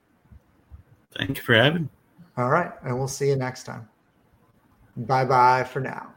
Thank 1.17 1.39
you 1.39 1.43
for 1.43 1.55
having. 1.55 1.89
All 2.37 2.51
right, 2.51 2.73
and 2.83 2.99
we'll 2.99 3.09
see 3.09 3.29
you 3.29 3.37
next 3.37 3.65
time. 3.65 3.89
Bye 4.97 5.25
bye 5.25 5.65
for 5.65 5.81
now. 5.81 6.16